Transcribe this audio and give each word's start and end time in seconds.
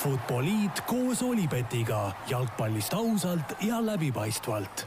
Futboliit 0.00 0.80
koos 0.88 1.20
Olipetiga 1.22 2.06
jalgpallist 2.30 2.94
ausalt 2.96 3.50
ja 3.60 3.82
läbipaistvalt. 3.84 4.86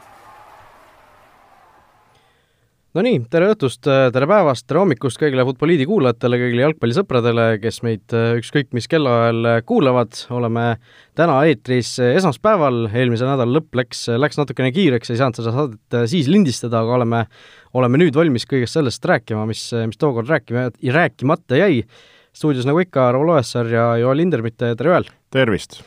Nonii, 2.98 3.20
tere 3.30 3.52
õhtust, 3.52 3.86
tere 3.86 4.30
päevast, 4.30 4.66
tere 4.66 4.82
hommikust 4.82 5.20
kõigile 5.22 5.46
Futboliidi 5.46 5.86
kuulajatele, 5.86 6.40
kõigile 6.42 6.66
jalgpallisõpradele, 6.66 7.46
kes 7.62 7.78
meid 7.86 8.16
äh, 8.18 8.32
ükskõik 8.40 8.72
mis 8.74 8.90
kellaajal 8.90 9.50
äh, 9.52 9.60
kuulavad, 9.70 10.18
oleme 10.34 10.66
täna 11.18 11.38
eetris 11.46 11.92
äh, 12.02 12.16
esmaspäeval, 12.18 12.88
eelmise 12.90 13.30
nädala 13.30 13.60
lõpp 13.60 13.78
läks, 13.84 14.08
läks 14.18 14.42
natukene 14.42 14.74
kiireks, 14.74 15.14
ei 15.14 15.22
saanud 15.22 15.38
seda 15.38 15.54
saadet 15.54 16.00
siis 16.10 16.32
lindistada, 16.32 16.82
aga 16.82 16.98
oleme, 16.98 17.22
oleme 17.78 18.02
nüüd 18.02 18.18
valmis 18.18 18.50
kõigest 18.50 18.80
sellest 18.80 19.06
rääkima, 19.14 19.46
mis, 19.50 19.68
mis 19.86 20.02
tookord 20.02 20.34
rääkima, 20.34 20.72
rääkimata 20.98 21.62
jäi. 21.62 21.84
Stuudios 22.34 22.66
nagu 22.66 22.82
ikka, 22.82 23.12
Raul 23.14 23.30
Oessar 23.36 23.70
ja 23.70 23.90
Joel 24.02 24.18
Lindermitt, 24.18 24.58
tere 24.58 24.90
Joel! 24.90 25.10
tervist! 25.32 25.82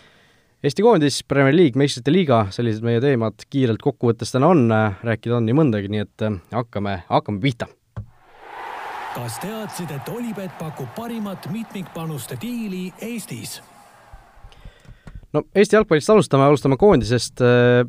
Eesti 0.65 0.83
koondis, 0.83 1.21
Premier 1.29 1.55
League, 1.55 1.79
meistrite 1.79 2.11
liiga, 2.11 2.47
sellised 2.51 2.83
meie 2.87 3.01
teemad 3.03 3.45
kiirelt 3.51 3.83
kokkuvõttes 3.83 4.33
täna 4.35 4.49
on, 4.55 4.65
rääkida 5.07 5.37
on 5.37 5.47
nii 5.47 5.55
mõndagi, 5.59 5.91
nii 5.93 6.03
et 6.03 6.25
äh, 6.27 6.39
hakkame, 6.55 7.01
hakkame 7.11 7.43
pihta. 7.43 7.69
kas 9.15 9.39
teadsid, 9.41 9.91
et 9.91 10.09
Olipet 10.13 10.59
pakub 10.59 10.89
parimat 10.97 11.51
mitmikpanuste 11.53 12.39
diili 12.41 12.93
Eestis? 13.03 13.61
no 15.33 15.43
Eesti 15.55 15.77
jalgpallist 15.77 16.11
alustame, 16.11 16.47
alustame 16.47 16.79
koondisest 16.81 17.43
äh, 17.43 17.85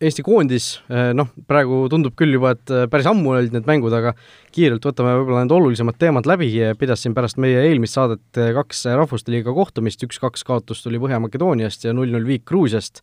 Eesti 0.00 0.22
koondis, 0.24 0.78
eh, 0.88 1.10
noh, 1.12 1.26
praegu 1.44 1.82
tundub 1.92 2.14
küll 2.16 2.32
juba, 2.32 2.54
et 2.54 2.70
eh, 2.72 2.86
päris 2.88 3.04
ammu 3.10 3.34
olid 3.34 3.52
need 3.52 3.66
mängud, 3.68 3.92
aga 3.92 4.14
kiirelt 4.48 4.86
võtame 4.88 5.12
võib-olla 5.18 5.42
need 5.44 5.52
olulisemad 5.52 5.98
teemad 6.00 6.24
läbi, 6.24 6.48
pidasin 6.80 7.12
pärast 7.12 7.36
meie 7.36 7.66
eelmist 7.66 7.98
saadet 7.98 8.40
eh, 8.40 8.48
kaks 8.56 8.86
Rahvuste 8.96 9.34
Liiga 9.34 9.52
kohtumist, 9.52 10.00
üks-kaks 10.06 10.46
kaotust 10.48 10.86
tuli 10.86 10.96
Põhja-Makedooniast 11.02 11.84
ja 11.84 11.92
null-null 11.92 12.24
viik 12.24 12.46
Gruusiast, 12.48 13.02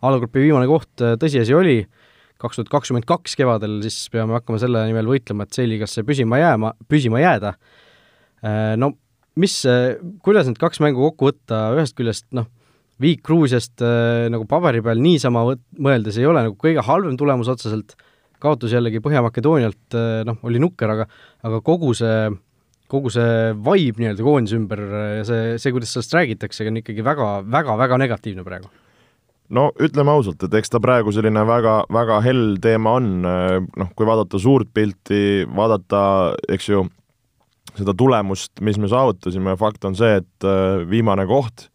alagrupi 0.00 0.46
viimane 0.46 0.70
koht 0.70 1.04
tõsiasi 1.20 1.52
oli, 1.52 1.76
kaks 2.40 2.62
tuhat 2.62 2.72
kakskümmend 2.78 3.04
kaks 3.12 3.36
kevadel, 3.36 3.82
siis 3.84 4.08
peame 4.14 4.38
hakkama 4.38 4.62
selle 4.62 4.86
nimel 4.88 5.12
võitlema, 5.12 5.44
et 5.44 5.52
C-liigasse 5.52 6.06
püsima 6.08 6.40
jääma, 6.40 6.72
püsima 6.88 7.20
jääda. 7.20 7.58
No 8.80 8.94
mis, 9.36 9.60
kuidas 10.24 10.48
need 10.48 10.60
kaks 10.62 10.80
mängu 10.80 11.10
kokku 11.10 11.28
võtta, 11.28 11.66
ühest 11.76 11.98
küljest 11.98 12.30
noh, 12.32 12.48
viik 13.02 13.22
Gruusiast 13.26 13.82
äh, 13.84 14.26
nagu 14.32 14.46
paberi 14.50 14.82
peal 14.84 15.00
niisama 15.02 15.44
mõeldes 15.78 16.18
ei 16.18 16.26
ole 16.28 16.44
nagu 16.48 16.58
kõige 16.58 16.84
halvem 16.86 17.16
tulemus 17.18 17.50
otseselt, 17.52 17.94
kaotus 18.42 18.74
jällegi 18.74 19.02
Põhja-Makedoonialt 19.04 19.98
äh, 19.98 20.10
noh, 20.26 20.40
oli 20.46 20.62
nukker, 20.62 20.90
aga 20.94 21.08
aga 21.46 21.62
kogu 21.66 21.94
see, 21.98 22.26
kogu 22.90 23.12
see 23.14 23.54
vibe 23.54 24.02
nii-öelda 24.02 24.26
koondise 24.26 24.58
ümber 24.58 24.82
ja 25.20 25.24
see, 25.28 25.56
see, 25.62 25.72
kuidas 25.74 25.94
sellest 25.94 26.18
räägitakse, 26.18 26.66
on 26.68 26.82
ikkagi 26.82 27.06
väga, 27.06 27.30
väga, 27.46 27.78
väga 27.78 28.02
negatiivne 28.04 28.46
praegu. 28.46 28.70
No 29.54 29.70
ütleme 29.80 30.12
ausalt, 30.12 30.42
et 30.44 30.54
eks 30.58 30.74
ta 30.74 30.80
praegu 30.82 31.12
selline 31.14 31.40
väga, 31.48 31.78
väga 31.94 32.18
hell 32.20 32.58
teema 32.60 32.98
on, 32.98 33.08
noh, 33.24 33.90
kui 33.96 34.04
vaadata 34.04 34.36
suurt 34.42 34.68
pilti, 34.76 35.46
vaadata, 35.48 36.02
eks 36.52 36.68
ju, 36.68 36.82
seda 37.78 37.94
tulemust, 37.96 38.58
mis 38.64 38.76
me 38.82 38.90
saavutasime, 38.90 39.54
fakt 39.56 39.86
on 39.88 39.96
see, 39.96 40.18
et 40.20 40.46
äh, 40.46 40.84
viimane 40.90 41.24
koht 41.30 41.70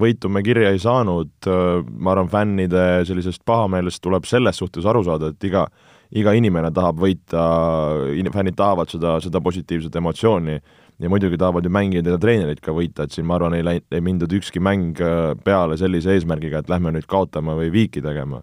võitu 0.00 0.30
me 0.32 0.42
kirja 0.46 0.72
ei 0.72 0.80
saanud, 0.82 1.32
ma 1.46 2.12
arvan, 2.14 2.28
fännide 2.32 2.84
sellisest 3.08 3.44
pahameelest 3.46 4.02
tuleb 4.02 4.26
selles 4.28 4.60
suhtes 4.60 4.86
aru 4.88 5.04
saada, 5.06 5.30
et 5.30 5.48
iga, 5.48 5.66
iga 6.10 6.34
inimene 6.36 6.72
tahab 6.74 7.00
võita, 7.02 7.46
fännid 8.34 8.58
tahavad 8.58 8.90
seda, 8.92 9.18
seda 9.22 9.42
positiivset 9.44 9.96
emotsiooni 10.00 10.58
ja 11.00 11.08
muidugi 11.08 11.38
tahavad 11.38 11.64
ju 11.64 11.70
mängijad 11.70 12.06
ja 12.06 12.18
treenerid 12.20 12.60
ka 12.60 12.74
võita, 12.76 13.04
et 13.04 13.14
siin 13.14 13.26
ma 13.28 13.38
arvan, 13.38 13.56
ei 13.56 13.64
läinud, 13.64 13.86
ei 13.92 14.04
mindud 14.04 14.32
ükski 14.36 14.60
mäng 14.60 15.00
äh, 15.00 15.32
peale 15.44 15.78
sellise 15.80 16.12
eesmärgiga, 16.14 16.60
et 16.60 16.72
lähme 16.72 16.92
nüüd 16.94 17.08
kaotama 17.08 17.56
või 17.56 17.70
viiki 17.72 18.02
tegema. 18.04 18.42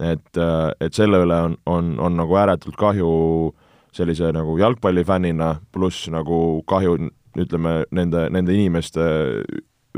et, 0.00 0.36
äh, 0.36 0.70
et 0.80 0.94
selle 0.94 1.22
üle 1.24 1.36
on, 1.48 1.56
on, 1.66 1.94
on 2.02 2.16
nagu 2.18 2.36
ääretult 2.36 2.76
kahju 2.76 3.54
sellise 3.94 4.32
nagu 4.34 4.58
jalgpallifännina, 4.58 5.60
pluss 5.72 6.08
nagu 6.10 6.62
kahju 6.66 6.96
ütleme, 7.38 7.84
nende, 7.90 8.28
nende 8.30 8.54
inimeste 8.54 9.04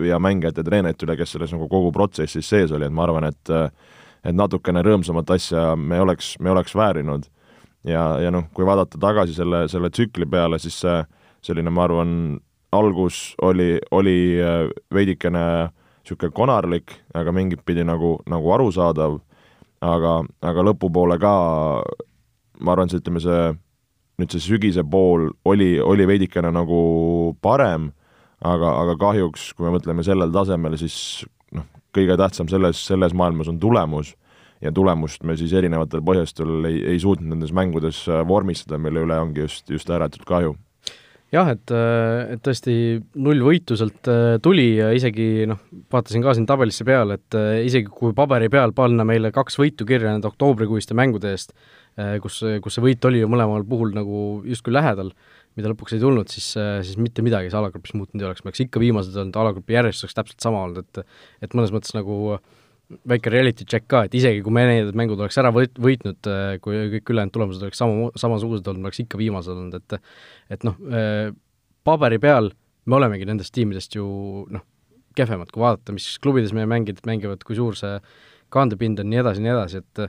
ja 0.05 0.19
mängijate 0.21 0.65
treenerite 0.65 1.07
üle, 1.07 1.17
kes 1.17 1.37
selles 1.37 1.53
nagu 1.55 1.69
kogu 1.69 1.93
protsessis 1.93 2.49
sees 2.49 2.73
oli, 2.73 2.89
et 2.89 2.93
ma 2.95 3.07
arvan, 3.07 3.31
et 3.31 3.55
et 4.27 4.35
natukene 4.35 4.83
rõõmsamat 4.83 5.31
asja 5.37 5.77
me 5.79 6.01
oleks, 6.03 6.35
me 6.43 6.51
oleks 6.51 6.75
väärinud. 6.75 7.29
ja, 7.87 8.19
ja 8.19 8.31
noh, 8.31 8.49
kui 8.55 8.67
vaadata 8.67 8.99
tagasi 8.99 9.35
selle, 9.35 9.69
selle 9.69 9.91
tsükli 9.91 10.27
peale, 10.27 10.59
siis 10.59 10.81
see 10.81 10.97
selline, 11.47 11.71
ma 11.71 11.85
arvan, 11.85 12.41
algus 12.75 13.37
oli, 13.43 13.77
oli 13.91 14.41
äh, 14.43 14.67
veidikene 14.95 15.45
niisugune 16.07 16.33
konarlik, 16.35 16.93
aga 17.15 17.33
mingit 17.33 17.63
pidi 17.67 17.85
nagu, 17.87 18.17
nagu 18.27 18.51
arusaadav, 18.55 19.21
aga, 19.83 20.17
aga 20.43 20.65
lõpupoole 20.71 21.19
ka 21.23 21.37
ma 22.61 22.75
arvan, 22.75 22.91
see, 22.91 23.01
ütleme 23.03 23.23
see, 23.23 23.55
nüüd 24.21 24.35
see 24.35 24.43
sügise 24.43 24.85
pool 24.91 25.31
oli, 25.45 25.77
oli 25.81 26.07
veidikene 26.09 26.51
nagu 26.55 26.81
parem 27.43 27.91
aga, 28.45 28.75
aga 28.83 28.97
kahjuks, 29.01 29.53
kui 29.57 29.67
me 29.67 29.77
mõtleme 29.77 30.05
sellel 30.07 30.33
tasemel, 30.35 30.77
siis 30.81 31.25
noh, 31.57 31.67
kõige 31.97 32.19
tähtsam 32.21 32.51
selles, 32.53 32.83
selles 32.89 33.17
maailmas 33.17 33.53
on 33.53 33.61
tulemus. 33.63 34.15
Ja 34.65 34.71
tulemust 34.73 35.21
me 35.29 35.35
siis 35.37 35.53
erinevatel 35.53 36.01
põhjustel 36.01 36.65
ei, 36.65 36.79
ei 36.95 37.01
suutnud 37.01 37.35
nendes 37.35 37.51
mängudes 37.53 38.07
äh, 38.09 38.23
vormistada, 38.29 38.79
mille 38.81 39.03
üle 39.05 39.19
ongi 39.21 39.43
just, 39.45 39.69
just 39.69 39.91
ääretult 39.93 40.25
kahju 40.25 40.55
jah, 41.35 41.49
et, 41.53 41.73
äh, 41.75 42.35
et 42.35 42.43
tõesti 42.45 42.77
null 43.23 43.43
võitu 43.47 43.79
sealt 43.79 44.11
äh, 44.11 44.37
tuli 44.43 44.69
ja 44.79 44.93
isegi 44.97 45.47
noh, 45.51 45.63
vaatasin 45.93 46.25
ka 46.25 46.37
siin 46.37 46.47
tabelisse 46.49 46.87
peale, 46.87 47.19
et 47.19 47.39
isegi 47.67 47.91
kui 47.93 48.15
paberi 48.17 48.51
peal 48.53 48.75
panna 48.77 49.07
meile 49.09 49.33
kaks 49.35 49.59
võitu 49.61 49.89
kirja 49.89 50.13
nende 50.13 50.31
oktoobrikuiste 50.31 50.97
mängude 50.99 51.35
eest, 51.35 51.57
kus, 52.23 52.43
kus 52.63 52.77
see 52.77 52.85
võit 52.85 53.05
oli 53.09 53.23
ju 53.23 53.29
mõlemal 53.33 53.65
puhul 53.67 53.95
nagu 53.97 54.43
justkui 54.45 54.75
lähedal, 54.75 55.15
mida 55.57 55.73
lõpuks 55.73 55.97
ei 55.97 56.03
tulnud, 56.03 56.29
siis, 56.33 56.51
äh, 56.61 56.79
siis 56.85 56.99
mitte 57.01 57.25
midagi 57.25 57.49
see 57.51 57.59
alagrupis 57.59 57.95
muutunud 57.97 58.23
ei 58.23 58.29
oleks, 58.29 58.45
me 58.45 58.53
oleks 58.53 58.63
ikka 58.67 58.83
viimased 58.83 59.17
olnud, 59.17 59.39
alagrupi 59.41 59.77
järjestus 59.77 60.07
oleks 60.07 60.19
täpselt 60.19 60.45
sama 60.45 60.67
olnud, 60.67 60.85
et 60.85 61.47
et 61.47 61.57
mõnes 61.57 61.73
mõttes 61.73 61.97
nagu 61.97 62.37
väike 62.87 63.31
reality 63.33 63.67
check 63.67 63.87
ka, 63.91 64.05
et 64.07 64.15
isegi 64.15 64.43
kui 64.45 64.55
me 64.55 64.63
need 64.69 64.93
mängud 64.99 65.19
oleks 65.19 65.39
ära 65.41 65.51
võit-, 65.55 65.79
võitnud, 65.83 66.29
äh, 66.31 66.59
kui 66.63 66.79
kõik 66.95 67.11
ülejäänud 67.15 67.35
tulemused 67.35 67.65
oleks 67.67 67.81
sama, 67.83 68.11
samasugused 68.19 68.69
olnud, 68.71 68.85
me 68.85 68.91
oleks 68.91 69.03
ikka 69.03 69.19
viimased 69.21 69.57
olnud, 69.57 69.81
et 69.81 70.55
et 70.55 70.67
noh, 70.67 70.79
äh, 70.93 71.33
paberi 71.87 72.21
peal 72.23 72.53
me 72.87 72.99
olemegi 73.01 73.27
nendest 73.27 73.55
tiimidest 73.57 73.99
ju 73.99 74.07
noh, 74.55 74.63
kehvemad, 75.19 75.51
kui 75.51 75.65
vaadata, 75.65 75.97
mis 75.97 76.07
klubides 76.23 76.55
meie 76.55 76.69
mängijad 76.71 77.03
mängivad, 77.09 77.43
kui 77.47 77.59
suur 77.59 77.75
see 77.79 77.99
kandepind 78.55 79.03
on, 79.03 79.11
nii 79.11 79.23
edasi, 79.25 79.43
nii 79.43 79.55
edasi, 79.57 79.83
et 79.83 80.07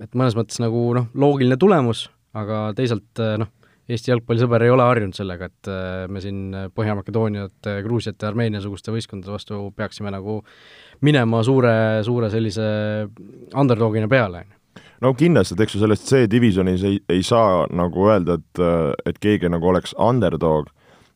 et 0.00 0.16
mõnes 0.16 0.34
mõttes 0.34 0.58
nagu 0.62 0.82
noh, 0.96 1.10
loogiline 1.14 1.58
tulemus, 1.60 2.08
aga 2.34 2.70
teisalt 2.74 3.20
noh, 3.38 3.52
Eesti 3.90 4.12
jalgpallisõber 4.12 4.62
ei 4.62 4.70
ole 4.70 4.84
harjunud 4.86 5.16
sellega, 5.18 5.48
et 5.50 5.68
äh, 5.70 6.04
me 6.06 6.20
siin 6.22 6.54
Põhja-Makedooniat, 6.76 7.70
Gruusiat 7.82 8.22
ja 8.22 8.28
Armeenia-suguste 8.30 8.94
võistkondade 8.94 9.32
vastu 9.34 9.58
peaksime 9.74 10.12
nagu 10.14 10.36
minema 11.06 11.42
suure, 11.46 11.74
suure 12.04 12.30
sellise 12.32 12.64
underdogina 13.56 14.08
peale, 14.08 14.44
on 14.44 14.48
ju. 14.48 14.56
No 15.00 15.14
kindlasti, 15.16 15.56
et 15.56 15.62
eks 15.64 15.74
ju 15.74 15.80
sellest 15.80 16.08
C-divisjonis 16.10 16.82
ei, 16.84 16.98
ei 17.08 17.22
saa 17.24 17.64
nagu 17.72 18.04
öelda, 18.10 18.36
et, 18.36 18.60
et 19.08 19.20
keegi 19.20 19.48
nagu 19.48 19.70
oleks 19.70 19.94
underdog 19.96 20.68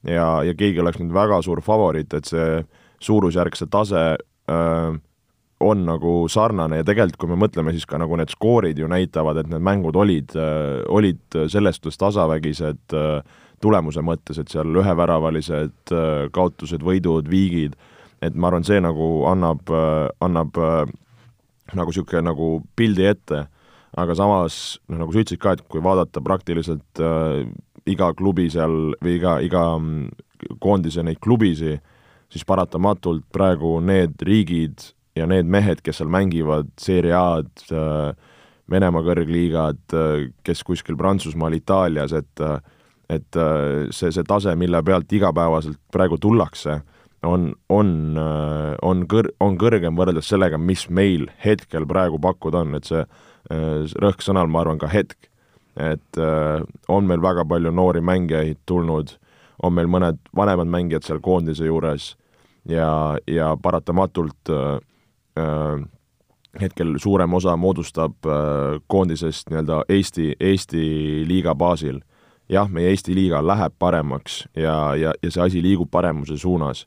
ja, 0.09 0.41
ja 0.47 0.55
keegi 0.57 0.81
oleks 0.81 1.03
nüüd 1.03 1.13
väga 1.13 1.43
suur 1.45 1.61
favoriit, 1.65 2.17
et 2.17 2.31
see 2.31 2.63
suurusjärk, 3.05 3.59
see 3.61 3.69
tase 3.69 4.05
äh, 4.17 4.97
on 5.65 5.85
nagu 5.85 6.15
sarnane 6.33 6.81
ja 6.81 6.87
tegelikult, 6.89 7.21
kui 7.21 7.33
me 7.35 7.39
mõtleme, 7.45 7.75
siis 7.77 7.85
ka 7.89 8.01
nagu 8.01 8.17
need 8.17 8.33
skoorid 8.33 8.81
ju 8.81 8.89
näitavad, 8.89 9.43
et 9.43 9.53
need 9.53 9.65
mängud 9.65 9.97
olid, 10.01 10.33
olid 10.89 11.39
selles 11.53 11.77
suhtes 11.77 12.01
tasavägised 12.01 12.97
äh, 12.97 13.43
tulemuse 13.65 14.01
mõttes, 14.05 14.41
et 14.41 14.49
seal 14.53 14.81
üheväravalised 14.81 15.93
kaotused, 16.35 16.83
võidud, 16.85 17.29
viigid, 17.31 17.77
et 18.23 18.35
ma 18.35 18.51
arvan, 18.51 18.65
see 18.67 18.81
nagu 18.83 19.25
annab, 19.31 19.71
annab 20.23 20.61
nagu 21.73 21.91
niisugune 21.91 22.23
nagu 22.29 22.49
pildi 22.77 23.07
ette, 23.09 23.45
aga 23.97 24.17
samas 24.19 24.79
noh, 24.89 25.05
nagu 25.05 25.15
sa 25.15 25.23
ütlesid 25.23 25.41
ka, 25.43 25.55
et 25.55 25.65
kui 25.71 25.83
vaadata 25.85 26.23
praktiliselt 26.25 27.03
äh, 27.03 27.45
iga 27.91 28.11
klubi 28.17 28.49
seal 28.53 28.95
või 29.03 29.17
iga, 29.19 29.39
iga 29.45 29.65
mm, 29.79 30.59
koondise 30.63 31.05
neid 31.07 31.21
klubisid, 31.25 31.83
siis 32.33 32.47
paratamatult 32.49 33.27
praegu 33.33 33.79
need 33.85 34.21
riigid 34.27 34.91
ja 35.15 35.29
need 35.31 35.49
mehed, 35.51 35.83
kes 35.85 36.01
seal 36.01 36.11
mängivad 36.11 36.73
Serie 36.81 37.15
A-d, 37.17 37.67
äh, 37.71 38.33
Venemaa 38.71 39.05
kõrgliigad, 39.05 39.83
äh, 39.93 40.31
kes 40.47 40.65
kuskil 40.67 40.99
Prantsusmaal, 40.99 41.57
Itaalias, 41.61 42.17
et 42.17 42.45
äh, 42.45 42.59
et 43.13 43.37
see, 43.93 44.09
see 44.17 44.25
tase, 44.25 44.55
mille 44.57 44.79
pealt 44.81 45.11
igapäevaselt 45.13 45.77
praegu 45.93 46.17
tullakse, 46.17 46.79
on, 47.25 47.53
on, 47.73 47.91
on 48.83 49.05
kõr-, 49.11 49.33
on 49.41 49.59
kõrgem 49.61 49.97
võrreldes 49.97 50.29
sellega, 50.29 50.59
mis 50.59 50.87
meil 50.91 51.29
hetkel 51.45 51.87
praegu 51.89 52.21
pakkuda 52.23 52.65
on, 52.65 52.75
et 52.79 52.89
see 52.89 53.05
rõhk 54.01 54.25
sõnal, 54.25 54.49
ma 54.49 54.63
arvan, 54.63 54.79
ka 54.81 54.89
hetk. 54.93 55.31
et 55.77 56.19
on 56.89 57.07
meil 57.09 57.21
väga 57.21 57.43
palju 57.51 57.73
noori 57.75 58.01
mängijaid 58.01 58.61
tulnud, 58.67 59.17
on 59.63 59.75
meil 59.75 59.89
mõned 59.91 60.21
vanemad 60.37 60.71
mängijad 60.71 61.07
seal 61.07 61.21
koondise 61.25 61.67
juures 61.67 62.13
ja, 62.69 63.19
ja 63.27 63.57
paratamatult 63.63 64.51
äh, 64.51 64.79
äh, 65.39 65.85
hetkel 66.61 66.97
suurem 66.99 67.35
osa 67.35 67.57
moodustab 67.57 68.27
äh, 68.27 68.81
koondisest 68.87 69.51
nii-öelda 69.51 69.85
Eesti, 69.89 70.35
Eesti 70.41 71.25
liiga 71.29 71.55
baasil. 71.55 72.01
jah, 72.49 72.69
meie 72.69 72.91
Eesti 72.93 73.15
liiga 73.15 73.41
läheb 73.47 73.73
paremaks 73.79 74.45
ja, 74.57 74.95
ja, 74.97 75.15
ja 75.23 75.31
see 75.31 75.43
asi 75.43 75.63
liigub 75.63 75.91
paremuse 75.91 76.37
suunas. 76.37 76.87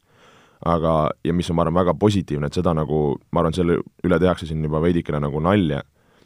Aga, 0.66 1.10
ja 1.24 1.34
mis 1.34 1.50
on, 1.50 1.58
ma 1.58 1.66
arvan, 1.66 1.78
väga 1.78 1.94
positiivne, 2.00 2.48
et 2.48 2.58
seda 2.58 2.74
nagu, 2.78 3.18
ma 3.32 3.44
arvan, 3.44 3.54
selle 3.54 3.80
üle 4.06 4.20
tehakse 4.20 4.48
siin 4.50 4.64
juba 4.64 4.82
veidikene 4.82 5.20
nagu 5.24 5.42
nalja, 5.44 5.84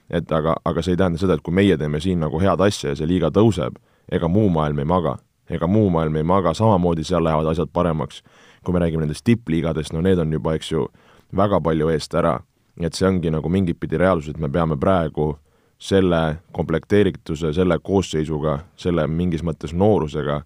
et 0.10 0.32
aga, 0.32 0.56
aga 0.66 0.84
see 0.84 0.96
ei 0.96 1.02
tähenda 1.02 1.20
seda, 1.20 1.36
et 1.36 1.44
kui 1.44 1.56
meie 1.56 1.78
teeme 1.78 2.00
siin 2.04 2.20
nagu 2.24 2.40
head 2.40 2.62
asja 2.64 2.94
ja 2.94 3.00
see 3.00 3.10
liiga 3.10 3.32
tõuseb, 3.34 3.80
ega 4.12 4.28
muu 4.28 4.50
maailm 4.50 4.80
ei 4.80 4.88
maga. 4.88 5.18
ega 5.52 5.68
muu 5.68 5.90
maailm 5.92 6.16
ei 6.16 6.24
maga, 6.24 6.54
samamoodi 6.54 7.04
seal 7.04 7.24
lähevad 7.24 7.48
asjad 7.52 7.70
paremaks. 7.74 8.24
kui 8.64 8.74
me 8.74 8.80
räägime 8.80 9.02
nendest 9.02 9.24
tippliigadest, 9.26 9.94
no 9.94 10.02
need 10.02 10.20
on 10.20 10.32
juba, 10.32 10.54
eks 10.54 10.72
ju, 10.72 10.88
väga 11.36 11.62
palju 11.62 11.90
eest 11.90 12.14
ära 12.14 12.40
et 12.80 12.96
see 12.96 13.08
ongi 13.08 13.32
nagu 13.34 13.50
mingit 13.50 13.80
pidi 13.80 14.00
reaalsus, 14.00 14.34
et 14.34 14.40
me 14.40 14.50
peame 14.50 14.78
praegu 14.80 15.34
selle 15.82 16.42
komplekteerituse, 16.54 17.54
selle 17.58 17.80
koosseisuga, 17.82 18.60
selle 18.78 19.08
mingis 19.10 19.44
mõttes 19.44 19.74
noorusega 19.74 20.42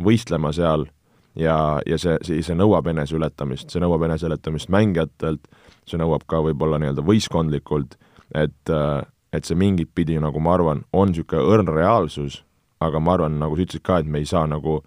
võistlema 0.00 0.52
seal 0.56 0.86
ja, 1.36 1.80
ja 1.86 1.98
see, 1.98 2.16
see, 2.26 2.42
see 2.44 2.56
nõuab 2.58 2.90
eneseületamist, 2.90 3.70
see 3.70 3.82
nõuab 3.82 4.04
eneseületamist 4.08 4.70
mängijatelt, 4.72 5.46
see 5.88 6.00
nõuab 6.00 6.26
ka 6.30 6.42
võib-olla 6.44 6.80
nii-öelda 6.80 7.04
võistkondlikult, 7.06 7.96
et, 8.34 8.72
et 9.32 9.46
see 9.46 9.58
mingit 9.58 9.92
pidi, 9.94 10.18
nagu 10.22 10.42
ma 10.42 10.56
arvan, 10.56 10.84
on 10.92 11.12
niisugune 11.12 11.46
õrn 11.54 11.74
reaalsus, 11.74 12.40
aga 12.80 13.02
ma 13.02 13.16
arvan, 13.16 13.38
nagu 13.42 13.56
sa 13.56 13.66
ütlesid 13.66 13.86
ka, 13.86 14.00
et 14.00 14.10
me 14.10 14.22
ei 14.22 14.28
saa 14.28 14.46
nagu 14.50 14.80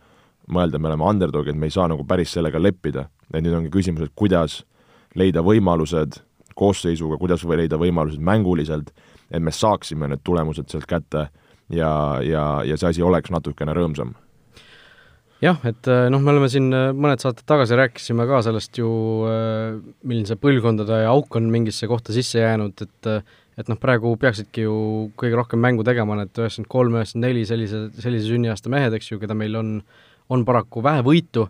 mõelda, 0.54 0.80
me 0.80 0.92
oleme 0.92 1.08
underdog'id, 1.08 1.56
me 1.56 1.70
ei 1.70 1.76
saa 1.76 1.88
nagu 1.92 2.04
päris 2.08 2.34
sellega 2.36 2.60
leppida. 2.60 3.08
et 3.34 3.42
nüüd 3.42 3.56
ongi 3.56 3.72
küsimus, 3.74 4.04
et 4.04 4.12
kuidas 4.16 4.64
leida 5.16 5.42
võimalused 5.42 6.20
koosseisuga, 6.56 7.18
kuidas 7.18 7.42
või 7.46 7.64
leida 7.64 7.80
võimalused 7.82 8.22
mänguliselt, 8.22 8.92
et 9.32 9.42
me 9.42 9.52
saaksime 9.52 10.08
need 10.08 10.22
tulemused 10.24 10.70
sealt 10.70 10.86
kätte 10.86 11.30
ja, 11.70 12.20
ja, 12.22 12.62
ja 12.66 12.78
see 12.78 12.90
asi 12.90 13.02
oleks 13.02 13.32
natukene 13.34 13.74
rõõmsam 13.74 14.14
jah, 15.44 15.60
et 15.68 15.88
äh, 15.92 16.08
noh, 16.12 16.22
me 16.24 16.32
oleme 16.34 16.50
siin 16.52 16.72
äh, 16.76 16.90
mõned 16.96 17.22
saated 17.24 17.46
tagasi 17.50 17.78
rääkisime 17.80 18.26
ka 18.30 18.42
sellest 18.46 18.80
ju, 18.80 18.90
äh, 19.28 19.80
milline 20.08 20.30
see 20.30 20.40
põlvkondade 20.40 21.04
auk 21.10 21.40
on 21.40 21.50
mingisse 21.54 21.90
kohta 21.92 22.16
sisse 22.16 22.44
jäänud, 22.44 22.86
et 22.86 23.14
et 23.54 23.68
noh, 23.70 23.78
praegu 23.78 24.16
peaksidki 24.18 24.64
ju 24.66 24.76
kõige 25.20 25.38
rohkem 25.38 25.62
mängu 25.62 25.84
tegema 25.86 26.16
need 26.18 26.32
üheksakümmend 26.34 26.70
kolm, 26.72 26.96
üheksakümmend 26.98 27.28
neli 27.28 27.44
sellise, 27.46 27.84
sellise 28.02 28.32
sünniaasta 28.32 28.72
mehed, 28.74 28.96
eks 28.98 29.12
ju, 29.12 29.20
keda 29.22 29.38
meil 29.38 29.60
on, 29.60 29.76
on 30.34 30.46
paraku 30.48 30.82
vähe 30.86 31.04
võitu. 31.06 31.48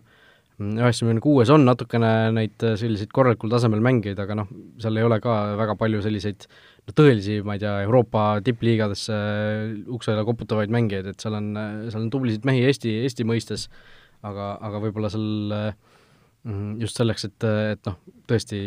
üheksakümne 0.60 1.22
kuues 1.24 1.50
on 1.50 1.64
natukene 1.66 2.10
neid 2.36 2.62
äh, 2.62 2.76
selliseid 2.78 3.10
korralikul 3.14 3.50
tasemel 3.50 3.80
mängijaid, 3.82 4.20
aga 4.20 4.36
noh, 4.42 4.50
seal 4.82 5.00
ei 5.00 5.06
ole 5.06 5.18
ka 5.20 5.56
väga 5.58 5.74
palju 5.80 6.02
selliseid 6.04 6.46
no 6.84 6.94
tõelisi, 6.96 7.40
ma 7.46 7.56
ei 7.56 7.62
tea, 7.62 7.74
Euroopa 7.86 8.26
tippliigadesse 8.44 9.14
äh, 9.16 9.64
uksele 9.94 10.24
koputavaid 10.26 10.72
mängijaid, 10.74 11.10
et 11.12 11.24
seal 11.24 11.38
on, 11.38 11.50
äh, 11.58 11.72
seal 11.92 12.04
on 12.04 12.12
tublisid 12.12 12.46
mehi 12.48 12.64
Eesti, 12.68 12.98
Eesti 13.04 13.26
mõistes, 13.28 13.68
aga, 14.24 14.54
aga 14.64 14.82
võib-olla 14.84 15.10
seal 15.12 15.26
mm, 15.62 16.76
just 16.82 17.00
selleks, 17.00 17.26
et, 17.30 17.48
et 17.76 17.90
noh, 17.90 17.98
tõesti 18.30 18.60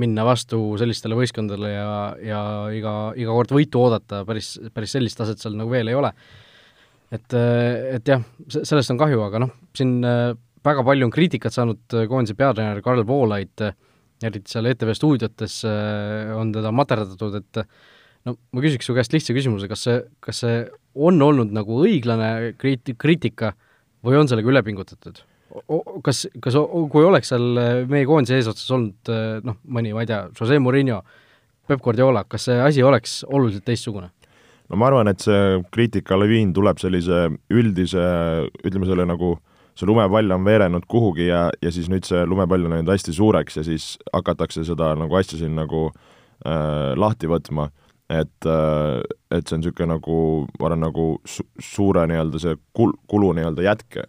minna 0.00 0.24
vastu 0.26 0.62
sellistele 0.80 1.18
võistkondadele 1.18 1.74
ja, 1.74 1.90
ja 2.22 2.40
iga, 2.74 2.94
iga 3.20 3.36
kord 3.36 3.54
võitu 3.54 3.84
oodata, 3.84 4.24
päris, 4.28 4.56
päris 4.74 4.96
sellist 4.96 5.20
taset 5.20 5.42
seal 5.42 5.58
nagu 5.58 5.70
veel 5.70 5.90
ei 5.92 5.98
ole. 5.98 6.14
et, 7.14 7.36
et 7.36 8.08
jah, 8.10 8.24
sellest 8.54 8.90
on 8.90 8.98
kahju, 8.98 9.20
aga 9.28 9.44
noh, 9.44 9.54
siin 9.76 10.00
väga 10.64 10.84
palju 10.86 11.08
on 11.08 11.12
kriitikat 11.12 11.54
saanud 11.54 11.96
äh, 11.96 12.06
koondise 12.10 12.36
peatreener 12.38 12.80
Karl 12.84 13.04
Voolaid, 13.06 13.54
äh, 13.64 13.76
eriti 14.28 14.52
seal 14.52 14.68
ETV 14.70 14.94
stuudiotes 14.96 15.60
äh, 15.68 16.32
on 16.36 16.52
teda 16.54 16.72
materdatud, 16.74 17.38
et 17.40 17.60
no 18.28 18.36
ma 18.54 18.64
küsiks 18.64 18.88
su 18.88 18.96
käest 18.96 19.14
lihtsa 19.14 19.36
küsimuse, 19.36 19.68
kas 19.70 19.84
see, 19.86 20.00
kas 20.24 20.42
see 20.44 20.64
on 20.94 21.20
olnud 21.24 21.52
nagu 21.54 21.82
õiglane 21.84 22.54
kriit-, 22.60 22.94
kriitika 23.00 23.52
või 24.04 24.18
on 24.20 24.30
sellega 24.30 24.52
üle 24.52 24.64
pingutatud? 24.66 25.22
kas, 26.02 26.24
kas 26.42 26.56
kui 26.90 27.04
oleks 27.06 27.30
seal 27.30 27.44
meie 27.86 28.06
koondise 28.08 28.40
eesotsas 28.40 28.72
olnud 28.74 29.10
noh, 29.46 29.60
mõni, 29.70 29.92
ma 29.94 30.02
ei 30.02 30.08
tea, 30.10 30.24
Jose 30.34 30.58
Murillo, 30.58 30.98
Peep 31.68 31.84
Guardiola, 31.84 32.24
kas 32.26 32.48
see 32.48 32.56
asi 32.58 32.82
oleks 32.82 33.20
oluliselt 33.28 33.66
teistsugune? 33.68 34.10
no 34.66 34.80
ma 34.80 34.88
arvan, 34.88 35.12
et 35.12 35.22
see 35.22 35.60
kriitikalaviin 35.76 36.50
tuleb 36.56 36.80
sellise 36.82 37.28
üldise, 37.54 38.08
ütleme 38.64 38.88
selle 38.88 39.06
nagu 39.06 39.36
äh, 39.36 39.53
see 39.74 39.88
lumepall 39.88 40.30
on 40.34 40.44
veerenud 40.46 40.86
kuhugi 40.90 41.28
ja, 41.28 41.48
ja 41.62 41.72
siis 41.74 41.88
nüüd 41.90 42.06
see 42.06 42.22
lumepall 42.28 42.66
on 42.66 42.76
läinud 42.76 42.92
hästi 42.92 43.14
suureks 43.16 43.58
ja 43.58 43.64
siis 43.66 43.94
hakatakse 44.12 44.64
seda 44.66 44.92
nagu 44.98 45.18
asja 45.18 45.38
siin 45.40 45.56
nagu 45.58 45.88
äh, 45.90 46.94
lahti 46.98 47.30
võtma, 47.30 47.68
et 48.10 48.48
äh,, 48.48 49.02
et 49.34 49.46
see 49.46 49.58
on 49.58 49.64
niisugune 49.64 49.90
nagu, 49.96 50.16
ma 50.60 50.68
arvan, 50.68 50.84
nagu 50.86 51.06
su 51.26 51.46
suure 51.58 52.06
nii-öelda 52.10 52.42
see 52.42 52.58
kul-, 52.76 52.96
kulu 53.10 53.32
nii-öelda 53.38 53.66
jätke. 53.66 54.08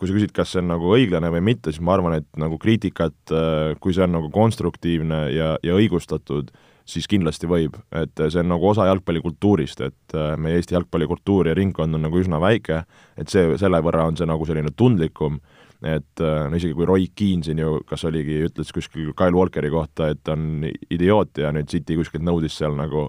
kui 0.00 0.08
sa 0.08 0.14
küsid, 0.16 0.30
kas 0.32 0.54
see 0.54 0.62
on 0.62 0.70
nagu 0.70 0.94
õiglane 0.96 1.28
või 1.28 1.42
mitte, 1.44 1.74
siis 1.74 1.82
ma 1.84 1.92
arvan, 1.92 2.14
et 2.22 2.28
nagu 2.40 2.56
kriitikat 2.58 3.34
äh,, 3.34 3.76
kui 3.80 3.96
see 3.96 4.06
on 4.06 4.14
nagu 4.16 4.30
konstruktiivne 4.32 5.26
ja, 5.34 5.56
ja 5.66 5.76
õigustatud 5.76 6.54
äh,, 6.54 6.69
siis 6.88 7.08
kindlasti 7.10 7.48
võib, 7.50 7.76
et 7.96 8.20
see 8.20 8.42
on 8.42 8.50
nagu 8.52 8.68
osa 8.70 8.86
jalgpallikultuurist, 8.88 9.82
et 9.86 10.16
äh, 10.16 10.34
meie 10.40 10.58
Eesti 10.58 10.76
jalgpallikultuur 10.76 11.50
ja 11.50 11.56
ringkond 11.56 11.96
on 11.96 12.04
nagu 12.06 12.20
üsna 12.20 12.40
väike, 12.42 12.82
et 13.20 13.32
see, 13.32 13.56
selle 13.60 13.80
võrra 13.84 14.06
on 14.08 14.18
see 14.18 14.28
nagu 14.28 14.46
selline 14.48 14.72
tundlikum, 14.76 15.40
et 15.80 16.22
äh, 16.24 16.44
no 16.50 16.58
isegi 16.58 16.76
kui 16.76 16.88
Roy 16.88 17.08
Keane 17.16 17.46
siin 17.46 17.62
ju, 17.62 17.78
kas 17.88 18.04
oligi, 18.08 18.42
ütles 18.50 18.72
kuskil 18.74 19.12
Kyle 19.16 19.36
Walkeri 19.36 19.72
kohta, 19.72 20.10
et 20.14 20.32
on 20.32 20.66
idioot 20.66 21.42
ja 21.42 21.52
nüüd 21.56 21.70
City 21.72 21.98
kuskilt 21.98 22.24
nõudis 22.26 22.58
seal 22.60 22.76
nagu 22.78 23.08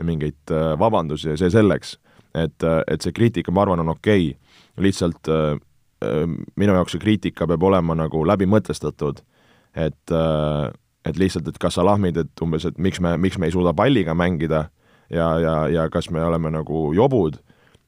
mingeid 0.00 0.54
äh, 0.54 0.72
vabandusi 0.80 1.32
ja 1.32 1.40
see 1.40 1.52
selleks. 1.52 1.98
et, 2.34 2.62
et 2.86 3.02
see 3.02 3.10
kriitika, 3.10 3.50
ma 3.50 3.64
arvan, 3.64 3.80
on 3.82 3.88
okei 3.90 4.28
okay., 4.30 4.36
lihtsalt 4.80 5.26
minu 6.56 6.76
jaoks 6.76 6.94
see 6.94 7.02
kriitika 7.02 7.44
peab 7.50 7.64
olema 7.66 7.96
nagu 7.98 8.22
läbimõtestatud, 8.24 9.18
et 9.74 10.14
et 11.04 11.18
lihtsalt, 11.18 11.48
et 11.48 11.58
kas 11.58 11.78
sa 11.78 11.84
lahmid, 11.86 12.16
et 12.20 12.42
umbes, 12.42 12.66
et 12.68 12.78
miks 12.78 13.00
me, 13.00 13.16
miks 13.16 13.38
me 13.38 13.48
ei 13.48 13.54
suuda 13.54 13.72
palliga 13.76 14.14
mängida 14.14 14.66
ja, 15.10 15.30
ja, 15.40 15.54
ja 15.68 15.88
kas 15.90 16.10
me 16.10 16.22
oleme 16.24 16.52
nagu 16.52 16.90
jobud, 16.94 17.38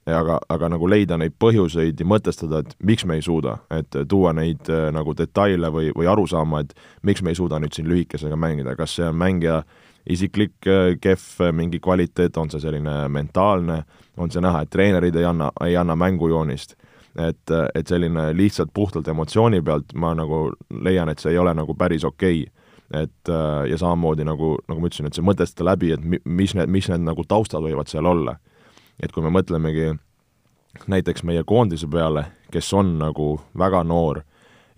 aga, 0.07 0.39
aga 0.49 0.71
nagu 0.73 0.89
leida 0.91 1.19
neid 1.21 1.37
põhjuseid 1.41 2.01
ja 2.01 2.09
mõtestada, 2.09 2.63
et 2.63 2.75
miks 2.83 3.05
me 3.07 3.19
ei 3.19 3.25
suuda, 3.25 3.59
et 3.71 4.01
tuua 4.09 4.33
neid 4.37 4.71
äh, 4.73 4.89
nagu 4.95 5.15
detaile 5.19 5.71
või, 5.75 5.93
või 5.97 6.09
arusaama, 6.11 6.65
et 6.65 6.75
miks 7.07 7.23
me 7.23 7.35
ei 7.35 7.39
suuda 7.39 7.61
nüüd 7.63 7.77
siin 7.77 7.91
lühikesega 7.91 8.39
mängida, 8.39 8.77
kas 8.79 8.97
see 8.99 9.09
on 9.09 9.19
mängija 9.21 9.63
isiklik 10.11 10.67
äh, 10.67 10.95
kehv 11.01 11.53
mingi 11.55 11.83
kvaliteet, 11.83 12.37
on 12.41 12.51
see 12.51 12.65
selline 12.65 12.97
mentaalne, 13.13 13.83
on 14.17 14.33
see 14.33 14.43
näha, 14.43 14.65
et 14.65 14.73
treenerid 14.73 15.21
ei 15.21 15.29
anna, 15.29 15.53
ei 15.67 15.77
anna 15.77 15.97
mängujoonist. 15.99 16.79
Et, 17.13 17.51
et 17.77 17.91
selline 17.93 18.31
lihtsalt 18.33 18.71
puhtalt 18.73 19.09
emotsiooni 19.13 19.59
pealt 19.61 19.91
ma 20.01 20.15
nagu 20.17 20.47
leian, 20.81 21.11
et 21.13 21.21
see 21.21 21.35
ei 21.35 21.37
ole 21.39 21.53
nagu 21.53 21.75
päris 21.77 22.07
okei. 22.09 22.39
okay 22.47 22.62
et 22.93 23.29
äh, 23.29 23.67
ja 23.71 23.79
samamoodi 23.81 24.25
nagu, 24.29 24.57
nagu 24.69 24.81
ma 24.81 24.89
ütlesin, 24.89 25.09
et 25.09 25.17
see 25.17 25.25
mõtestada 25.25 25.71
läbi, 25.73 25.93
et 25.95 26.03
mi-, 26.05 26.21
mis 26.25 26.55
need, 26.59 26.71
mis 26.73 26.89
need 26.93 27.05
nagu 27.07 27.25
taustad 27.29 27.65
võivad 27.65 27.89
seal 27.89 28.07
olla. 28.07 28.37
et 29.03 29.13
kui 29.13 29.23
me 29.25 29.31
mõtlemegi 29.33 29.95
näiteks 30.87 31.25
meie 31.25 31.43
koondise 31.45 31.89
peale, 31.91 32.27
kes 32.53 32.69
on 32.77 32.99
nagu 33.01 33.41
väga 33.59 33.83
noor 33.85 34.21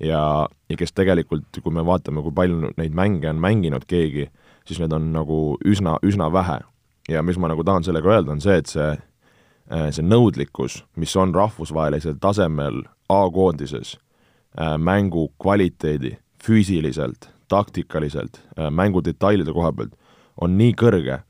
ja, 0.00 0.48
ja 0.68 0.76
kes 0.78 0.94
tegelikult, 0.94 1.60
kui 1.62 1.74
me 1.74 1.84
vaatame, 1.86 2.22
kui 2.22 2.34
palju 2.34 2.70
neid 2.78 2.94
mänge 2.94 3.30
on 3.30 3.42
mänginud 3.42 3.86
keegi, 3.90 4.28
siis 4.66 4.80
need 4.80 4.94
on 4.94 5.10
nagu 5.14 5.40
üsna, 5.66 5.98
üsna 6.06 6.30
vähe. 6.32 6.60
ja 7.08 7.22
mis 7.22 7.36
ma 7.36 7.50
nagu 7.50 7.64
tahan 7.64 7.84
sellega 7.84 8.14
öelda, 8.14 8.32
on 8.32 8.40
see, 8.40 8.56
et 8.56 8.70
see, 8.70 8.88
äh, 9.68 9.88
see 9.92 10.06
nõudlikkus, 10.06 10.82
mis 10.96 11.12
on 11.20 11.34
rahvusvahelisel 11.34 12.16
tasemel 12.20 12.84
A-koondises, 13.12 13.98
äh, 14.56 14.78
mängu 14.78 15.28
kvaliteedi, 15.42 16.16
füüsiliselt, 16.40 17.28
taktikaliselt, 17.54 18.40
äh, 18.58 18.70
mängudetailide 18.70 19.54
koha 19.54 19.72
pealt, 19.72 19.94
on 20.40 20.58
nii 20.58 20.74
kõrge, 20.78 21.20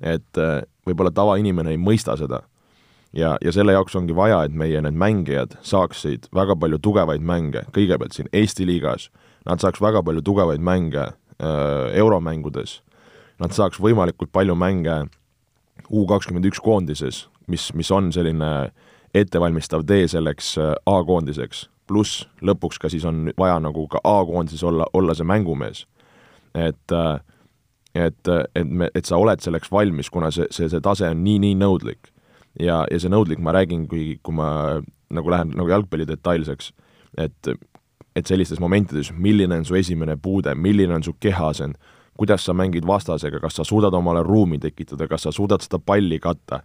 et 0.00 0.40
äh, 0.40 0.62
võib-olla 0.88 1.12
tavainimene 1.14 1.74
ei 1.74 1.80
mõista 1.80 2.16
seda. 2.20 2.42
ja, 3.14 3.36
ja 3.44 3.52
selle 3.54 3.72
jaoks 3.76 3.94
ongi 3.94 4.14
vaja, 4.16 4.42
et 4.44 4.54
meie 4.54 4.80
need 4.82 4.96
mängijad 4.98 5.58
saaksid 5.62 6.26
väga 6.34 6.56
palju 6.58 6.80
tugevaid 6.82 7.22
mänge, 7.22 7.62
kõigepealt 7.76 8.16
siin 8.16 8.28
Eesti 8.32 8.66
liigas, 8.66 9.10
nad 9.46 9.62
saaks 9.62 9.80
väga 9.80 10.02
palju 10.02 10.22
tugevaid 10.22 10.60
mänge 10.60 11.04
äh, 11.04 11.92
euromängudes, 11.94 12.80
nad 13.38 13.54
saaks 13.54 13.80
võimalikult 13.80 14.32
palju 14.32 14.54
mänge 14.54 15.04
U 15.90 16.06
kakskümmend 16.06 16.46
üks 16.48 16.60
koondises, 16.62 17.26
mis, 17.50 17.66
mis 17.74 17.90
on 17.92 18.12
selline 18.14 18.70
ettevalmistav 19.14 19.82
tee 19.84 20.06
selleks 20.08 20.54
A-koondiseks 20.86 21.66
pluss 21.86 22.24
lõpuks 22.42 22.80
ka 22.80 22.90
siis 22.92 23.04
on 23.08 23.28
vaja 23.38 23.58
nagu 23.62 23.86
ka 23.88 24.00
A-koondises 24.04 24.64
olla, 24.64 24.86
olla 24.92 25.14
see 25.14 25.26
mängumees. 25.26 25.86
et, 26.54 26.96
et, 27.94 28.28
et 28.54 28.68
me, 28.68 28.90
et 28.94 29.04
sa 29.04 29.16
oled 29.16 29.40
selleks 29.40 29.72
valmis, 29.72 30.10
kuna 30.10 30.30
see, 30.30 30.46
see, 30.50 30.68
see 30.68 30.80
tase 30.80 31.08
on 31.10 31.24
nii-nii 31.24 31.54
nõudlik. 31.60 32.12
ja, 32.60 32.84
ja 32.90 33.00
see 33.00 33.10
nõudlik, 33.10 33.38
ma 33.42 33.52
räägin, 33.52 33.88
kui, 33.88 34.18
kui 34.22 34.34
ma 34.34 34.80
nagu 35.14 35.30
lähen 35.30 35.54
nagu 35.54 35.68
jalgpalli 35.68 36.06
detailseks, 36.08 36.72
et 37.18 37.54
et 38.14 38.26
sellistes 38.30 38.60
momentides, 38.62 39.10
milline 39.18 39.56
on 39.58 39.64
su 39.66 39.74
esimene 39.74 40.14
puude, 40.22 40.52
milline 40.54 40.94
on 40.94 41.02
su 41.02 41.16
kehaasend, 41.20 41.74
kuidas 42.16 42.44
sa 42.46 42.54
mängid 42.54 42.86
vastasega, 42.86 43.40
kas 43.42 43.56
sa 43.58 43.64
suudad 43.66 43.94
omale 43.94 44.22
ruumi 44.22 44.58
tekitada, 44.62 45.08
kas 45.10 45.26
sa 45.26 45.32
suudad 45.34 45.64
seda 45.64 45.80
palli 45.82 46.20
katta, 46.22 46.60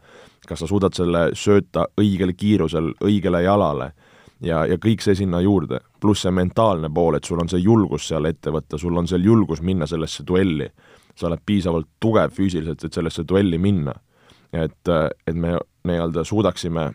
kas 0.48 0.62
sa 0.62 0.70
suudad 0.70 0.94
selle 0.94 1.30
sööta 1.34 1.88
õigel 1.98 2.36
kiirusel 2.38 2.94
õigele 3.02 3.42
jalale 3.48 3.92
ja, 4.42 4.64
ja 4.66 4.78
kõik 4.82 5.04
see 5.04 5.16
sinna 5.20 5.42
juurde, 5.44 5.82
pluss 6.02 6.26
see 6.26 6.34
mentaalne 6.36 6.90
pool, 6.94 7.18
et 7.18 7.28
sul 7.28 7.42
on 7.42 7.50
see 7.52 7.62
julgus 7.64 8.08
seal 8.10 8.26
ette 8.30 8.54
võtta, 8.54 8.80
sul 8.80 8.98
on 8.98 9.08
seal 9.08 9.26
julgus 9.26 9.62
minna 9.62 9.88
sellesse 9.88 10.24
duelli. 10.28 10.70
sa 11.16 11.28
oled 11.28 11.42
piisavalt 11.46 11.88
tugev 12.00 12.32
füüsiliselt, 12.32 12.84
et 12.84 12.94
sellesse 12.94 13.24
duelli 13.28 13.58
minna. 13.58 13.94
et, 14.54 14.88
et 15.28 15.36
me 15.36 15.58
nii-öelda 15.84 16.24
suudaksime 16.24 16.92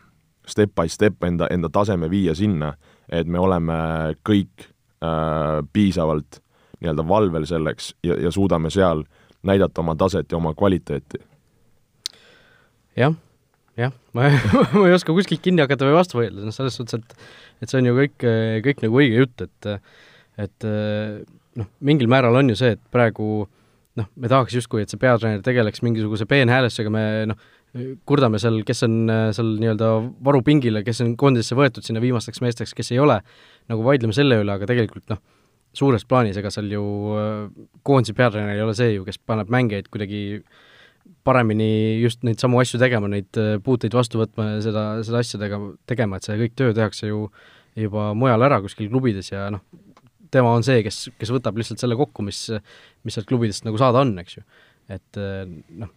step 0.46 0.74
by 0.74 0.88
step 0.88 1.24
enda, 1.24 1.46
enda 1.50 1.68
taseme 1.68 2.10
viia 2.10 2.34
sinna, 2.34 2.74
et 3.08 3.26
me 3.26 3.38
oleme 3.38 3.74
kõik 4.28 4.66
äh, 5.04 5.62
piisavalt 5.72 6.40
nii-öelda 6.80 7.08
valvel 7.08 7.46
selleks 7.46 7.94
ja, 8.02 8.16
ja 8.20 8.30
suudame 8.30 8.70
seal 8.70 9.04
näidata 9.42 9.80
oma 9.80 9.94
taset 9.96 10.32
ja 10.32 10.36
oma 10.36 10.54
kvaliteeti. 10.54 11.18
jah, 12.96 13.14
jah, 13.80 13.94
ma 14.16 14.28
ma 14.76 14.86
ei 14.88 14.94
oska 14.94 15.14
kuskilt 15.16 15.42
kinni 15.44 15.64
hakata 15.64 15.88
või 15.88 15.96
vastu 15.98 16.20
vaielda, 16.20 16.44
noh 16.46 16.54
selles 16.54 16.78
suhtes, 16.78 17.00
et 17.00 17.64
et 17.64 17.70
see 17.70 17.80
on 17.80 17.88
ju 17.88 17.96
kõik, 17.96 18.28
kõik 18.66 18.84
nagu 18.84 19.00
õige 19.00 19.22
jutt, 19.22 19.44
et 19.46 19.70
et 20.44 20.66
noh, 21.58 21.68
mingil 21.86 22.10
määral 22.10 22.36
on 22.40 22.50
ju 22.52 22.58
see, 22.58 22.74
et 22.76 22.82
praegu 22.94 23.44
noh, 23.98 24.08
me 24.18 24.30
tahaks 24.30 24.56
justkui, 24.58 24.82
et 24.82 24.90
see 24.90 25.00
peatreener 25.00 25.42
tegeleks 25.46 25.82
mingisuguse 25.86 26.26
peenhäälestusega, 26.30 26.90
me 26.90 27.04
noh, 27.30 27.38
kurdame 28.06 28.38
seal, 28.42 28.60
kes 28.66 28.84
on 28.86 28.98
seal 29.34 29.54
nii-öelda 29.62 29.90
varupingil 30.26 30.80
ja 30.80 30.84
kes 30.86 31.02
on 31.02 31.14
koondisesse 31.18 31.58
võetud 31.58 31.86
sinna 31.86 32.02
viimasteks 32.02 32.42
meesteks, 32.42 32.74
kes 32.76 32.92
ei 32.94 33.00
ole, 33.02 33.20
nagu 33.70 33.86
vaidleme 33.86 34.14
selle 34.14 34.38
üle, 34.42 34.54
aga 34.54 34.68
tegelikult 34.70 35.10
noh, 35.10 35.22
suures 35.74 36.06
plaanis, 36.06 36.38
ega 36.38 36.52
seal 36.54 36.70
ju 36.70 36.84
koondise 37.86 38.14
peatreener 38.18 38.54
ei 38.54 38.62
ole 38.62 38.76
see 38.78 38.94
ju, 38.94 39.06
kes 39.06 39.18
paneb 39.26 39.50
mängijaid 39.50 39.90
kuidagi 39.90 40.22
paremini 41.24 42.00
just 42.02 42.22
neid 42.26 42.40
samu 42.42 42.60
asju 42.60 42.78
tegema, 42.80 43.08
neid 43.10 43.40
puuteid 43.64 43.96
vastu 43.96 44.20
võtma 44.20 44.54
ja 44.54 44.62
seda, 44.64 44.84
seda 45.06 45.22
asjadega 45.24 45.60
tegema, 45.88 46.18
et 46.18 46.28
see 46.28 46.36
kõik 46.40 46.56
töö 46.58 46.76
tehakse 46.76 47.08
ju 47.08 47.26
juba 47.78 48.12
mujal 48.18 48.44
ära 48.46 48.60
kuskil 48.62 48.90
klubides 48.92 49.32
ja 49.32 49.48
noh, 49.54 49.64
tema 50.34 50.52
on 50.54 50.64
see, 50.66 50.82
kes, 50.86 51.08
kes 51.18 51.32
võtab 51.34 51.58
lihtsalt 51.58 51.82
selle 51.82 51.98
kokku, 51.98 52.24
mis, 52.26 52.46
mis 53.06 53.16
sealt 53.16 53.28
klubidest 53.30 53.66
nagu 53.66 53.78
saada 53.80 54.04
on, 54.04 54.14
eks 54.22 54.38
ju. 54.38 54.44
et 54.94 55.20
noh, 55.80 55.92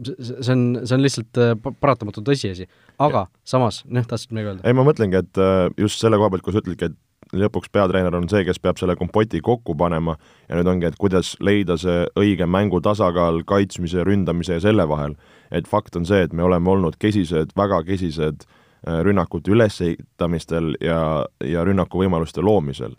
see 0.00 0.54
on, 0.54 0.64
see 0.82 0.96
on 0.96 1.04
lihtsalt 1.04 1.42
paratamatu 1.82 2.24
tõsiasi, 2.26 2.68
aga 3.00 3.26
ja. 3.26 3.42
samas, 3.54 3.82
noh, 3.88 4.06
tahtsid 4.08 4.34
midagi 4.34 4.54
öelda? 4.54 4.66
ei, 4.66 4.76
ma 4.76 4.86
mõtlengi, 4.86 5.20
et 5.20 5.44
just 5.80 6.02
selle 6.02 6.20
koha 6.20 6.32
pealt, 6.32 6.46
kui 6.46 6.56
sa 6.56 6.64
ütledki, 6.64 6.90
et 6.90 6.98
lõpuks 7.36 7.70
peatreener 7.72 8.14
on 8.16 8.28
see, 8.30 8.44
kes 8.46 8.58
peab 8.62 8.78
selle 8.80 8.96
kompoti 8.98 9.40
kokku 9.44 9.74
panema 9.78 10.16
ja 10.48 10.58
nüüd 10.58 10.70
ongi, 10.70 10.88
et 10.90 10.98
kuidas 11.00 11.34
leida 11.40 11.76
see 11.80 12.04
õige 12.18 12.46
mängu 12.50 12.80
tasakaal 12.82 13.42
kaitsmise, 13.48 14.04
ründamise 14.06 14.58
ja 14.58 14.64
selle 14.64 14.88
vahel. 14.88 15.16
et 15.50 15.66
fakt 15.66 15.96
on 15.96 16.06
see, 16.06 16.22
et 16.22 16.32
me 16.32 16.42
oleme 16.42 16.70
olnud 16.70 16.96
kesised, 16.98 17.54
väga 17.56 17.82
kesised 17.82 18.44
äh, 18.46 19.00
rünnakute 19.02 19.50
ülesehitamistel 19.50 20.76
ja, 20.80 21.26
ja 21.44 21.64
rünnakuvõimaluste 21.64 22.42
loomisel. 22.42 22.96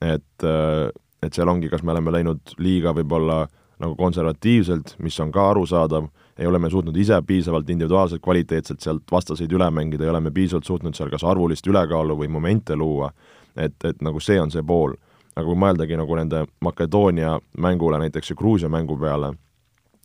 et, 0.00 0.44
äh, 0.44 0.88
et 1.22 1.32
seal 1.32 1.48
ongi, 1.48 1.68
kas 1.68 1.82
me 1.82 1.92
oleme 1.92 2.12
läinud 2.12 2.56
liiga 2.58 2.92
võib-olla 2.92 3.46
nagu 3.80 3.96
konservatiivselt, 3.96 4.94
mis 5.02 5.16
on 5.20 5.32
ka 5.32 5.50
arusaadav, 5.50 6.06
ei 6.38 6.46
ole 6.46 6.58
me 6.58 6.70
suutnud 6.70 6.96
ise 6.96 7.16
piisavalt 7.26 7.68
individuaalselt 7.70 8.22
kvaliteetselt 8.22 8.80
sealt 8.80 9.10
vastaseid 9.10 9.52
üle 9.52 9.66
mängida, 9.70 10.04
ei 10.04 10.10
ole 10.10 10.20
me 10.20 10.30
piisavalt 10.34 10.66
suutnud 10.66 10.94
seal 10.94 11.10
kas 11.10 11.24
arvulist 11.26 11.66
ülekaalu 11.66 12.16
või 12.18 12.30
momente 12.30 12.76
luua 12.76 13.10
et, 13.56 13.76
et 13.84 14.02
nagu 14.02 14.20
see 14.20 14.40
on 14.40 14.50
see 14.50 14.62
pool. 14.62 14.94
aga 15.34 15.46
kui 15.48 15.58
mõeldagi 15.58 15.96
nagu 15.98 16.14
nende 16.14 16.44
Makedoonia 16.62 17.38
mängule 17.58 17.98
näiteks 17.98 18.30
ja 18.30 18.36
Gruusia 18.38 18.68
mängu 18.68 18.94
peale, 18.96 19.32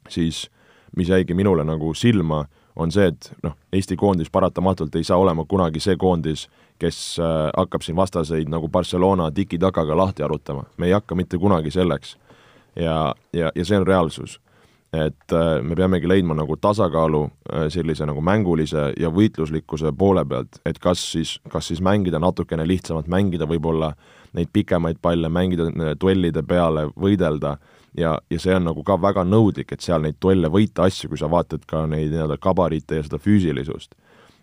siis 0.10 0.50
mis 0.98 1.10
jäigi 1.10 1.34
minule 1.34 1.63
nagu 1.63 1.94
silma, 1.94 2.46
on 2.75 2.91
see, 2.91 3.12
et 3.12 3.32
noh, 3.44 3.53
Eesti 3.74 3.96
koondis 3.96 4.29
paratamatult 4.29 4.96
ei 4.96 5.03
saa 5.03 5.18
olema 5.18 5.46
kunagi 5.46 5.79
see 5.79 5.98
koondis, 6.01 6.48
kes 6.79 7.20
äh, 7.20 7.51
hakkab 7.58 7.86
siin 7.86 7.96
vastaseid 7.96 8.50
nagu 8.50 8.70
Barcelona 8.70 9.32
tiki-takaga 9.32 9.98
lahti 9.98 10.24
arutama, 10.24 10.63
me 10.77 10.88
ei 10.88 10.96
hakka 10.98 11.15
mitte 11.15 11.38
kunagi 11.38 11.72
selleks. 11.72 12.18
ja, 12.75 13.15
ja, 13.34 13.51
ja 13.56 13.65
see 13.65 13.77
on 13.77 13.88
reaalsus 13.88 14.39
et 14.93 15.34
äh, 15.34 15.62
me 15.62 15.75
peamegi 15.75 16.08
leidma 16.08 16.34
nagu 16.34 16.58
tasakaalu 16.58 17.24
äh, 17.25 17.67
sellise 17.69 18.08
nagu 18.10 18.22
mängulise 18.25 18.89
ja 18.98 19.12
võitluslikkuse 19.13 19.91
poole 19.98 20.24
pealt, 20.25 20.58
et 20.65 20.79
kas 20.81 21.03
siis, 21.12 21.36
kas 21.50 21.69
siis 21.69 21.81
mängida 21.86 22.19
natukene 22.19 22.65
lihtsamalt, 22.67 23.08
mängida 23.08 23.46
võib-olla 23.50 23.91
neid 24.34 24.50
pikemaid 24.53 24.98
palle, 25.01 25.29
mängida 25.29 25.69
äh, 25.69 25.93
duellide 26.01 26.41
peale, 26.43 26.88
võidelda 26.98 27.58
ja, 27.98 28.15
ja 28.29 28.39
see 28.41 28.55
on 28.55 28.65
nagu 28.72 28.84
ka 28.86 28.98
väga 29.01 29.27
nõudlik, 29.29 29.75
et 29.75 29.86
seal 29.86 30.01
neid 30.01 30.17
duelle 30.22 30.50
võita 30.50 30.89
asju, 30.89 31.12
kui 31.12 31.22
sa 31.22 31.29
vaatad 31.29 31.69
ka 31.69 31.86
neid 31.86 32.10
nii-öelda 32.10 32.39
gabariite 32.41 32.98
ja 32.98 33.05
seda 33.05 33.22
füüsilisust. 33.22 33.93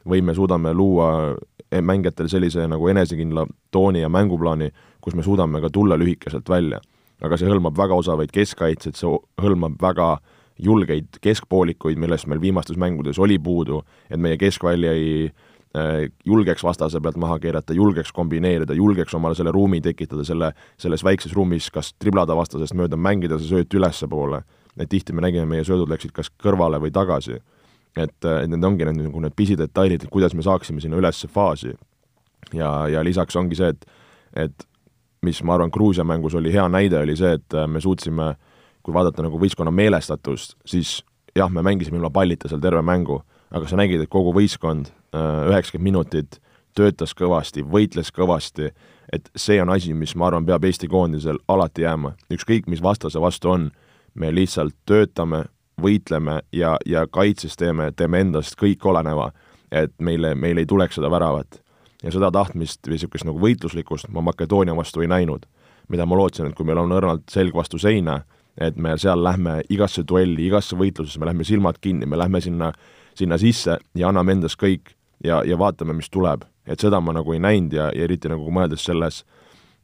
või 0.07 0.23
me 0.23 0.35
suudame 0.35 0.71
luua 0.75 1.35
mängijatel 1.83 2.29
sellise 2.31 2.69
nagu 2.71 2.89
enesekindla 2.89 3.47
tooni 3.71 4.01
ja 4.01 4.09
mänguplaani, 4.09 4.71
kus 5.01 5.15
me 5.15 5.23
suudame 5.23 5.61
ka 5.61 5.71
tulla 5.71 5.97
lühikeselt 5.99 6.49
välja. 6.49 6.81
aga 7.21 7.37
see 7.37 7.49
hõlmab 7.49 7.77
väga 7.77 7.95
osavaid 7.95 8.31
keskkaitseid, 8.31 8.95
see 8.95 9.19
hõlmab 9.43 9.83
väga 9.83 10.13
äh, 10.13 10.36
julgeid 10.59 11.19
keskpoolikuid, 11.21 11.99
millest 12.01 12.27
meil 12.31 12.41
viimastes 12.41 12.79
mängudes 12.81 13.19
oli 13.19 13.39
puudu, 13.39 13.83
et 14.11 14.21
meie 14.21 14.39
keskvälja 14.41 14.93
ei 14.97 15.27
äh, 15.27 16.07
julgeks 16.25 16.65
vastase 16.65 17.01
pealt 17.01 17.19
maha 17.21 17.39
keerata, 17.43 17.77
julgeks 17.77 18.13
kombineerida, 18.17 18.75
julgeks 18.75 19.15
omale 19.15 19.37
selle 19.37 19.53
ruumi 19.53 19.81
tekitada, 19.85 20.25
selle, 20.25 20.53
selles 20.81 21.05
väikses 21.05 21.35
ruumis 21.37 21.69
kas 21.73 21.93
triblada 21.99 22.37
vastasest 22.37 22.77
mööda, 22.79 22.97
mängida 22.97 23.41
see 23.41 23.53
sööt 23.53 23.75
ülespoole. 23.75 24.43
et 24.77 24.89
tihti 24.89 25.13
me 25.13 25.23
nägime, 25.25 25.47
meie 25.49 25.65
söödud 25.65 25.89
läksid 25.89 26.13
kas 26.13 26.29
kõrvale 26.43 26.81
või 26.81 26.93
tagasi. 26.93 27.41
et, 27.97 28.25
äh, 28.25 28.43
et 28.45 28.51
need 28.51 28.65
ongi 28.65 28.85
need 28.85 29.03
nagu 29.09 29.21
need 29.21 29.37
pisidetailid, 29.37 30.03
et 30.05 30.11
kuidas 30.11 30.35
me 30.35 30.43
saaksime 30.43 30.81
sinna 30.81 30.97
ülesse 30.97 31.29
faasi. 31.29 31.75
ja, 32.53 32.89
ja 32.89 33.05
lisaks 33.05 33.37
ongi 33.37 33.55
see, 33.55 33.69
et, 33.69 33.87
et 34.35 34.67
mis 35.23 35.43
ma 35.43 35.55
arvan, 35.55 35.71
Gruusia 35.71 36.05
mängus 36.05 36.35
oli 36.35 36.53
hea 36.53 36.69
näide, 36.69 36.99
oli 36.99 37.17
see, 37.17 37.33
et 37.33 37.55
äh, 37.55 37.67
me 37.69 37.81
suutsime 37.81 38.29
äh, 38.29 38.37
kui 38.87 38.95
vaadata 38.95 39.25
nagu 39.27 39.39
võistkonna 39.43 39.75
meelestatust, 39.75 40.55
siis 40.69 41.01
jah, 41.37 41.51
me 41.51 41.65
mängisime 41.67 41.99
ilma 41.99 42.13
pallita 42.15 42.49
seal 42.49 42.63
terve 42.63 42.83
mängu, 42.87 43.21
aga 43.51 43.69
sa 43.69 43.79
nägid, 43.79 44.05
et 44.05 44.13
kogu 44.13 44.33
võistkond 44.37 44.91
äh, 44.91 45.49
üheksakümmend 45.51 45.91
minutit 45.91 46.39
töötas 46.77 47.15
kõvasti, 47.17 47.65
võitles 47.65 48.13
kõvasti, 48.15 48.71
et 49.13 49.29
see 49.39 49.59
on 49.63 49.73
asi, 49.73 49.95
mis 49.97 50.15
ma 50.19 50.29
arvan, 50.29 50.47
peab 50.47 50.65
Eesti 50.69 50.89
koondisel 50.93 51.39
alati 51.49 51.87
jääma, 51.87 52.15
ükskõik 52.33 52.69
mis 52.71 52.83
vastase 52.85 53.21
vastu 53.23 53.53
on, 53.55 53.71
me 54.15 54.33
lihtsalt 54.35 54.77
töötame, 54.89 55.47
võitleme 55.81 56.41
ja, 56.57 56.77
ja 56.89 57.05
kaitses 57.07 57.57
teeme, 57.57 57.91
teeme 57.97 58.21
endast 58.25 58.57
kõik 58.61 58.85
oleneva, 58.89 59.31
et 59.73 59.93
meile, 60.01 60.35
meil 60.35 60.61
ei 60.61 60.69
tuleks 60.69 60.97
seda 61.01 61.11
väravat. 61.13 61.63
ja 62.03 62.13
seda 62.13 62.31
tahtmist 62.31 62.87
või 62.87 62.93
niisugust 62.93 63.25
nagu 63.25 63.41
võitluslikkust 63.41 64.09
ma 64.13 64.21
Makedoonia 64.21 64.77
vastu 64.77 65.01
ei 65.01 65.09
näinud. 65.09 65.47
mida 65.89 66.07
ma 66.07 66.17
lootsin, 66.17 66.47
et 66.47 66.55
kui 66.55 66.67
meil 66.67 66.79
on 66.79 66.91
õrnalt 66.93 67.31
selg 67.31 67.55
vastu 67.55 67.79
seina, 67.79 68.23
et 68.59 68.77
me 68.77 68.97
seal 68.99 69.23
lähme 69.25 69.61
igasse 69.69 70.05
duelli, 70.09 70.47
igasse 70.47 70.77
võitlusesse, 70.77 71.21
me 71.21 71.29
lähme 71.29 71.45
silmad 71.45 71.81
kinni, 71.81 72.07
me 72.07 72.17
lähme 72.17 72.41
sinna, 72.41 72.73
sinna 73.15 73.39
sisse 73.39 73.79
ja 73.95 74.09
anname 74.09 74.37
endast 74.37 74.61
kõik 74.61 74.95
ja, 75.25 75.43
ja 75.45 75.59
vaatame, 75.59 75.97
mis 75.97 76.11
tuleb. 76.11 76.45
et 76.67 76.81
seda 76.81 77.01
ma 77.01 77.13
nagu 77.15 77.33
ei 77.33 77.39
näinud 77.39 77.73
ja, 77.73 77.91
ja 77.95 78.05
eriti 78.05 78.29
nagu 78.29 78.51
mõeldes 78.51 78.83
selles 78.85 79.23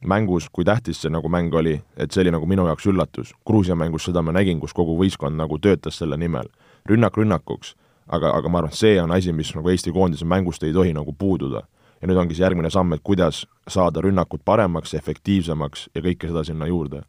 mängus, 0.03 0.49
kui 0.51 0.65
tähtis 0.65 0.99
see 1.01 1.11
nagu 1.13 1.29
mäng 1.31 1.53
oli, 1.55 1.77
et 1.97 2.11
see 2.11 2.25
oli 2.25 2.33
nagu 2.35 2.47
minu 2.49 2.65
jaoks 2.67 2.89
üllatus. 2.91 3.31
Gruusia 3.47 3.75
mängus 3.75 4.03
seda 4.09 4.21
ma 4.21 4.33
nägin, 4.35 4.59
kus 4.59 4.73
kogu 4.75 4.97
võistkond 4.99 5.39
nagu 5.39 5.59
töötas 5.59 6.01
selle 6.01 6.17
nimel. 6.17 6.49
rünnak 6.89 7.17
rünnakuks, 7.17 7.75
aga, 8.07 8.33
aga 8.35 8.49
ma 8.49 8.57
arvan, 8.59 8.73
et 8.73 8.77
see 8.77 8.99
on 9.01 9.11
asi, 9.11 9.31
mis 9.31 9.53
nagu 9.55 9.69
Eesti 9.69 9.91
koondise 9.91 10.25
mängust 10.25 10.63
ei 10.63 10.73
tohi 10.73 10.93
nagu 10.93 11.13
puududa. 11.13 11.63
ja 12.01 12.07
nüüd 12.07 12.17
ongi 12.17 12.35
see 12.35 12.43
järgmine 12.43 12.69
samm, 12.69 12.93
et 12.93 13.01
kuidas 13.03 13.45
saada 13.67 14.01
rünnakud 14.01 14.41
paremaks, 14.45 14.93
efektiivsemaks 14.93 15.89
ja 15.95 16.01
kõike 16.01 16.27
seda 16.27 16.43
sinna 16.43 16.67
juurde 16.67 17.05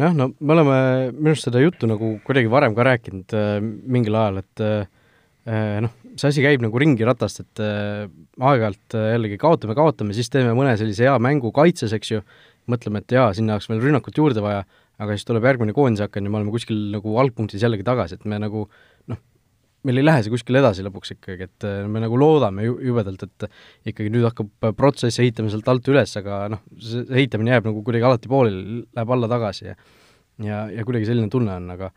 jah, 0.00 0.12
no 0.16 0.30
me 0.38 0.56
oleme 0.56 0.78
minu 1.14 1.32
arust 1.32 1.48
seda 1.48 1.62
juttu 1.62 1.88
nagu 1.90 2.16
kuidagi 2.26 2.50
varem 2.52 2.76
ka 2.76 2.86
rääkinud 2.86 3.36
äh, 3.36 3.58
mingil 3.62 4.16
ajal, 4.20 4.42
et 4.42 4.64
äh, 4.64 4.88
äh 5.46 5.78
noh, 5.84 5.94
see 6.16 6.32
asi 6.32 6.44
käib 6.44 6.64
nagu 6.64 6.80
ringi 6.80 7.06
ratast, 7.06 7.44
et 7.44 7.62
äh, 7.64 8.08
aeg-ajalt 8.40 8.96
äh, 8.96 9.12
jällegi 9.14 9.38
kaotame, 9.40 9.76
kaotame, 9.78 10.16
siis 10.16 10.32
teeme 10.32 10.56
mõne 10.56 10.74
sellise 10.80 11.08
hea 11.08 11.16
mängu 11.22 11.52
kaitses, 11.56 11.94
eks 11.96 12.12
ju, 12.12 12.24
mõtleme, 12.70 13.02
et 13.04 13.16
jaa, 13.16 13.30
sinna 13.36 13.56
oleks 13.56 13.70
meil 13.70 13.84
rünnakut 13.84 14.16
juurde 14.18 14.42
vaja, 14.44 14.64
aga 15.00 15.16
siis 15.16 15.28
tuleb 15.28 15.44
järgmine 15.44 15.76
koondise 15.76 16.06
hakkan 16.06 16.24
ja 16.24 16.32
me 16.32 16.40
oleme 16.40 16.54
kuskil 16.54 16.78
nagu 16.94 17.16
algpunktis 17.20 17.62
jällegi 17.62 17.84
tagasi, 17.86 18.16
et 18.16 18.24
me 18.28 18.40
nagu 18.42 18.64
noh, 18.66 18.70
meil 19.86 20.00
ei 20.00 20.06
lähe 20.06 20.22
see 20.24 20.32
kuskile 20.32 20.62
edasi 20.62 20.84
lõpuks 20.86 21.14
ikkagi, 21.14 21.48
et 21.50 21.66
äh, 21.68 21.84
me 21.90 22.02
nagu 22.02 22.18
loodame 22.18 22.64
ju, 22.66 22.78
jubedalt, 22.88 23.22
et 23.26 23.46
ikkagi 23.92 24.10
nüüd 24.14 24.26
hakkab 24.28 24.72
protsess 24.78 25.20
ehitama 25.22 25.52
sealt 25.52 25.68
alt 25.70 25.92
üles, 25.92 26.16
aga 26.20 26.46
noh, 26.54 26.64
see 26.82 27.04
ehitamine 27.20 27.54
jääb 27.54 27.68
nagu 27.68 27.84
kuidagi 27.86 28.08
alati 28.08 28.32
pooleli, 28.32 28.82
läheb 28.96 29.14
alla 29.16 29.30
tagasi 29.30 29.70
ja 29.70 29.76
ja, 30.42 30.66
ja 30.72 30.84
kuidagi 30.84 31.08
selline 31.08 31.30
tunne 31.32 31.54
on, 31.56 31.70
aga 31.76 31.90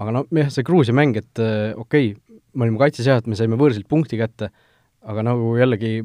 aga 0.00 0.16
noh, 0.16 0.26
jah, 0.36 0.50
see 0.52 0.66
Gruusia 0.66 0.96
mäng, 0.96 1.16
et 1.20 1.42
äh, 1.42 1.70
okei 1.76 2.12
okay,, 2.14 2.40
me 2.54 2.66
olime 2.66 2.80
kaitses 2.80 3.06
jah, 3.06 3.20
et 3.20 3.28
me 3.30 3.38
saime 3.38 3.58
võõrsilt 3.60 3.88
punkti 3.90 4.18
kätte, 4.20 4.50
aga 5.06 5.24
nagu 5.24 5.54
jällegi 5.60 6.00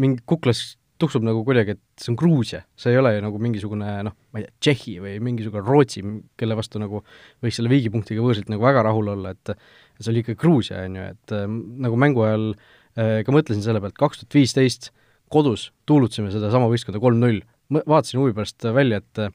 mingi 0.00 0.22
kuklas 0.28 0.78
tuksub 1.00 1.24
nagu 1.26 1.42
kuidagi, 1.46 1.76
et 1.76 2.02
see 2.02 2.12
on 2.12 2.18
Gruusia, 2.20 2.62
see 2.78 2.92
ei 2.94 3.00
ole 3.00 3.14
ju 3.14 3.22
nagu 3.24 3.40
mingisugune 3.42 3.92
noh, 4.06 4.16
ma 4.32 4.40
ei 4.40 4.46
tea, 4.46 4.54
Tšehhi 4.66 4.96
või 5.04 5.14
mingisugune 5.30 5.62
Rootsi, 5.66 6.02
kelle 6.40 6.56
vastu 6.58 6.82
nagu 6.82 7.02
võiks 7.42 7.58
selle 7.58 7.72
viigipunktiga 7.72 8.24
võõrsilt 8.24 8.50
nagu 8.52 8.64
väga 8.64 8.84
rahul 8.86 9.12
olla, 9.14 9.34
et 9.34 9.54
see 10.00 10.12
oli 10.12 10.24
ikka 10.24 10.36
Gruusia, 10.40 10.84
on 10.88 10.98
ju, 11.00 11.08
et 11.14 11.34
äh, 11.36 11.46
nagu 11.86 11.98
mängu 12.00 12.24
ajal 12.26 12.46
äh, 12.52 13.20
ka 13.26 13.34
mõtlesin 13.34 13.64
selle 13.64 13.82
pealt, 13.84 13.98
kaks 14.00 14.22
tuhat 14.22 14.38
viisteist 14.38 14.90
kodus 15.32 15.68
tuulutasime 15.88 16.32
sedasama 16.34 16.70
võistkonda 16.70 17.02
kolm-null, 17.02 17.42
vaatasin 17.70 18.22
huvi 18.22 18.36
pärast 18.36 18.66
välja, 18.74 19.02
et 19.02 19.26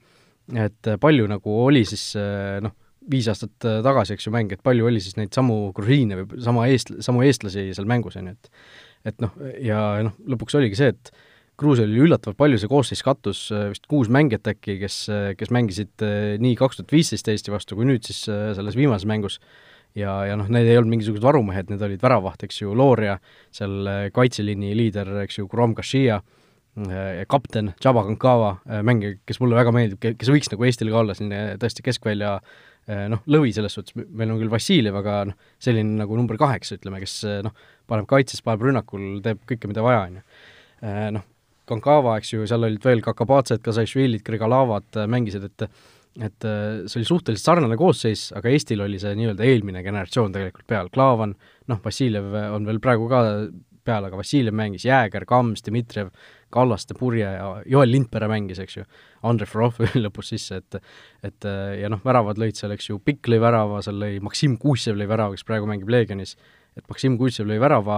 et 0.61 0.89
palju 1.01 1.25
nagu 1.25 1.53
oli 1.63 1.81
siis 1.89 2.11
äh, 2.21 2.59
noh, 2.61 2.75
viis 3.09 3.25
aastat 3.29 3.53
tagasi, 3.85 4.13
eks 4.13 4.27
ju, 4.27 4.33
mäng, 4.33 4.51
et 4.53 4.61
palju 4.65 4.85
oli 4.89 4.99
siis 5.01 5.17
neid 5.17 5.33
samu 5.33 5.71
grusiine 5.77 6.19
või 6.19 6.41
sama 6.41 6.65
eest-, 6.69 6.93
samu 7.05 7.21
eestlasi 7.25 7.71
seal 7.77 7.87
mängus, 7.89 8.17
on 8.17 8.29
ju, 8.29 8.35
et 8.37 8.51
et 9.05 9.21
noh, 9.21 9.33
ja 9.61 9.79
noh, 10.05 10.15
lõpuks 10.33 10.57
oligi 10.57 10.77
see, 10.79 10.93
et 10.93 11.11
Gruusial 11.59 11.87
oli 11.87 12.01
üllatavalt 12.07 12.39
palju, 12.39 12.59
see 12.59 12.71
koosseis 12.71 13.03
kattus 13.05 13.45
vist 13.71 13.85
kuus 13.91 14.09
mängijat 14.11 14.49
äkki, 14.51 14.75
kes, 14.81 14.97
kes 15.39 15.53
mängisid 15.55 16.03
nii 16.43 16.57
kaks 16.59 16.81
tuhat 16.81 16.91
viisteist 16.91 17.29
Eesti 17.31 17.53
vastu 17.53 17.77
kui 17.79 17.87
nüüd 17.87 18.03
siis 18.03 18.25
selles 18.27 18.75
viimases 18.75 19.07
mängus 19.07 19.39
ja, 19.95 20.15
ja 20.27 20.35
noh, 20.39 20.49
need 20.51 20.67
ei 20.67 20.77
olnud 20.79 20.91
mingisugused 20.95 21.23
varumehed, 21.23 21.71
need 21.71 21.83
olid 21.85 22.03
väravaht, 22.03 22.43
eks 22.45 22.61
ju, 22.61 22.75
Looria, 22.77 23.17
seal 23.55 24.09
kaitseliini 24.15 24.73
liider, 24.77 25.11
eks 25.23 25.39
ju, 25.39 25.47
Kurom 25.51 25.75
Kashia, 25.77 26.19
kapten 27.31 27.71
Jaba 27.83 28.03
Kankava, 28.09 28.55
mängija, 28.83 29.15
kes 29.27 29.39
mulle 29.39 29.55
väga 29.55 29.71
meeldib, 29.75 30.01
kes 30.19 30.31
võiks 30.31 30.51
nagu 30.51 30.67
Eestile 30.67 30.91
ka 30.91 31.03
olla 31.03 31.15
selline 31.15 31.43
tõesti 31.61 31.85
keskvälja 31.85 32.33
noh, 33.13 33.21
lõvi 33.31 33.53
selles 33.55 33.77
suhtes, 33.77 33.95
meil 33.95 34.33
on 34.33 34.41
küll 34.41 34.51
Vassiljev, 34.51 34.99
aga 34.99 35.21
noh, 35.31 35.53
selline 35.63 35.95
nagu 36.01 36.19
number 36.19 36.37
kaheksa, 36.41 36.75
ütleme, 36.81 36.99
kes 37.03 37.21
noh, 37.47 37.55
paneb 37.87 38.09
kaitses, 38.09 38.43
paneb 38.45 38.67
rünnakul, 38.67 39.07
teeb 39.25 39.39
kõike, 39.47 39.71
mida 39.71 39.85
vaja, 39.85 40.03
on 40.09 40.19
ju. 40.19 40.25
Noh, 41.15 41.23
Kankava, 41.69 42.15
eks 42.19 42.33
ju, 42.33 42.45
seal 42.49 42.67
olid 42.67 42.83
veel 42.85 43.03
Kakabatsed, 43.05 43.63
Kasaišvilid, 43.65 44.23
Grigalavad 44.25 45.05
mängisid, 45.11 45.51
et 45.51 45.69
et 46.15 46.45
see 46.87 47.01
oli 47.01 47.07
suhteliselt 47.09 47.43
sarnane 47.43 47.75
koosseis, 47.75 48.29
aga 48.39 48.47
Eestil 48.47 48.79
oli 48.85 48.95
see 49.01 49.17
nii-öelda 49.19 49.43
eelmine 49.43 49.81
generatsioon 49.83 50.31
tegelikult 50.31 50.63
peal, 50.71 50.87
Klaavan, 50.87 51.33
noh, 51.67 51.81
Vassiljev 51.83 52.29
on 52.55 52.63
veel 52.69 52.79
praegu 52.79 53.09
ka 53.11 53.19
peal, 53.85 54.07
aga 54.07 54.17
Vassiljev 54.19 54.55
mängis, 54.57 54.85
Jääger, 54.87 55.25
Kams, 55.29 55.63
Dmitrijev, 55.65 56.11
Kallaste, 56.53 56.95
Purje 56.97 57.27
ja 57.27 57.49
Joel 57.69 57.91
Lindpere 57.91 58.29
mängis, 58.31 58.59
eks 58.63 58.79
ju, 58.79 58.85
Andrei 59.27 59.49
Frolov 59.49 59.79
lõpus 60.05 60.31
sisse, 60.33 60.61
et 60.61 60.79
et 61.25 61.47
ja 61.81 61.91
noh, 61.91 62.01
väravad 62.05 62.39
lõid 62.41 62.57
seal, 62.59 62.73
eks 62.75 62.89
ju, 62.91 62.99
Pikk 63.03 63.29
lõi 63.31 63.41
värava, 63.43 63.81
seal 63.85 63.99
lõi 64.01 64.19
Maksim 64.23 64.57
Kuusev 64.61 64.97
lõi 64.99 65.09
värava, 65.09 65.35
kes 65.35 65.47
praegu 65.47 65.69
mängib 65.69 65.91
Leegionis, 65.91 66.35
et 66.75 66.85
Maksim 66.91 67.17
Kuusev 67.19 67.49
lõi 67.49 67.59
värava 67.61 67.97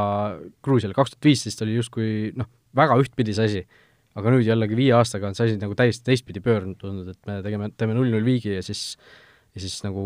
Gruusiale, 0.63 0.95
kaks 0.97 1.15
tuhat 1.15 1.29
viisteist 1.29 1.63
oli 1.65 1.77
justkui 1.77 2.09
noh, 2.37 2.49
väga 2.77 2.97
ühtpidi 3.01 3.35
see 3.37 3.51
asi, 3.51 3.63
aga 4.17 4.33
nüüd 4.33 4.47
jällegi 4.47 4.77
viie 4.77 4.93
aastaga 4.97 5.29
on 5.29 5.37
see 5.37 5.49
asi 5.49 5.61
nagu 5.61 5.77
täiesti 5.77 6.07
teistpidi 6.07 6.41
pöördunud 6.43 6.79
tundnud, 6.81 7.13
et 7.13 7.29
me 7.29 7.39
tegeme, 7.45 7.71
teeme 7.77 7.97
null-null 7.97 8.25
viigi 8.25 8.55
ja 8.55 8.63
siis, 8.65 8.91
ja 9.53 9.63
siis 9.63 9.79
nagu 9.85 10.05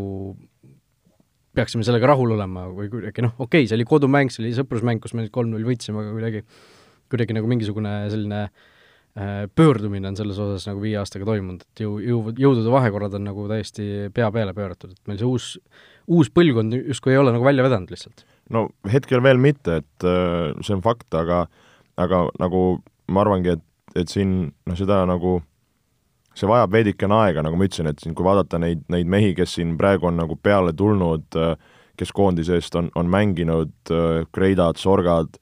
peaksime 1.55 1.85
sellega 1.85 2.11
rahul 2.11 2.35
olema 2.35 2.65
või 2.71 2.89
kuidagi 2.91 3.23
noh, 3.25 3.33
okei 3.37 3.63
okay,, 3.63 3.69
see 3.69 3.77
oli 3.79 3.87
kodumäng, 3.87 4.31
see 4.31 4.43
oli 4.45 4.53
sõprusmäng, 4.55 5.01
kus 5.03 5.15
me 5.15 5.25
nüüd 5.25 5.33
kolm-null 5.35 5.67
võitsime, 5.67 6.03
aga 6.03 6.13
kuidagi, 6.15 6.43
kuidagi 7.11 7.35
nagu 7.35 7.49
mingisugune 7.51 7.95
selline 8.11 8.41
äh, 8.47 9.47
pöördumine 9.55 10.11
on 10.11 10.19
selles 10.19 10.39
osas 10.39 10.67
nagu 10.69 10.83
viie 10.83 10.95
aastaga 11.01 11.27
toimunud, 11.27 11.65
et 11.67 11.83
jõu, 11.83 11.97
jõu, 12.03 12.35
jõudude 12.39 12.71
vahekorrad 12.71 13.17
on 13.19 13.27
nagu 13.27 13.47
täiesti 13.51 13.87
pea 14.15 14.29
peale 14.31 14.55
pööratud, 14.55 14.95
et 14.95 15.11
meil 15.11 15.19
see 15.19 15.27
uus, 15.27 15.49
uus 16.11 16.31
põlvkond 16.31 16.79
justkui 16.79 17.15
ei 17.15 17.19
ole 17.19 17.35
nagu 17.35 17.47
välja 17.47 17.67
vedanud 17.67 17.91
lihtsalt. 17.91 18.23
no 18.55 18.69
hetkel 18.91 19.23
veel 19.23 19.41
mitte, 19.41 19.81
et 19.83 20.07
äh, 20.07 20.55
see 20.63 20.77
on 20.77 20.85
fakt, 20.85 21.09
aga 21.19 21.45
aga 21.97 22.25
nagu 22.39 22.81
ma 23.11 23.23
arvangi, 23.23 23.57
et, 23.57 23.63
et 23.95 24.11
siin 24.11 24.51
noh, 24.67 24.77
seda 24.77 25.01
nagu 25.09 25.39
see 26.37 26.47
vajab 26.47 26.71
veidikene 26.71 27.15
aega, 27.17 27.43
nagu 27.43 27.57
ma 27.59 27.67
ütlesin, 27.67 27.89
et 27.91 27.99
siin 27.99 28.15
kui 28.15 28.25
vaadata 28.25 28.59
neid, 28.61 28.85
neid 28.91 29.09
mehi, 29.11 29.33
kes 29.35 29.57
siin 29.57 29.75
praegu 29.79 30.07
on 30.07 30.19
nagu 30.21 30.37
peale 30.39 30.71
tulnud, 30.77 31.27
kes 31.99 32.13
koondise 32.15 32.55
eest 32.55 32.75
on, 32.79 32.87
on 32.95 33.09
mänginud, 33.11 33.73
Kreidad, 34.33 34.79
Sorgad, 34.79 35.35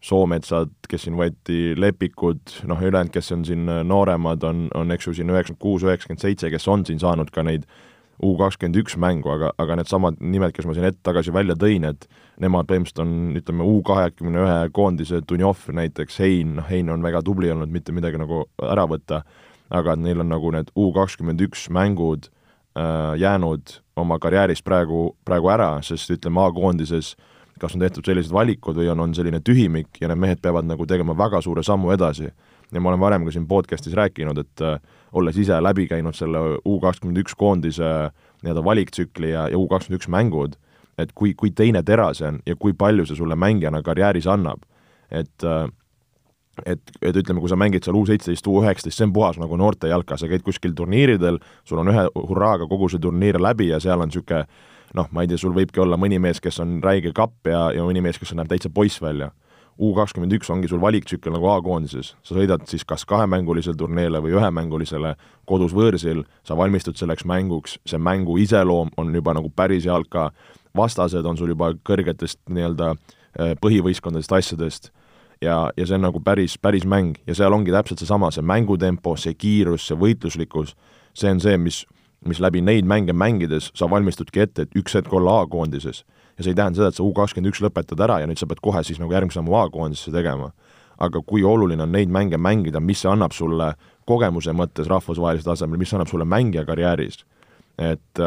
Soometsad, 0.00 0.72
kes 0.88 1.04
siin 1.04 1.18
võeti, 1.20 1.74
Lepikud, 1.76 2.40
noh, 2.70 2.80
ülejäänud, 2.80 3.12
kes 3.12 3.28
on 3.36 3.44
siin 3.44 3.68
nooremad, 3.68 4.46
on, 4.48 4.64
on 4.74 4.96
eks 4.96 5.10
ju 5.10 5.18
siin 5.18 5.32
üheksakümmend 5.32 5.60
kuus, 5.60 5.84
üheksakümmend 5.84 6.24
seitse, 6.24 6.50
kes 6.52 6.68
on 6.72 6.86
siin 6.88 7.02
saanud 7.02 7.28
ka 7.34 7.44
neid 7.44 7.68
U 8.22 8.34
kakskümmend 8.36 8.76
üks 8.82 8.96
mängu, 9.00 9.30
aga, 9.32 9.52
aga 9.60 9.78
needsamad 9.80 10.18
nimed, 10.20 10.52
kes 10.52 10.66
ma 10.68 10.74
siin 10.76 10.84
hetk 10.88 10.98
tagasi 11.06 11.32
välja 11.32 11.56
tõin, 11.56 11.86
et 11.88 12.04
nemad 12.42 12.68
põhimõtteliselt 12.68 13.00
on, 13.04 13.14
ütleme, 13.40 13.64
U 13.64 13.80
kahekümne 13.86 14.42
ühe 14.44 14.58
koondise 14.76 15.22
Dunjov 15.24 15.64
näiteks, 15.72 16.18
Hein, 16.20 16.56
noh, 16.58 16.68
Hein 16.68 16.92
on 16.92 17.04
väga 17.04 17.22
tubli 17.24 17.52
olnud, 17.52 17.72
mitte 17.72 17.94
midagi 17.96 18.20
nagu 18.20 18.44
ära 18.60 18.84
võtta, 18.90 19.22
aga 19.70 19.96
neil 19.96 20.20
on 20.20 20.28
nagu 20.32 20.52
need 20.52 20.72
U 20.76 20.90
kakskümmend 20.96 21.40
üks 21.48 21.68
mängud 21.72 22.28
äh, 22.28 23.16
jäänud 23.20 23.80
oma 23.96 24.20
karjääris 24.20 24.60
praegu, 24.62 25.14
praegu 25.24 25.52
ära, 25.52 25.72
sest 25.86 26.12
ütleme, 26.12 26.44
A-koondises 26.44 27.14
kas 27.60 27.76
on 27.76 27.82
tehtud 27.84 28.06
sellised 28.06 28.32
valikud 28.34 28.78
või 28.78 28.88
on, 28.92 29.02
on 29.04 29.14
selline 29.16 29.40
tühimik 29.44 30.00
ja 30.00 30.08
need 30.10 30.20
mehed 30.20 30.40
peavad 30.42 30.68
nagu 30.68 30.86
tegema 30.88 31.16
väga 31.16 31.42
suure 31.44 31.64
sammu 31.66 31.92
edasi. 31.94 32.30
Ja 32.72 32.80
ma 32.80 32.92
olen 32.92 33.00
varem 33.00 33.26
ka 33.26 33.34
siin 33.34 33.46
podcast'is 33.50 33.96
rääkinud, 33.98 34.38
et 34.38 34.64
äh, 34.64 34.78
olles 35.12 35.38
ise 35.38 35.58
läbi 35.62 35.86
käinud 35.90 36.16
selle 36.16 36.42
U 36.64 36.78
kakskümmend 36.80 37.18
üks 37.24 37.36
koondise 37.38 38.10
nii-öelda 38.42 38.64
valiktsükli 38.64 39.32
ja, 39.32 39.48
ja 39.50 39.58
U 39.58 39.66
kakskümmend 39.68 40.00
üks 40.00 40.10
mängud, 40.12 40.56
et 40.98 41.12
kui, 41.14 41.34
kui 41.34 41.50
teine 41.50 41.82
tera 41.82 42.12
see 42.14 42.28
on 42.28 42.40
ja 42.46 42.56
kui 42.56 42.76
palju 42.76 43.06
see 43.08 43.18
sulle 43.18 43.36
mängijana 43.36 43.82
karjääris 43.82 44.30
annab. 44.30 44.66
et 45.10 45.44
et, 46.66 46.80
et 47.02 47.16
ütleme, 47.16 47.40
kui 47.40 47.48
sa 47.48 47.56
mängid 47.56 47.86
seal 47.86 47.96
U 47.96 48.04
seitseteist, 48.06 48.46
U 48.46 48.60
üheksateist, 48.60 48.98
see 48.98 49.06
on 49.08 49.14
puhas 49.16 49.38
nagu 49.40 49.56
noorte 49.56 49.88
jalka, 49.88 50.18
sa 50.20 50.28
käid 50.28 50.42
kuskil 50.44 50.74
turniiridel, 50.76 51.38
sul 51.64 51.80
on 51.80 51.88
ühe 51.88 52.04
hurraaga 52.14 52.68
kogu 52.68 52.90
see 52.90 53.00
turniir 53.00 53.40
läbi 53.40 53.70
ja 53.70 53.80
seal 53.80 54.02
on 54.02 54.10
niisugune 54.12 54.44
noh, 54.94 55.06
ma 55.14 55.22
ei 55.22 55.30
tea, 55.30 55.38
sul 55.38 55.54
võibki 55.54 55.80
olla 55.82 55.96
mõni 56.00 56.18
mees, 56.22 56.40
kes 56.42 56.60
on 56.62 56.80
räige 56.84 57.12
kapp 57.16 57.46
ja, 57.46 57.68
ja 57.74 57.84
mõni 57.86 58.02
mees, 58.04 58.18
kes 58.18 58.34
näeb 58.34 58.50
täitsa 58.50 58.70
poiss 58.74 59.00
välja 59.02 59.30
U 59.80 59.94
kakskümmend 59.96 60.34
üks 60.36 60.50
ongi 60.52 60.68
sul 60.68 60.80
valiktsükkel 60.82 61.32
nagu 61.32 61.46
A-koondises, 61.48 62.10
sa 62.20 62.34
sõidad 62.36 62.66
siis 62.68 62.82
kas 62.84 63.06
kahemängulisele 63.08 63.78
turniirile 63.80 64.20
või 64.20 64.34
ühemängulisele 64.36 65.14
kodus 65.48 65.72
võõrsil, 65.72 66.26
sa 66.44 66.56
valmistud 66.58 67.00
selleks 67.00 67.24
mänguks, 67.24 67.78
see 67.88 67.96
mängu 67.96 68.36
iseloom 68.42 68.92
on 69.00 69.14
juba 69.16 69.32
nagu 69.38 69.48
päris 69.56 69.88
jalka, 69.88 70.28
vastased 70.76 71.24
on 71.24 71.40
sul 71.40 71.54
juba 71.54 71.72
kõrgetest 71.88 72.42
nii-öelda 72.52 72.90
äh, 72.92 73.54
põhivõistkondadest 73.62 74.36
asjadest. 74.36 74.92
Ja, 75.40 75.70
ja 75.72 75.88
see 75.88 75.96
on 75.96 76.04
nagu 76.04 76.20
päris, 76.20 76.58
päris 76.60 76.84
mäng. 76.84 77.16
Ja 77.24 77.32
seal 77.38 77.56
ongi 77.56 77.72
täpselt 77.72 78.02
seesama, 78.02 78.28
see 78.36 78.44
mängutempo, 78.44 79.16
see 79.16 79.32
kiirus, 79.32 79.86
see 79.88 79.96
võitluslikkus, 79.96 80.74
see 81.16 81.32
on 81.32 81.40
see, 81.40 81.56
mis, 81.56 81.86
mis 82.28 82.42
läbi 82.44 82.60
neid 82.60 82.84
mänge 82.84 83.16
mängides 83.16 83.70
sa 83.72 83.88
valmistudki 83.88 84.44
ette, 84.44 84.68
et 84.68 84.76
üks 84.76 85.00
hetk 85.00 85.16
olla 85.16 85.40
A-koondises 85.40 86.04
ja 86.40 86.44
see 86.44 86.54
ei 86.54 86.56
tähenda 86.56 86.80
seda, 86.80 86.88
et 86.88 86.96
sa 86.96 87.04
U 87.04 87.12
kakskümmend 87.16 87.52
üks 87.52 87.60
lõpetad 87.60 88.00
ära 88.00 88.22
ja 88.22 88.28
nüüd 88.28 88.40
sa 88.40 88.48
pead 88.48 88.62
kohe 88.64 88.80
siis 88.86 89.00
nagu 89.00 89.12
järgmise 89.12 89.36
sammu 89.38 89.58
A-koondisesse 89.60 90.12
tegema. 90.14 90.50
aga 91.00 91.22
kui 91.24 91.40
oluline 91.44 91.82
on 91.82 91.92
neid 91.92 92.10
mänge 92.12 92.36
mängida, 92.36 92.80
mis 92.80 93.00
see 93.00 93.08
annab 93.08 93.32
sulle 93.32 93.70
kogemuse 94.04 94.52
mõttes 94.52 94.88
rahvusvahelisel 94.88 95.48
tasemel, 95.48 95.78
mis 95.80 95.92
annab 95.96 96.08
sulle 96.08 96.24
mängija 96.24 96.64
karjääris. 96.64 97.24
et 97.78 98.24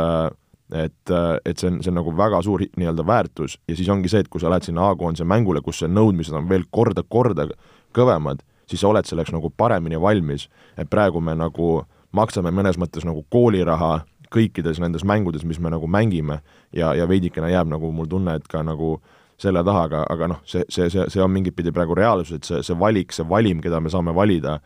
et, 0.74 1.12
et 1.46 1.58
see 1.58 1.70
on, 1.70 1.82
see 1.84 1.92
on 1.92 2.00
nagu 2.00 2.14
väga 2.18 2.42
suur 2.42 2.64
nii-öelda 2.78 3.06
väärtus 3.06 3.60
ja 3.68 3.76
siis 3.76 3.90
ongi 3.90 4.10
see, 4.10 4.24
et 4.24 4.30
kui 4.30 4.42
sa 4.42 4.50
lähed 4.50 4.66
sinna 4.66 4.90
A-koondise 4.90 5.26
mängule, 5.26 5.62
kus 5.62 5.84
see 5.84 5.90
nõudmised 5.90 6.34
on 6.34 6.50
veel 6.50 6.66
korda-korda 6.72 7.50
kõvemad, 7.94 8.42
siis 8.70 8.82
sa 8.82 8.90
oled 8.90 9.06
selleks 9.06 9.34
nagu 9.34 9.52
paremini 9.58 10.00
valmis, 10.02 10.48
et 10.78 10.90
praegu 10.90 11.22
me 11.22 11.36
nagu 11.38 11.84
maksame 12.12 12.54
mõnes 12.54 12.80
mõttes 12.82 13.06
nagu 13.06 13.26
kooliraha 13.30 14.00
kõikides 14.34 14.82
nendes 14.82 15.06
mängudes, 15.08 15.46
mis 15.48 15.60
me 15.62 15.72
nagu 15.74 15.88
mängime 15.90 16.42
ja, 16.74 16.94
ja 16.98 17.08
veidikene 17.10 17.52
jääb 17.54 17.70
nagu 17.72 17.92
mul 17.96 18.10
tunne, 18.12 18.38
et 18.40 18.48
ka 18.50 18.64
nagu 18.66 18.98
selle 19.40 19.64
taha, 19.66 19.88
aga, 19.90 20.04
aga 20.14 20.30
noh, 20.34 20.44
see, 20.48 20.64
see, 20.72 20.90
see, 20.94 21.08
see 21.12 21.24
on 21.24 21.32
mingit 21.34 21.56
pidi 21.58 21.74
praegu 21.76 21.96
reaalsus, 21.98 22.38
et 22.38 22.48
see, 22.48 22.62
see 22.66 22.78
valik, 22.80 23.14
see 23.16 23.26
valim, 23.28 23.64
keda 23.64 23.82
me 23.84 23.92
saame 23.92 24.14
valida, 24.16 24.60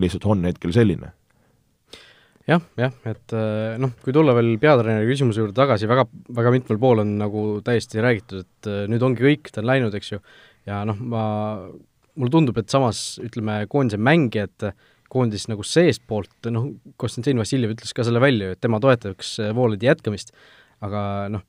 lihtsalt 0.00 0.28
on 0.30 0.46
hetkel 0.48 0.72
selline. 0.74 1.12
Jah, 2.48 2.62
jah, 2.78 2.94
et 3.06 3.34
äh, 3.38 3.76
noh, 3.78 3.92
kui 4.02 4.14
tulla 4.14 4.34
veel 4.34 4.56
peatreeneri 4.62 5.06
küsimuse 5.06 5.42
juurde 5.42 5.54
tagasi, 5.54 5.86
väga, 5.90 6.08
väga 6.34 6.50
mitmel 6.54 6.80
pool 6.82 7.04
on 7.04 7.12
nagu 7.20 7.44
täiesti 7.62 8.02
räägitud, 8.02 8.42
et 8.42 8.70
äh, 8.70 8.80
nüüd 8.90 9.04
ongi 9.06 9.22
kõik, 9.22 9.52
ta 9.52 9.62
on 9.62 9.68
läinud, 9.70 9.94
eks 9.94 10.14
ju, 10.14 10.18
ja 10.66 10.80
noh, 10.88 10.98
ma, 10.98 11.26
mulle 12.18 12.34
tundub, 12.34 12.58
et 12.58 12.72
samas 12.72 13.20
ütleme, 13.22 13.60
koondise 13.70 14.00
mängijad 14.02 14.72
koondis 15.12 15.46
nagu 15.50 15.64
seestpoolt, 15.66 16.50
noh, 16.54 16.70
Konstantin 17.00 17.40
Vassiljev 17.40 17.74
ütles 17.74 17.92
ka 17.96 18.04
selle 18.06 18.22
välja 18.22 18.48
ju, 18.48 18.56
et 18.56 18.62
tema 18.62 18.80
toetaks 18.82 19.34
äh, 19.42 19.50
Vooledi 19.56 19.88
jätkamist, 19.88 20.32
aga 20.84 21.02
noh, 21.32 21.44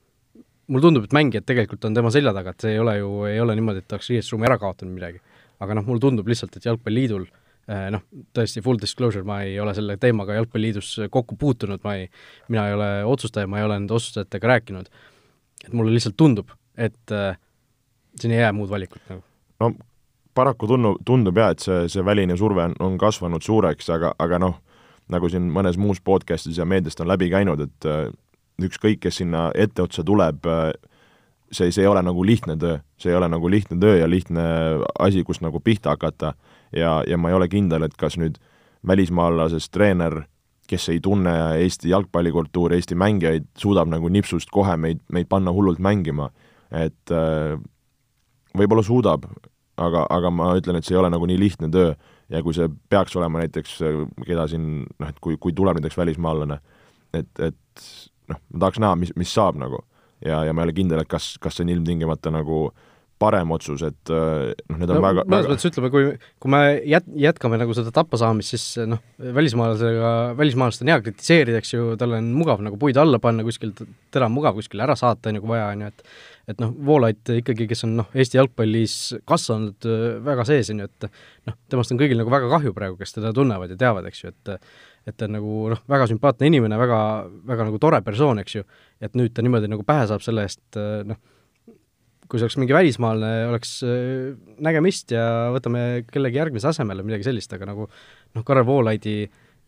mulle 0.71 0.87
tundub, 0.87 1.05
et 1.07 1.15
mängijad 1.15 1.45
tegelikult 1.47 1.85
on 1.87 1.95
tema 1.95 2.11
selja 2.13 2.33
taga, 2.35 2.53
et 2.53 2.65
see 2.65 2.73
ei 2.75 2.81
ole 2.81 2.97
ju, 2.99 3.13
ei 3.29 3.39
ole 3.43 3.55
niimoodi, 3.59 3.83
et 3.83 3.87
ta 3.87 3.97
oleks 3.97 4.11
riietusruumi 4.11 4.49
ära 4.49 4.59
kaotanud 4.61 4.95
midagi. 4.95 5.23
aga 5.63 5.77
noh, 5.77 5.85
mulle 5.87 6.03
tundub 6.03 6.27
lihtsalt, 6.27 6.57
et 6.57 6.65
Jalgpalliliidul 6.67 7.23
äh, 7.71 7.87
noh, 7.93 8.03
tõesti 8.35 8.63
full 8.65 8.81
disclosure, 8.81 9.23
ma 9.27 9.41
ei 9.47 9.55
ole 9.63 9.75
selle 9.77 9.95
teemaga 10.01 10.35
Jalgpalliliidus 10.39 10.89
kokku 11.13 11.37
puutunud, 11.39 11.79
ma 11.87 11.95
ei, 12.01 12.09
mina 12.51 12.67
ei 12.67 12.75
ole 12.75 12.89
otsustaja, 13.07 13.47
ma 13.47 13.61
ei 13.61 13.67
ole 13.67 13.79
nende 13.79 13.95
otsustajatega 13.95 14.51
rääkinud, 14.55 14.91
et 15.63 15.71
mulle 15.71 15.95
lihtsalt 15.95 16.19
tundub, 16.19 16.51
et 16.75 17.15
äh, 17.15 17.39
siin 18.19 18.35
ei 18.35 18.43
jää 18.43 18.51
muud 18.55 18.71
valikut 18.73 19.03
nagu. 19.11 19.23
no 19.63 19.73
paraku 20.33 20.67
tunnu, 20.67 20.95
tundub 21.05 21.37
jah, 21.37 21.53
et 21.53 21.63
see, 21.63 21.87
see 21.91 22.05
väline 22.05 22.37
surve 22.37 22.63
on, 22.69 22.75
on 22.83 22.97
kasvanud 23.01 23.43
suureks, 23.43 23.89
aga, 23.93 24.13
aga 24.19 24.39
noh, 24.41 24.57
nagu 25.13 25.29
siin 25.29 25.49
mõnes 25.53 25.77
muus 25.77 26.01
podcastis 26.01 26.57
ja 26.57 26.65
meediast 26.65 27.01
on 27.03 27.11
läbi 27.11 27.29
käinud, 27.33 27.61
et 27.67 27.89
äh, 27.89 28.07
ükskõik, 28.63 29.01
kes 29.03 29.21
sinna 29.21 29.49
etteotsa 29.55 30.05
tuleb, 30.07 30.45
äh, 30.49 30.71
see, 31.53 31.71
see 31.71 31.83
ei 31.85 31.89
ole 31.89 32.03
nagu 32.05 32.25
lihtne 32.25 32.57
töö, 32.59 32.79
see 32.97 33.13
ei 33.13 33.19
ole 33.19 33.29
nagu 33.31 33.49
lihtne 33.51 33.77
töö 33.81 33.97
ja 33.99 34.09
lihtne 34.09 34.43
asi, 34.99 35.23
kust 35.23 35.43
nagu 35.45 35.61
pihta 35.63 35.93
hakata. 35.93 36.33
Ja, 36.73 37.03
ja 37.07 37.17
ma 37.21 37.29
ei 37.29 37.37
ole 37.37 37.47
kindel, 37.51 37.85
et 37.85 37.93
kas 37.99 38.17
nüüd 38.17 38.39
välismaalasest 38.87 39.69
treener, 39.73 40.23
kes 40.67 40.87
ei 40.89 41.01
tunne 41.03 41.33
Eesti 41.61 41.91
jalgpallikultuuri, 41.91 42.79
Eesti 42.79 42.97
mängijaid, 42.97 43.45
suudab 43.59 43.91
nagu 43.91 44.09
nipsust 44.09 44.49
kohe 44.51 44.73
meid, 44.79 45.03
meid 45.13 45.29
panna 45.29 45.53
hullult 45.53 45.79
mängima. 45.83 46.31
et 46.73 47.11
äh, 47.13 47.59
võib-olla 48.57 48.81
suudab, 48.81 49.27
aga, 49.77 50.05
aga 50.09 50.31
ma 50.33 50.51
ütlen, 50.59 50.77
et 50.77 50.87
see 50.87 50.95
ei 50.95 51.01
ole 51.01 51.11
nagu 51.13 51.27
nii 51.29 51.39
lihtne 51.39 51.69
töö. 51.73 51.93
Ja 52.31 52.41
kui 52.45 52.55
see 52.55 52.69
peaks 52.89 53.15
olema 53.19 53.43
näiteks, 53.43 53.75
keda 54.25 54.47
siin 54.49 54.85
noh, 54.85 55.09
et 55.09 55.19
kui, 55.21 55.37
kui 55.41 55.53
tuleb 55.55 55.77
näiteks 55.77 55.97
välismaalane, 55.99 56.59
et, 57.13 57.29
et 57.39 57.87
noh, 58.31 58.39
ma 58.39 58.63
tahaks 58.65 58.81
näha, 58.81 58.95
mis, 59.01 59.13
mis 59.19 59.33
saab 59.33 59.59
nagu. 59.61 59.83
Ja, 60.23 60.43
ja 60.47 60.53
ma 60.55 60.63
ei 60.63 60.69
ole 60.69 60.77
kindel, 60.77 61.03
et 61.03 61.11
kas, 61.11 61.33
kas 61.43 61.57
see 61.57 61.65
on 61.65 61.73
ilmtingimata 61.73 62.31
nagu 62.31 62.69
parem 63.23 63.53
otsus, 63.55 63.83
et 63.87 64.11
äh, 64.11 64.51
noh, 64.69 64.79
need 64.81 64.91
on 64.91 64.99
no, 64.99 65.03
väga 65.05 65.23
mõnes 65.23 65.47
mõttes 65.51 65.69
ütleme, 65.69 65.89
kui, 65.93 66.09
kui 66.43 66.51
me 66.51 66.61
jät-, 66.89 67.09
jätkame 67.25 67.59
nagu 67.61 67.75
seda 67.77 67.93
tappasaamist, 67.95 68.53
siis 68.53 68.89
noh, 68.89 69.01
välismaalasega, 69.39 70.11
välismaalast 70.39 70.83
on 70.83 70.91
hea 70.91 70.99
kritiseerida, 71.05 71.61
eks 71.63 71.73
ju, 71.75 71.87
tal 71.99 72.17
on 72.19 72.29
mugav 72.35 72.61
nagu 72.65 72.79
puid 72.81 72.99
alla 72.99 73.21
panna 73.23 73.45
kuskilt, 73.47 73.81
teda 74.13 74.29
on 74.29 74.35
mugav 74.35 74.59
kuskile 74.59 74.85
ära 74.85 74.97
saata, 74.99 75.31
on 75.31 75.39
ju, 75.39 75.45
kui 75.45 75.55
vaja, 75.55 75.71
on 75.73 75.87
ju, 75.87 75.91
et 75.93 76.07
et 76.51 76.59
noh, 76.59 76.73
Voolaid 76.83 77.29
ikkagi, 77.37 77.69
kes 77.69 77.85
on 77.87 77.93
noh, 78.01 78.07
Eesti 78.19 78.35
jalgpallis 78.35 78.95
kasvanud 79.29 79.87
äh, 79.87 80.07
väga 80.25 80.43
sees, 80.49 80.73
on 80.73 80.83
ju, 80.83 80.89
et 80.91 81.07
noh, 81.47 81.59
temast 81.71 81.93
on 81.95 82.01
kõigil 82.01 82.19
nagu 82.19 82.33
väga 82.33 82.49
kahju 82.51 82.73
praegu, 82.75 82.97
kes 82.99 83.15
teda 83.15 83.31
tunnevad 83.35 83.71
ja 83.71 83.79
teavad, 83.79 84.09
eks 84.11 84.25
ju, 84.25 84.33
et 84.33 84.57
et 85.03 85.15
ta 85.19 85.27
on 85.27 85.33
nagu 85.35 85.53
noh, 85.73 85.79
väga 85.91 86.05
sümpaatne 86.07 86.47
inimene, 86.47 86.77
väga, 86.79 86.97
väga 87.47 87.65
nagu 87.67 87.79
tore 87.81 87.99
persoon, 88.05 88.39
eks 88.39 88.53
ju, 88.55 88.63
et 89.03 89.15
nüüd 89.19 89.33
ta 89.35 89.43
niimoodi 89.43 89.67
nagu 89.71 89.83
pähe 89.87 90.05
saab 90.07 90.23
selle 90.23 90.45
eest 90.47 90.79
noh, 91.09 91.19
kui 92.29 92.39
see 92.39 92.47
oleks 92.47 92.59
mingi 92.61 92.75
välismaalane, 92.75 93.47
oleks 93.51 93.79
nägemist 94.63 95.13
ja 95.15 95.25
võtame 95.53 96.03
kellegi 96.11 96.39
järgmise 96.39 96.69
asemele, 96.71 97.05
midagi 97.05 97.27
sellist, 97.27 97.53
aga 97.55 97.67
nagu 97.69 97.87
noh, 97.89 98.45
Karel 98.45 98.65
Voolaidi 98.67 99.17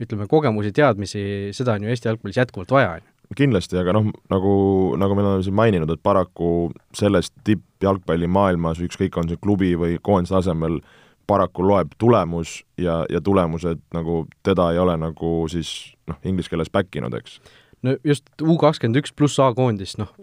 ütleme, 0.02 0.28
kogemusi, 0.28 0.74
teadmisi, 0.76 1.26
seda 1.56 1.76
on 1.76 1.86
ju 1.86 1.92
Eesti 1.94 2.10
jalgpallis 2.10 2.40
jätkuvalt 2.42 2.74
vaja, 2.76 2.98
on 2.98 3.06
ju 3.06 3.16
kindlasti, 3.36 3.78
aga 3.80 3.96
noh, 3.96 4.12
nagu, 4.30 4.54
nagu 5.02 5.16
me 5.18 5.24
oleme 5.24 5.46
siin 5.46 5.58
maininud, 5.58 5.90
et 5.90 6.04
paraku 6.06 6.70
selles 6.96 7.32
tippjalgpallimaailmas, 7.48 8.82
ükskõik, 8.86 9.18
on 9.18 9.32
see 9.32 9.42
klubi 9.42 9.74
või 9.80 9.98
koondise 10.04 10.36
tasemel, 10.38 10.80
paraku 11.26 11.66
loeb 11.66 11.96
tulemus 11.98 12.60
ja, 12.78 13.02
ja 13.10 13.22
tulemused 13.26 13.82
nagu 13.98 14.26
teda 14.46 14.70
ei 14.76 14.82
ole 14.82 14.94
nagu 15.02 15.32
siis 15.50 15.72
noh, 16.10 16.20
inglise 16.22 16.52
keeles 16.52 16.70
back 16.70 16.94
inud, 16.96 17.18
eks. 17.18 17.40
no 17.82 17.96
just 18.06 18.30
U 18.46 18.60
kakskümmend 18.62 19.02
üks 19.02 19.16
pluss 19.16 19.42
A-koondis, 19.42 19.98
noh, 19.98 20.14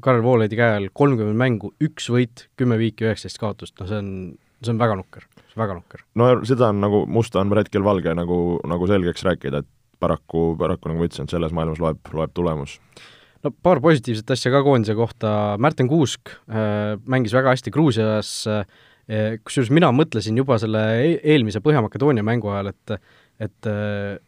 Karel 0.00 0.22
Voolaidi 0.24 0.56
käe 0.56 0.78
all 0.78 0.88
kolmkümmend 0.96 1.38
mängu, 1.38 1.72
üks 1.82 2.08
võit, 2.12 2.46
kümme 2.56 2.78
viiki, 2.80 3.04
üheksateist 3.04 3.40
kaotust, 3.42 3.76
no 3.80 3.88
see 3.90 4.00
on, 4.00 4.10
see 4.64 4.72
on 4.72 4.80
väga 4.80 4.96
nukker, 5.00 5.26
väga 5.58 5.76
nukker. 5.76 6.04
no 6.18 6.30
seda 6.48 6.70
on 6.72 6.80
nagu 6.84 7.04
musta 7.10 7.42
on 7.42 7.52
hetkel 7.58 7.84
valge 7.84 8.14
nagu, 8.16 8.38
nagu 8.68 8.88
selgeks 8.88 9.26
rääkida, 9.28 9.62
et 9.62 9.70
paraku, 10.02 10.52
paraku 10.58 10.90
nagu 10.90 11.02
ma 11.02 11.10
ütlesin, 11.10 11.28
et 11.28 11.34
selles 11.36 11.52
maailmas 11.54 11.82
loeb, 11.82 12.00
loeb 12.16 12.32
tulemus 12.34 12.78
no 13.44 13.52
paar 13.64 13.82
positiivset 13.84 14.32
asja 14.34 14.54
ka 14.54 14.62
koondise 14.64 14.96
kohta, 14.98 15.58
Märten 15.62 15.90
Kuusk 15.90 16.32
äh, 16.48 16.96
mängis 17.04 17.34
väga 17.36 17.52
hästi 17.52 17.74
Gruusias 17.74 18.32
äh,, 18.50 18.64
kusjuures 19.44 19.72
mina 19.74 19.90
mõtlesin 19.92 20.38
juba 20.38 20.56
selle 20.62 20.82
e-, 21.02 21.18
eelmise 21.34 21.60
Põhja-Makedoonia 21.64 22.24
mängu 22.24 22.52
ajal, 22.54 22.72
et 22.72 22.96
et 23.42 23.66
äh, 23.66 24.20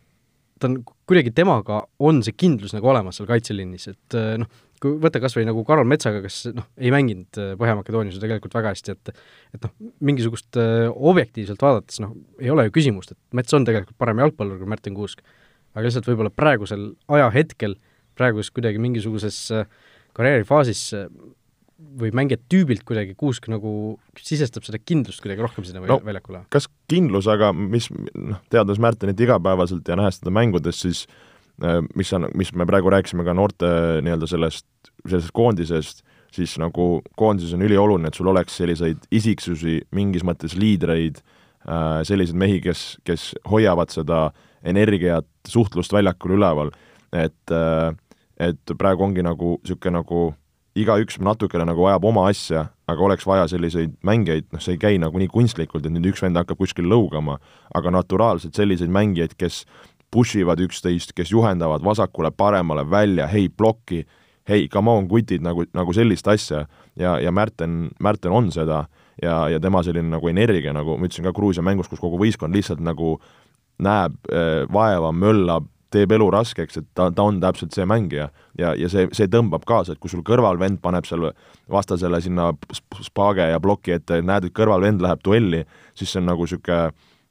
ta 0.60 0.70
on, 0.70 0.78
kuidagi 1.08 1.32
temaga 1.34 1.82
on 2.02 2.22
see 2.24 2.36
kindlus 2.38 2.74
nagu 2.76 2.90
olemas 2.92 3.18
seal 3.18 3.28
kaitseliinis, 3.28 3.88
et 3.92 4.16
äh, 4.18 4.34
noh, 4.40 4.50
kui 4.82 4.98
võtta 5.00 5.20
kas 5.22 5.36
või 5.38 5.46
nagu 5.48 5.62
Karol 5.66 5.88
Metsaga, 5.88 6.20
kes 6.24 6.40
noh, 6.54 6.66
ei 6.78 6.92
mänginud 6.94 7.40
äh, 7.40 7.54
Põhja-Makedoonias 7.60 8.18
ju 8.18 8.22
tegelikult 8.22 8.56
väga 8.56 8.74
hästi, 8.74 8.96
et 8.96 9.14
et 9.56 9.66
noh, 9.66 9.72
mingisugust 10.04 10.58
objektiivselt 10.58 11.62
vaadates 11.62 12.02
noh, 12.04 12.14
ei 12.42 12.52
ole 12.54 12.68
ju 12.68 12.76
küsimust, 12.78 13.14
et 13.14 13.38
Mets 13.38 13.56
on 13.56 13.66
tegelikult 13.66 13.98
parem 14.00 14.22
jalgpallur 14.22 14.60
kui 14.60 14.70
Märten 14.70 14.96
Kuusk. 14.98 15.24
aga 15.74 15.88
lihtsalt 15.88 16.06
võib-olla 16.06 16.30
praegusel 16.30 16.92
ajahetkel, 17.10 17.74
praeguses 18.14 18.52
kuidagi 18.54 18.78
mingisuguses 18.78 19.48
karjäärifaasis 20.14 20.92
või 22.00 22.10
mängijat 22.16 22.44
tüübilt 22.50 22.84
kuidagi 22.86 23.14
Kuusk 23.18 23.48
nagu 23.52 23.96
sisestab 24.18 24.66
seda 24.66 24.80
kindlust 24.80 25.22
kuidagi 25.24 25.44
rohkem 25.44 25.66
sinna 25.66 25.82
no, 25.84 25.98
väljakule? 26.04 26.44
kas 26.52 26.68
kindlus, 26.90 27.28
aga 27.30 27.52
mis 27.56 27.88
noh, 27.90 28.40
teades 28.52 28.80
Märtenit 28.82 29.20
igapäevaselt 29.20 29.88
ja 29.88 29.98
nähes 30.00 30.20
teda 30.20 30.34
mängudes, 30.34 30.80
siis 30.84 31.04
äh, 31.62 31.80
mis 31.94 32.12
on, 32.16 32.28
mis 32.38 32.52
me 32.56 32.66
praegu 32.68 32.92
rääkisime 32.94 33.26
ka 33.26 33.36
noorte 33.36 33.70
nii-öelda 34.04 34.28
sellest, 34.30 34.66
sellest 35.06 35.34
koondisest, 35.36 36.04
siis 36.34 36.56
nagu 36.62 36.98
koondises 37.18 37.54
on 37.56 37.64
ülioluline, 37.66 38.10
et 38.10 38.18
sul 38.18 38.30
oleks 38.32 38.58
selliseid 38.60 39.06
isiksusi, 39.14 39.80
mingis 39.94 40.26
mõttes 40.26 40.56
liidreid, 40.58 41.20
äh, 41.68 42.00
selliseid 42.06 42.40
mehi, 42.40 42.62
kes, 42.64 42.94
kes 43.06 43.32
hoiavad 43.50 43.94
seda 43.94 44.28
energiat, 44.64 45.28
suhtlust 45.48 45.92
väljakul 45.94 46.38
üleval, 46.38 46.72
et 47.14 47.54
äh, 47.54 47.92
et 48.40 48.74
praegu 48.78 49.04
ongi 49.06 49.22
nagu 49.22 49.56
niisugune 49.62 50.00
nagu 50.00 50.22
igaüks 50.74 51.20
natukene 51.22 51.66
nagu 51.68 51.86
ajab 51.86 52.04
oma 52.10 52.26
asja, 52.30 52.66
aga 52.90 53.06
oleks 53.06 53.26
vaja 53.26 53.46
selliseid 53.50 53.94
mängijaid, 54.06 54.48
noh, 54.52 54.62
see 54.62 54.74
ei 54.74 54.80
käi 54.82 54.98
nagu 55.00 55.18
nii 55.20 55.30
kunstlikult, 55.30 55.86
et 55.86 55.94
nüüd 55.94 56.10
üks 56.10 56.22
vend 56.24 56.38
hakkab 56.40 56.58
kuskil 56.58 56.88
lõugama, 56.90 57.38
aga 57.74 57.92
naturaalselt 57.94 58.58
selliseid 58.58 58.90
mängijaid, 58.92 59.36
kes 59.38 59.62
push 60.14 60.38
ivad 60.38 60.60
üksteist, 60.62 61.14
kes 61.14 61.32
juhendavad 61.34 61.82
vasakule-paremale 61.86 62.84
välja, 62.90 63.26
hei, 63.30 63.48
plokki, 63.48 64.04
hei, 64.48 64.68
come 64.68 64.92
on, 64.92 65.08
kutid, 65.10 65.42
nagu, 65.42 65.64
nagu 65.74 65.94
sellist 65.96 66.28
asja. 66.30 66.66
Ja, 66.98 67.16
ja 67.18 67.32
Märten, 67.34 67.88
Märten 68.02 68.34
on 68.34 68.52
seda 68.54 68.84
ja, 69.22 69.48
ja 69.50 69.60
tema 69.62 69.82
selline 69.82 70.12
nagu 70.12 70.30
energia, 70.30 70.74
nagu 70.76 70.98
ma 70.98 71.08
ütlesin 71.08 71.26
ka 71.26 71.34
Gruusia 71.34 71.64
mängus, 71.66 71.90
kus 71.90 72.02
kogu 72.02 72.20
võistkond 72.20 72.54
lihtsalt 72.54 72.82
nagu 72.84 73.16
näeb 73.82 74.14
äh, 74.30 74.62
vaeva, 74.70 75.10
möllab, 75.10 75.66
teeb 75.94 76.14
elu 76.16 76.28
raskeks, 76.34 76.80
et 76.80 76.86
ta, 76.96 77.08
ta 77.14 77.26
on 77.26 77.40
täpselt 77.42 77.74
see 77.76 77.86
mängija. 77.88 78.28
ja, 78.58 78.74
ja 78.78 78.90
see, 78.90 79.08
see 79.16 79.30
tõmbab 79.30 79.66
kaasa, 79.68 79.94
et 79.94 80.02
kui 80.02 80.12
sul 80.12 80.24
kõrval 80.26 80.58
vend 80.60 80.80
paneb 80.82 81.06
seal 81.08 81.30
vastasele 81.70 82.20
sinna 82.22 82.52
spaage 83.02 83.48
ja 83.50 83.60
ploki 83.62 83.96
ette, 83.96 84.20
näed, 84.22 84.48
et 84.48 84.56
kõrval 84.56 84.84
vend 84.84 85.02
läheb 85.02 85.24
duelli, 85.24 85.64
siis 85.98 86.12
see 86.12 86.22
on 86.22 86.30
nagu 86.32 86.46
niisugune 86.46 86.78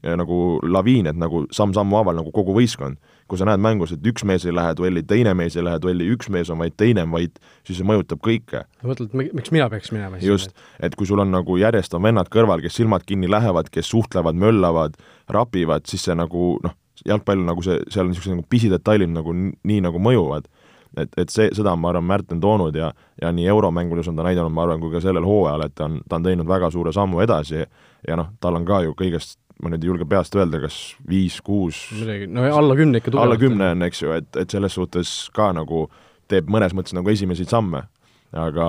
eh, 0.04 0.16
nagu 0.20 0.38
laviin, 0.64 1.08
et 1.12 1.20
nagu 1.20 1.46
samm-sammu 1.54 2.00
haaval 2.00 2.20
nagu 2.22 2.34
kogu 2.36 2.56
võistkond. 2.60 3.00
kui 3.28 3.40
sa 3.40 3.46
näed 3.48 3.62
mängus, 3.64 3.94
et 3.96 4.04
üks 4.06 4.26
mees 4.28 4.44
ei 4.46 4.52
lähe 4.54 4.74
duelli, 4.78 5.02
teine 5.08 5.32
mees 5.34 5.56
ei 5.56 5.64
lähe 5.64 5.80
duelli, 5.82 6.10
üks 6.12 6.28
mees 6.30 6.50
on 6.54 6.60
vaid, 6.60 6.76
teine 6.78 7.06
on 7.08 7.14
vaid, 7.16 7.40
siis 7.66 7.80
see 7.80 7.88
mõjutab 7.88 8.20
kõike. 8.22 8.66
mõtled, 8.84 9.16
miks 9.16 9.52
mina 9.56 9.70
peaks 9.72 9.94
minema 9.96 10.20
siis? 10.20 10.28
just, 10.28 10.54
et 10.84 10.96
kui 11.00 11.08
sul 11.08 11.24
on 11.24 11.32
nagu 11.32 11.58
järjest 11.58 11.96
on 11.96 12.04
vennad 12.04 12.30
kõrval, 12.30 12.62
kes 12.62 12.76
silmad 12.82 13.08
kinni 13.08 13.32
lähevad, 13.32 13.72
kes 13.72 13.90
suhtlevad, 13.96 14.38
möllavad, 14.38 15.00
rapivad, 15.32 15.88
siis 15.88 16.04
see 16.04 16.20
nagu 16.20 16.58
noh, 16.68 16.76
jalgpall 17.06 17.46
nagu 17.48 17.64
see, 17.66 17.80
seal 17.92 18.08
on 18.08 18.14
niisugused 18.14 18.36
nagu 18.36 18.46
pisidetailid 18.50 19.12
nagu 19.14 19.34
nii 19.36 19.80
nagu 19.86 20.02
mõjuvad. 20.02 20.50
et, 20.98 21.10
et 21.18 21.30
see, 21.34 21.50
seda 21.58 21.74
on, 21.74 21.80
ma 21.82 21.90
arvan, 21.90 22.06
Märt 22.06 22.32
on 22.32 22.42
toonud 22.42 22.76
ja, 22.78 22.92
ja 23.22 23.32
nii 23.34 23.48
euromängudes 23.50 24.08
on 24.12 24.16
ta 24.20 24.26
näidanud, 24.28 24.54
ma 24.54 24.68
arvan, 24.68 24.82
kui 24.82 24.92
ka 24.94 25.02
sellel 25.02 25.26
hooajal, 25.26 25.66
et 25.66 25.74
ta 25.76 25.88
on, 25.90 26.02
ta 26.10 26.20
on 26.20 26.28
teinud 26.28 26.48
väga 26.48 26.70
suure 26.72 26.94
sammu 26.94 27.24
edasi 27.24 27.64
ja 27.64 28.18
noh, 28.20 28.30
tal 28.40 28.60
on 28.60 28.68
ka 28.68 28.84
ju 28.86 28.94
kõigest 29.00 29.40
ma 29.64 29.72
nüüd 29.72 29.86
ei 29.86 29.90
julge 29.90 30.06
peast 30.10 30.36
öelda, 30.36 30.60
kas 30.64 30.78
viis, 31.10 31.40
kuus 31.46 31.86
midagi, 31.96 32.28
no 32.32 32.46
alla 32.46 32.76
kümne 32.78 33.00
ikka 33.00 33.12
tugevalt. 33.12 33.30
alla 33.30 33.40
kümne 33.42 33.70
on, 33.76 33.86
eks 33.88 34.02
ju, 34.04 34.14
et, 34.18 34.30
et 34.40 34.54
selles 34.54 34.76
suhtes 34.76 35.14
ka 35.36 35.52
nagu 35.56 35.86
teeb 36.32 36.50
mõnes 36.52 36.74
mõttes 36.76 36.96
nagu 36.98 37.10
esimesi 37.10 37.46
samme. 37.50 37.86
aga, 38.34 38.68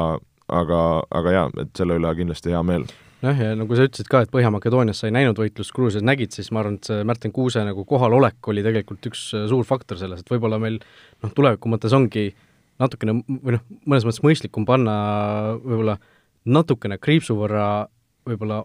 aga, 0.49 0.81
aga 1.11 1.33
jaa, 1.33 1.47
et 1.63 1.73
selle 1.77 1.97
üle 2.01 2.11
kindlasti 2.19 2.53
hea 2.53 2.63
meel 2.63 2.85
jah, 3.25 3.41
ja 3.41 3.55
nagu 3.59 3.77
sa 3.77 3.87
ütlesid 3.89 4.09
ka, 4.11 4.23
et 4.25 4.33
Põhja-Makedoonias 4.33 5.01
sa 5.01 5.09
ei 5.09 5.15
näinud 5.17 5.39
võitlust, 5.41 5.73
Gruusias. 5.77 6.05
Nägid, 6.05 6.35
siis 6.37 6.51
ma 6.53 6.63
arvan, 6.63 6.79
et 6.81 6.91
see 6.91 7.07
Märten 7.09 7.33
Kuuse 7.35 7.63
nagu 7.67 7.87
kohalolek 7.89 8.51
oli 8.53 8.65
tegelikult 8.67 9.09
üks 9.11 9.27
äh, 9.37 9.47
suur 9.51 9.67
faktor 9.69 10.01
selles, 10.01 10.23
et 10.23 10.33
võib-olla 10.33 10.61
meil 10.63 10.81
noh, 10.81 11.33
tuleviku 11.33 11.73
mõttes 11.73 11.95
ongi 11.97 12.29
natukene 12.83 13.17
või 13.29 13.57
noh, 13.57 13.65
mõnes 13.87 14.07
mõttes 14.07 14.23
mõistlikum 14.25 14.67
panna 14.69 14.95
võib-olla 15.63 15.99
natukene 16.45 16.99
kriipsu 17.01 17.37
võrra 17.39 17.87
võib-olla 18.29 18.65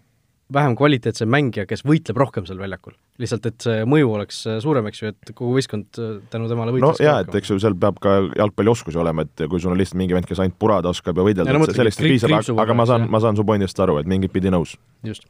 vähem 0.53 0.75
kvaliteetsem 0.77 1.29
mängija, 1.29 1.65
kes 1.69 1.83
võitleb 1.85 2.17
rohkem 2.19 2.47
seal 2.47 2.59
väljakul. 2.61 2.95
lihtsalt, 3.21 3.45
et 3.49 3.65
see 3.65 3.83
mõju 3.89 4.13
oleks 4.15 4.41
äh, 4.47 4.57
suurem, 4.63 4.87
eks 4.89 5.01
ju, 5.01 5.11
et 5.13 5.31
kogu 5.35 5.53
võistkond 5.57 5.99
äh, 6.01 6.11
tänu 6.31 6.49
temale 6.49 6.73
võitles 6.73 7.01
no 7.01 7.05
jaa, 7.05 7.19
et 7.25 7.39
eks 7.39 7.53
ju, 7.53 7.59
seal 7.61 7.77
peab 7.79 7.99
ka 8.01 8.15
jalgpallioskusi 8.39 8.99
olema, 9.01 9.27
et 9.27 9.45
kui 9.51 9.61
sul 9.61 9.75
on 9.75 9.79
lihtsalt 9.79 9.99
mingi 10.01 10.17
vend, 10.17 10.27
kes 10.29 10.41
ainult 10.41 10.57
purada 10.61 10.91
oskab 10.93 11.19
ja 11.19 11.25
võidelda, 11.27 11.53
et 11.53 11.75
sellest 11.77 12.01
ei 12.01 12.15
piisa, 12.15 12.31
aga, 12.63 12.77
ma 12.77 12.87
saan, 12.89 13.09
ma 13.11 13.21
saan 13.23 13.37
su 13.37 13.45
pointist 13.45 13.81
aru, 13.85 13.99
et 14.01 14.09
mingit 14.09 14.33
pidi 14.33 14.53
nõus. 14.53 14.73
just. 15.05 15.27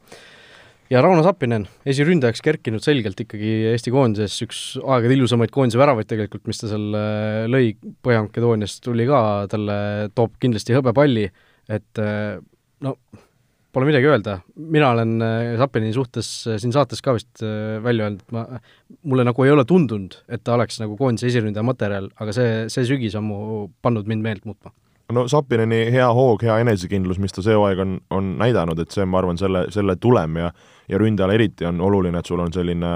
ja 0.93 1.03
Rauno 1.03 1.25
Sappinen, 1.25 1.67
esiründajaks 1.89 2.45
kerkinud 2.45 2.85
selgelt 2.85 3.19
ikkagi 3.25 3.55
Eesti 3.73 3.91
koondises, 3.95 4.37
üks 4.45 4.61
aegade 4.79 5.17
ilusamaid 5.17 5.51
koondise 5.55 5.81
väravaid 5.81 6.07
tegelikult, 6.09 6.45
mis 6.47 6.61
ta 6.61 6.71
seal 6.71 6.93
äh, 6.95 7.41
lõi 7.51 7.73
Põhja-Makedooniast, 8.05 8.83
tuli 8.85 9.09
ka, 9.09 9.23
talle 9.51 9.79
toob 10.15 10.37
kindlasti 10.39 10.77
hõbepalli, 10.77 11.27
et 11.69 12.05
no 12.85 12.95
pole 13.73 13.85
midagi 13.85 14.09
öelda, 14.09 14.39
mina 14.55 14.89
olen 14.95 15.15
Sapini 15.59 15.93
suhtes 15.93 16.27
siin 16.49 16.73
saates 16.73 17.03
ka 17.05 17.13
vist 17.17 17.43
välja 17.85 18.07
öelnud, 18.07 18.23
ma, 18.33 18.45
mulle 19.03 19.25
nagu 19.27 19.45
ei 19.45 19.53
ole 19.53 19.65
tundunud, 19.69 20.17
et 20.29 20.43
ta 20.43 20.55
oleks 20.57 20.81
nagu 20.81 20.97
koondise 20.97 21.29
esiründaja 21.29 21.65
materjal, 21.67 22.09
aga 22.17 22.33
see, 22.35 22.53
see 22.73 22.87
sügis 22.89 23.17
on 23.19 23.27
mu 23.29 23.39
pannud 23.85 24.09
mind 24.09 24.25
meelt 24.25 24.49
muutma 24.49 24.73
no 25.13 25.27
Sapineni 25.29 25.87
hea 25.93 26.09
hoog, 26.13 26.43
hea 26.45 26.59
enesekindlus, 26.63 27.21
mis 27.21 27.33
ta 27.33 27.45
see 27.45 27.55
hooaeg 27.57 27.79
on, 27.81 27.95
on 28.13 28.35
näidanud, 28.41 28.81
et 28.81 28.93
see 28.93 29.05
on, 29.05 29.13
ma 29.13 29.21
arvan, 29.21 29.39
selle, 29.41 29.67
selle 29.73 29.97
tulem 30.01 30.37
ja 30.41 30.51
ja 30.89 30.97
ründajale 30.97 31.35
eriti 31.37 31.65
on 31.69 31.81
oluline, 31.81 32.19
et 32.19 32.25
sul 32.25 32.39
on 32.41 32.53
selline 32.53 32.93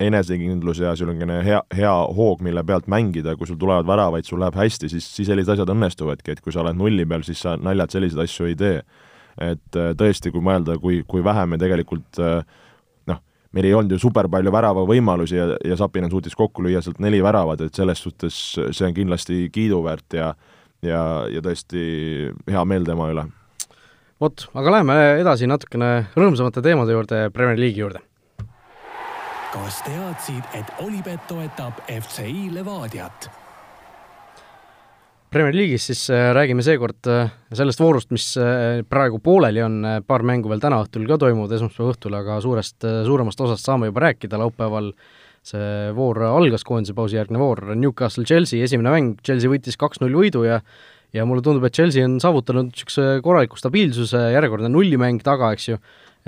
enesekindlus 0.00 0.80
ja 0.80 0.92
niisugune 0.92 1.38
hea, 1.44 1.60
hea 1.76 1.92
hoog, 2.16 2.42
mille 2.44 2.64
pealt 2.64 2.88
mängida, 2.92 3.36
kui 3.36 3.48
sul 3.48 3.58
tulevad 3.60 3.86
väravaid, 3.88 4.24
sul 4.28 4.40
läheb 4.40 4.56
hästi, 4.56 4.90
siis, 4.92 5.08
siis 5.16 5.28
sellised 5.28 5.54
asjad 5.54 5.72
õnnestuvadki, 5.72 6.34
et 6.34 6.42
kui 6.44 6.52
sa 6.52 6.62
oled 6.64 6.76
nulli 6.76 7.06
peal, 7.08 7.24
siis 7.24 7.40
sa 7.44 7.56
naljalt 7.60 7.96
selliseid 7.96 8.24
asju 8.24 8.50
ei 8.50 8.56
tee. 8.60 8.80
Et 9.40 9.78
äh, 9.78 9.92
tõesti, 9.98 10.32
kui 10.34 10.44
mõelda, 10.44 10.78
kui, 10.80 11.02
kui 11.08 11.24
vähe 11.24 11.46
me 11.46 11.58
tegelikult 11.60 12.20
äh, 12.22 12.42
noh, 13.10 13.22
meil 13.52 13.68
ei 13.68 13.74
olnud 13.76 13.96
ju 13.96 14.02
super 14.02 14.28
palju 14.32 14.52
väravavõimalusi 14.52 15.36
ja, 15.38 15.48
ja 15.64 15.78
Sapinen 15.78 16.10
suutis 16.10 16.36
kokku 16.36 16.64
lüüa 16.64 16.82
sealt 16.84 17.00
neli 17.04 17.22
väravat, 17.24 17.66
et 17.66 17.74
selles 17.74 18.02
suhtes 18.02 18.36
see 18.56 18.88
on 18.88 18.96
kindlasti 18.96 19.46
kiiduväärt 19.52 20.18
ja 20.18 20.34
ja, 20.84 21.00
ja 21.30 21.42
tõesti 21.44 21.82
hea 22.50 22.64
meel 22.68 22.86
tema 22.86 23.08
üle. 23.12 23.26
vot, 24.20 24.46
aga 24.54 24.76
läheme 24.78 24.98
edasi 25.22 25.48
natukene 25.48 26.08
rõõmsamate 26.16 26.62
teemade 26.64 26.96
juurde, 26.96 27.26
Premier 27.34 27.58
League'i 27.60 27.84
juurde. 27.84 28.02
kas 29.52 29.80
teadsid, 29.86 30.44
et 30.54 30.72
Olipet 30.84 31.26
toetab 31.28 31.80
FCI 31.88 32.50
Levadiat? 32.52 33.30
Premier 35.36 35.52
League'is 35.52 35.84
siis 35.90 36.06
äh, 36.08 36.30
räägime 36.32 36.64
seekord 36.64 37.08
äh, 37.12 37.26
sellest 37.52 37.80
voorust, 37.82 38.08
mis 38.14 38.30
äh, 38.40 38.78
praegu 38.88 39.18
pooleli 39.20 39.60
on, 39.60 39.74
paar 40.08 40.22
mängu 40.24 40.48
veel 40.48 40.62
täna 40.62 40.78
õhtul 40.80 41.04
ka 41.10 41.18
toimuvad, 41.20 41.52
esmaspäeva 41.52 41.92
õhtul, 41.92 42.16
aga 42.16 42.38
suurest, 42.40 42.86
suuremast 43.04 43.42
osast 43.44 43.68
saame 43.68 43.90
juba 43.90 44.06
rääkida, 44.06 44.40
laupäeval 44.40 44.88
see 45.44 45.90
voor 45.98 46.22
algas, 46.30 46.64
koondise 46.64 46.96
pausi 46.96 47.18
järgne 47.18 47.42
voor, 47.42 47.60
Newcastle-Chelsea 47.76 48.64
esimene 48.64 48.94
mäng, 48.94 49.20
Chelsea 49.28 49.52
võitis 49.52 49.76
kaks-null 49.76 50.16
võidu 50.16 50.46
ja 50.48 50.62
ja 51.12 51.28
mulle 51.28 51.44
tundub, 51.44 51.68
et 51.68 51.76
Chelsea 51.76 52.04
on 52.04 52.16
saavutanud 52.20 52.72
niisuguse 52.72 53.20
korraliku 53.24 53.60
stabiilsuse, 53.60 54.30
järjekordne 54.38 54.72
nullimäng 54.72 55.20
taga, 55.24 55.52
eks 55.52 55.68
ju, 55.68 55.76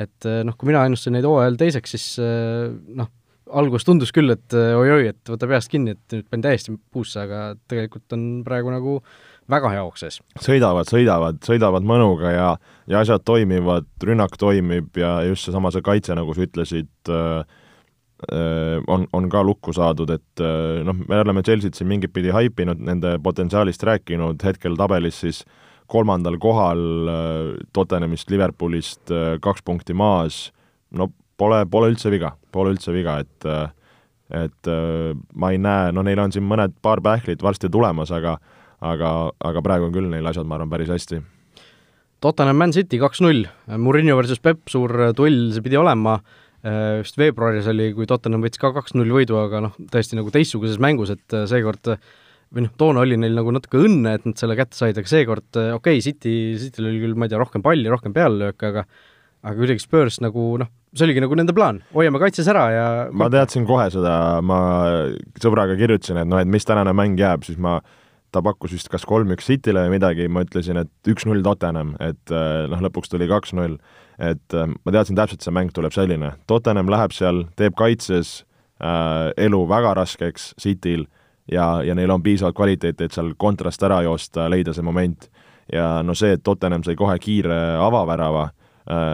et 0.05 0.29
noh, 0.45 0.57
kui 0.57 0.69
mina 0.69 0.85
ennustasin 0.85 1.17
neid 1.17 1.27
hooajal 1.29 1.57
teiseks, 1.61 1.97
siis 1.97 2.07
noh, 2.21 3.09
alguses 3.53 3.87
tundus 3.87 4.13
küll, 4.15 4.33
et 4.35 4.55
oi-oi, 4.55 5.11
et 5.13 5.33
võta 5.33 5.49
peast 5.51 5.71
kinni, 5.73 5.97
et 5.97 6.15
nüüd 6.17 6.27
panin 6.29 6.45
täiesti 6.45 6.75
puusse, 6.93 7.21
aga 7.23 7.55
tegelikult 7.71 8.17
on 8.17 8.27
praegu 8.47 8.73
nagu 8.75 8.99
väga 9.49 9.71
hea 9.73 9.85
hoog 9.85 9.97
sees. 10.01 10.19
sõidavad, 10.45 10.91
sõidavad, 10.91 11.41
sõidavad 11.47 11.87
mõnuga 11.89 12.35
ja, 12.35 12.51
ja 12.91 13.01
asjad 13.01 13.25
toimivad, 13.25 13.89
rünnak 14.05 14.37
toimib 14.41 15.01
ja 15.01 15.19
just 15.29 15.49
seesama 15.49 15.73
see 15.73 15.85
kaitse, 15.87 16.17
nagu 16.19 16.37
sa 16.37 16.45
ütlesid 16.45 17.15
äh,, 17.15 17.65
Äh, 18.33 18.83
on, 18.87 19.07
on 19.13 19.29
ka 19.31 19.45
lukku 19.47 19.71
saadud, 19.71 20.11
et 20.11 20.41
äh, 20.43 20.81
noh, 20.83 20.97
me 21.07 21.21
oleme 21.23 21.43
Chelsea't 21.47 21.79
siin 21.79 21.87
mingit 21.87 22.11
pidi 22.11 22.33
haipinud, 22.35 22.81
nende 22.83 23.13
potentsiaalist 23.23 23.85
rääkinud, 23.87 24.43
hetkel 24.43 24.75
tabelis 24.75 25.21
siis 25.23 25.45
kolmandal 25.87 26.35
kohal 26.43 26.83
äh, 27.13 27.53
Tottenhamist, 27.79 28.33
Liverpoolist 28.35 29.15
kaks 29.45 29.63
punkti 29.63 29.95
maas, 29.95 30.49
no 30.91 31.13
pole, 31.39 31.63
pole 31.71 31.93
üldse 31.93 32.13
viga, 32.13 32.35
pole 32.55 32.75
üldse 32.75 32.95
viga, 32.95 33.19
et 33.25 33.51
et 34.29 34.69
ma 35.41 35.49
ei 35.55 35.57
näe, 35.57 35.93
no 35.97 36.03
neil 36.05 36.21
on 36.21 36.35
siin 36.35 36.45
mõned 36.45 36.75
paar 36.85 37.01
pähklit 37.01 37.41
varsti 37.41 37.71
tulemas, 37.73 38.11
aga 38.13 38.35
aga, 38.85 39.13
aga 39.41 39.63
praegu 39.65 39.87
on 39.87 39.95
küll 39.95 40.11
neil 40.11 40.27
asjad, 40.29 40.45
ma 40.45 40.59
arvan, 40.59 40.69
päris 40.69 40.91
hästi. 40.93 41.23
Tottenham 42.21 42.61
Man 42.61 42.75
City 42.77 43.01
kaks-null, 43.01 43.47
Murillo 43.81 44.19
versus 44.19 44.43
Pepp, 44.43 44.69
suur 44.69 44.93
duell 45.17 45.49
see 45.55 45.65
pidi 45.65 45.81
olema 45.81 46.19
äh,, 46.19 46.37
Äh, 46.67 47.05
vist 47.05 47.19
veebruaris 47.21 47.69
oli, 47.71 47.93
kui 47.95 48.07
Tottenham 48.11 48.43
võttis 48.43 48.59
ka 48.59 48.73
kaks-null 48.75 49.13
võidu, 49.15 49.37
aga 49.39 49.61
noh, 49.63 49.77
tõesti 49.93 50.17
nagu 50.19 50.33
teistsuguses 50.35 50.81
mängus, 50.83 51.13
et 51.15 51.37
äh, 51.37 51.45
seekord 51.47 51.93
või 52.51 52.65
noh, 52.65 52.73
toona 52.81 53.05
oli 53.05 53.19
neil 53.21 53.37
nagu 53.39 53.53
natuke 53.55 53.79
õnne, 53.85 54.17
et 54.19 54.27
nad 54.27 54.41
selle 54.41 54.57
kätte 54.59 54.75
said, 54.75 54.99
aga 54.99 55.11
seekord 55.11 55.61
äh, 55.61 55.71
okei 55.77 56.01
okay,, 56.01 56.03
City, 56.03 56.33
Cityl 56.59 56.89
oli 56.91 56.99
küll, 57.05 57.15
ma 57.15 57.29
ei 57.29 57.31
tea, 57.31 57.39
rohkem 57.39 57.63
palli, 57.63 57.87
rohkem 57.93 58.17
peallööke, 58.17 58.73
aga 58.73 58.85
aga 59.47 59.55
kuidagi 59.55 59.85
Spurs 59.85 60.19
nagu 60.25 60.49
noh, 60.59 60.73
see 60.95 61.07
oligi 61.07 61.23
nagu 61.25 61.37
nende 61.39 61.55
plaan, 61.57 61.83
hoiame 61.95 62.21
kaitses 62.23 62.49
ära 62.51 62.65
ja 62.73 62.89
ma 63.13 63.29
teadsin 63.33 63.67
kohe 63.69 63.89
seda, 63.93 64.41
ma 64.45 64.59
sõbraga 65.43 65.77
kirjutasin, 65.79 66.23
et 66.23 66.29
noh, 66.29 66.41
et 66.41 66.49
mis 66.51 66.65
tänane 66.69 66.95
mäng 66.97 67.19
jääb, 67.21 67.45
siis 67.47 67.61
ma 67.61 67.79
ta 68.33 68.43
pakkus 68.45 68.75
vist 68.77 68.91
kas 68.93 69.07
kolm-üks 69.09 69.49
Cityle 69.49 69.87
või 69.87 69.97
midagi, 69.97 70.29
ma 70.29 70.43
ütlesin, 70.45 70.81
et 70.83 71.11
üks-null 71.11 71.41
Tottenham, 71.45 71.95
et 72.05 72.33
noh, 72.69 72.83
lõpuks 72.85 73.13
tuli 73.13 73.29
kaks-null. 73.31 73.79
Et 74.19 74.55
äh, 74.59 74.67
ma 74.67 74.93
teadsin 74.93 75.15
täpselt, 75.15 75.45
see 75.45 75.55
mäng 75.55 75.71
tuleb 75.75 75.95
selline, 75.95 76.33
Tottenham 76.51 76.91
läheb 76.91 77.15
seal, 77.15 77.45
teeb 77.57 77.77
kaitses 77.79 78.41
äh, 78.83 79.31
elu 79.39 79.61
väga 79.71 79.95
raskeks 79.95 80.51
Cityl 80.59 81.07
ja, 81.47 81.69
ja 81.87 81.95
neil 81.95 82.11
on 82.11 82.25
piisavalt 82.25 82.57
kvaliteeti, 82.59 83.07
et 83.07 83.15
seal 83.15 83.31
kontrast 83.39 83.83
ära 83.87 84.01
joosta, 84.07 84.49
leida 84.51 84.75
see 84.75 84.85
moment. 84.85 85.29
ja 85.73 86.01
no 86.03 86.15
see, 86.17 86.33
et 86.35 86.43
Tottenham 86.43 86.83
sai 86.83 86.97
kohe 86.97 87.15
kiire 87.21 87.59
avavärava 87.79 88.49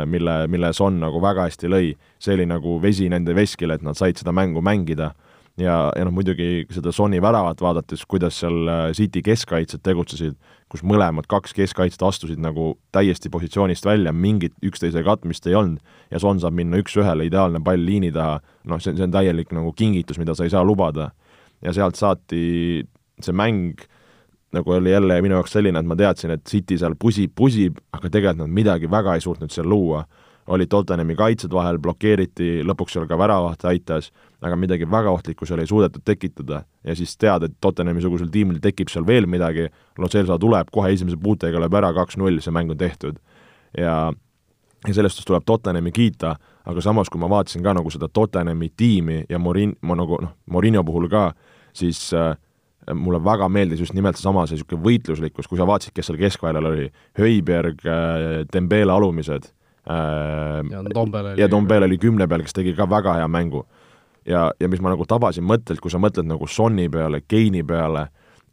mille, 0.06 0.46
mille 0.46 0.72
Son 0.72 1.00
nagu 1.02 1.18
väga 1.22 1.48
hästi 1.48 1.70
lõi, 1.70 1.92
see 2.22 2.37
oli 2.37 2.46
nagu 2.46 2.78
vesi 2.82 3.08
nende 3.10 3.34
veskile, 3.34 3.74
et 3.74 3.82
nad 3.82 3.98
said 3.98 4.20
seda 4.20 4.34
mängu 4.34 4.62
mängida. 4.62 5.12
Ja, 5.54 5.92
ja 5.94 6.02
noh, 6.02 6.10
muidugi 6.10 6.64
seda 6.74 6.90
Sony 6.90 7.20
väravat 7.22 7.60
vaadates, 7.62 8.02
kuidas 8.10 8.40
seal 8.42 8.66
äh, 8.66 8.88
City 8.98 9.20
keskkaitsjad 9.22 9.84
tegutsesid, 9.87 10.34
kus 10.70 10.82
mõlemad 10.82 11.28
kaks 11.30 11.54
keskkaitset 11.54 12.02
astusid 12.02 12.40
nagu 12.42 12.72
täiesti 12.94 13.30
positsioonist 13.30 13.87
välja, 13.87 14.10
mingit 14.10 14.56
üksteise 14.66 15.04
katmist 15.06 15.46
ei 15.46 15.54
olnud. 15.54 15.94
Ja 16.10 16.18
Son 16.18 16.42
saab 16.42 16.58
minna 16.58 16.80
üks-ühele, 16.82 17.28
ideaalne 17.30 17.62
pall 17.62 17.87
liini 17.87 18.10
taha, 18.14 18.40
noh, 18.66 18.82
see, 18.82 18.96
see 18.98 19.06
on 19.06 19.14
täielik 19.14 19.54
nagu 19.54 19.70
kingitus, 19.78 20.18
mida 20.18 20.34
sa 20.34 20.48
ei 20.48 20.50
saa 20.50 20.64
lubada. 20.66 21.12
ja 21.62 21.72
sealt 21.72 21.96
saati 21.96 22.82
see 23.22 23.32
mäng 23.32 23.78
nagu 24.54 24.76
oli 24.76 24.92
jälle 24.92 25.20
minu 25.22 25.38
jaoks 25.38 25.56
selline, 25.56 25.80
et 25.80 25.86
ma 25.86 25.96
teadsin, 25.98 26.34
et 26.34 26.44
City 26.48 26.78
seal 26.78 26.94
pusib, 27.00 27.32
pusib, 27.34 27.80
aga 27.92 28.10
tegelikult 28.10 28.44
nad 28.44 28.54
midagi 28.54 28.90
väga 28.90 29.16
ei 29.18 29.24
suutnud 29.24 29.52
seal 29.52 29.68
luua 29.68 30.04
olid 30.46 30.68
Tottenhami 30.68 31.16
kaitsed 31.16 31.52
vahel, 31.52 31.78
blokeeriti, 31.80 32.62
lõpuks 32.68 32.96
seal 32.96 33.06
ka 33.08 33.16
väravaht 33.18 33.64
aitas, 33.68 34.10
aga 34.44 34.56
midagi 34.60 34.84
väga 34.90 35.12
ohtlikku 35.14 35.48
seal 35.48 35.62
ei 35.62 35.68
suudetud 35.70 36.04
tekitada. 36.04 36.64
ja 36.84 36.96
siis 36.96 37.16
tead, 37.16 37.42
et 37.42 37.54
Tottenhami-sugusel 37.60 38.28
tiimil 38.30 38.60
tekib 38.60 38.92
seal 38.92 39.06
veel 39.06 39.26
midagi, 39.26 39.68
Lo 39.98 40.08
Celso 40.08 40.38
tuleb 40.38 40.68
kohe 40.72 40.92
esimese 40.92 41.16
puutega, 41.16 41.60
lööb 41.60 41.74
ära 41.74 41.92
kaks-null, 41.96 42.40
see 42.40 42.52
mäng 42.52 42.70
on 42.70 42.78
tehtud. 42.78 43.18
ja 43.78 44.12
ja 44.86 44.94
sellest 44.94 45.24
tuleb 45.24 45.44
Tottenhami 45.46 45.92
kiita, 45.92 46.36
aga 46.64 46.80
samas, 46.80 47.08
kui 47.08 47.20
ma 47.20 47.28
vaatasin 47.28 47.62
ka 47.62 47.72
nagu 47.72 47.90
seda 47.90 48.08
Tottenhami 48.08 48.68
tiimi 48.76 49.24
ja 49.28 49.38
Morin-, 49.38 49.76
ma 49.80 49.96
nagu 49.96 50.18
noh, 50.20 50.34
Morinho 50.46 50.84
puhul 50.84 51.08
ka, 51.08 51.32
siis 51.72 52.12
äh, 52.12 52.36
mulle 52.92 53.20
väga 53.24 53.48
meeldis 53.48 53.80
just 53.80 53.94
nimelt 53.96 54.18
seesama, 54.18 54.46
see 54.46 54.58
niisugune 54.58 54.84
võitluslikkus, 54.84 55.48
kui 55.48 55.60
sa 55.60 55.66
vaatasid, 55.68 55.94
kes 55.96 56.10
seal 56.10 56.20
keskväljal 56.20 56.70
oli, 56.70 56.88
Höiberg 57.18 57.84
äh,, 57.88 58.42
Dembele 58.52 58.92
alumised 58.92 59.52
Äh, 59.90 60.70
ja 60.70 60.82
Tombel 60.94 61.26
oli 61.26 61.40
ja 61.40 61.48
Tombel 61.48 61.82
oli 61.82 61.98
kümne 62.00 62.24
peal, 62.28 62.40
kes 62.40 62.56
tegi 62.56 62.72
ka 62.72 62.86
väga 62.88 63.18
hea 63.18 63.28
mängu. 63.28 63.66
ja, 64.26 64.50
ja 64.60 64.68
mis 64.68 64.80
ma 64.80 64.88
nagu 64.94 65.04
tabasin 65.04 65.44
mõttelt, 65.44 65.82
kui 65.84 65.92
sa 65.92 66.00
mõtled 66.00 66.24
nagu 66.24 66.46
Sonni 66.48 66.88
peale, 66.88 67.20
Keini 67.28 67.60
peale, 67.62 68.06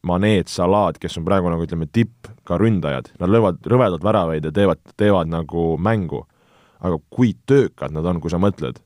Maneet, 0.03 0.51
Salat, 0.51 0.97
kes 0.99 1.15
on 1.17 1.23
praegu 1.23 1.47
nagu 1.47 1.63
ütleme, 1.63 1.87
tipp 1.87 2.27
ka 2.43 2.57
ründajad, 2.59 3.13
nad 3.21 3.31
löövad 3.31 3.63
rõvedalt 3.63 4.03
väravaid 4.03 4.49
ja 4.49 4.51
teevad, 4.51 4.81
teevad 4.99 5.31
nagu 5.31 5.77
mängu. 5.79 6.25
aga 6.81 6.97
kui 7.09 7.35
töökad 7.45 7.93
nad 7.93 8.05
on, 8.05 8.19
kui 8.19 8.29
sa 8.29 8.39
mõtled, 8.41 8.81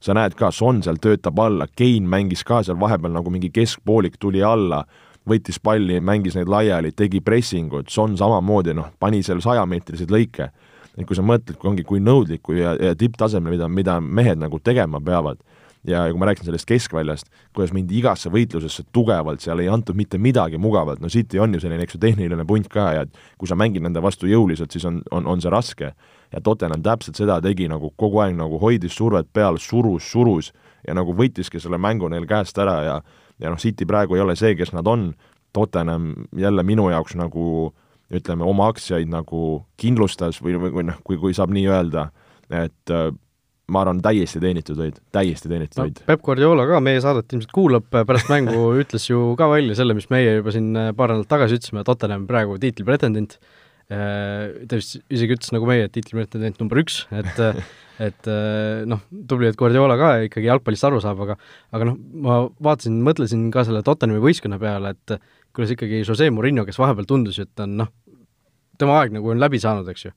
sa 0.00 0.14
näed 0.14 0.36
ka, 0.38 0.50
Son 0.54 0.82
seal 0.82 1.00
töötab 1.02 1.38
alla, 1.42 1.66
Kein 1.76 2.08
mängis 2.08 2.44
ka 2.46 2.62
seal 2.62 2.78
vahepeal 2.80 3.12
nagu 3.14 3.30
mingi 3.30 3.50
keskpoolik 3.54 4.18
tuli 4.20 4.42
alla, 4.44 4.84
võttis 5.28 5.60
palli, 5.62 6.00
mängis 6.00 6.38
neid 6.38 6.48
laiali, 6.48 6.92
tegi 6.96 7.20
pressingut, 7.24 7.90
Son 7.92 8.16
samamoodi, 8.16 8.74
noh, 8.76 8.92
pani 8.98 9.22
seal 9.26 9.42
sajameetriseid 9.44 10.12
lõike. 10.14 10.50
Et 10.98 11.06
kui 11.06 11.14
sa 11.14 11.22
mõtled, 11.22 11.54
kui 11.58 11.70
ongi, 11.70 11.84
kui 11.86 12.00
nõudliku 12.02 12.56
ja, 12.58 12.74
ja 12.74 12.96
tipptasemel, 12.98 13.54
mida, 13.54 13.68
mida 13.70 13.98
mehed 14.02 14.40
nagu 14.40 14.58
tegema 14.58 14.98
peavad, 15.00 15.38
ja, 15.86 16.06
ja 16.06 16.12
kui 16.12 16.20
ma 16.20 16.28
rääkisin 16.28 16.48
sellest 16.48 16.68
keskväljast, 16.68 17.30
kuidas 17.54 17.72
mindi 17.76 17.98
igasse 17.98 18.30
võitlusesse 18.32 18.84
tugevalt, 18.92 19.42
seal 19.44 19.62
ei 19.62 19.70
antud 19.72 19.98
mitte 19.98 20.18
midagi 20.18 20.58
mugavalt, 20.58 21.02
no 21.02 21.10
City 21.12 21.40
on 21.42 21.54
ju 21.54 21.62
selline, 21.62 21.84
eks 21.86 21.96
ju, 21.96 22.02
tehniline 22.02 22.46
punt 22.48 22.68
ka 22.72 22.90
ja 22.96 23.06
et 23.06 23.20
kui 23.38 23.50
sa 23.50 23.58
mängid 23.58 23.84
nende 23.84 24.02
vastu 24.04 24.30
jõuliselt, 24.30 24.74
siis 24.74 24.86
on, 24.88 25.02
on, 25.10 25.26
on 25.26 25.44
see 25.44 25.52
raske. 25.52 25.92
ja 26.32 26.40
Tottenham 26.44 26.82
täpselt 26.82 27.16
seda 27.16 27.40
tegi, 27.40 27.68
nagu 27.68 27.92
kogu 27.96 28.20
aeg 28.20 28.36
nagu 28.36 28.58
hoidis 28.60 28.96
survet 28.96 29.30
peal, 29.32 29.56
surus, 29.58 30.10
surus 30.10 30.52
ja 30.86 30.94
nagu 30.94 31.14
võttiski 31.16 31.60
selle 31.60 31.78
mängu 31.78 32.08
neil 32.08 32.26
käest 32.26 32.58
ära 32.58 32.82
ja 32.84 33.00
ja 33.38 33.50
noh, 33.50 33.58
City 33.58 33.86
praegu 33.86 34.16
ei 34.16 34.22
ole 34.24 34.36
see, 34.36 34.56
kes 34.58 34.72
nad 34.74 34.86
on, 34.86 35.12
Tottenham 35.52 36.12
jälle 36.36 36.62
minu 36.62 36.90
jaoks 36.90 37.14
nagu 37.16 37.72
ütleme, 38.14 38.44
oma 38.44 38.68
aktsiaid 38.72 39.08
nagu 39.08 39.64
kindlustas 39.80 40.42
või, 40.42 40.56
või, 40.60 40.72
või 40.74 40.86
noh, 40.90 40.98
kui, 41.04 41.18
kui 41.20 41.36
saab 41.36 41.52
nii 41.54 41.66
öelda, 41.68 42.08
et 42.48 42.92
äh, 42.92 43.10
ma 43.72 43.82
arvan, 43.84 44.00
täiesti 44.04 44.40
teenitud 44.42 44.78
võit, 44.80 44.98
täiesti 45.14 45.50
teenitud 45.50 45.80
võit 45.80 46.00
no,. 46.00 46.06
Peep 46.08 46.24
Guardiola 46.24 46.66
ka 46.68 46.80
meie 46.84 47.00
saadet 47.04 47.34
ilmselt 47.34 47.54
kuulab, 47.54 47.88
pärast 47.92 48.30
mängu 48.32 48.70
ütles 48.82 49.08
ju 49.10 49.32
ka 49.38 49.50
välja 49.52 49.76
selle, 49.78 49.96
mis 49.98 50.08
meie 50.12 50.38
juba 50.38 50.54
siin 50.54 50.70
äh, 50.76 50.92
paar 50.96 51.12
nädalat 51.12 51.30
tagasi 51.30 51.58
ütlesime, 51.60 51.84
Tottenham 51.88 52.28
praegu 52.30 52.58
tiitli 52.62 52.86
pretendent, 52.88 53.38
ta 53.88 54.76
vist 54.76 54.98
isegi 55.08 55.32
ütles 55.32 55.48
nagu 55.54 55.64
meie, 55.64 55.86
et 55.86 55.92
tiitlimüürtendent 55.94 56.58
number 56.60 56.82
üks, 56.82 57.06
et 57.08 57.38
et 58.08 58.28
noh, 58.86 59.00
tubli, 59.30 59.48
et 59.48 59.56
Guardiola 59.58 59.96
ka 59.98 60.10
ikkagi 60.26 60.50
jalgpallist 60.50 60.84
aru 60.86 61.00
saab, 61.02 61.22
aga 61.24 61.38
aga 61.74 61.88
noh, 61.88 61.96
ma 62.24 62.36
vaatasin, 62.68 63.00
mõtlesin 63.06 63.48
ka 63.54 63.64
selle 63.66 63.80
Tottenhami 63.86 64.20
võistkonna 64.22 64.60
peale, 64.60 64.92
et 64.92 65.16
kuidas 65.56 65.72
ikkagi 65.74 66.04
Jose 66.04 66.28
Murillo, 66.30 66.66
kes 66.68 66.78
vahepeal 66.78 67.08
tundus, 67.08 67.40
et 67.42 67.64
on 67.64 67.78
noh, 67.80 67.90
tema 68.78 69.00
aeg 69.00 69.16
nagu 69.16 69.32
on 69.32 69.40
läbi 69.40 69.60
saanud, 69.62 69.88
eks 69.90 70.04
ju 70.06 70.12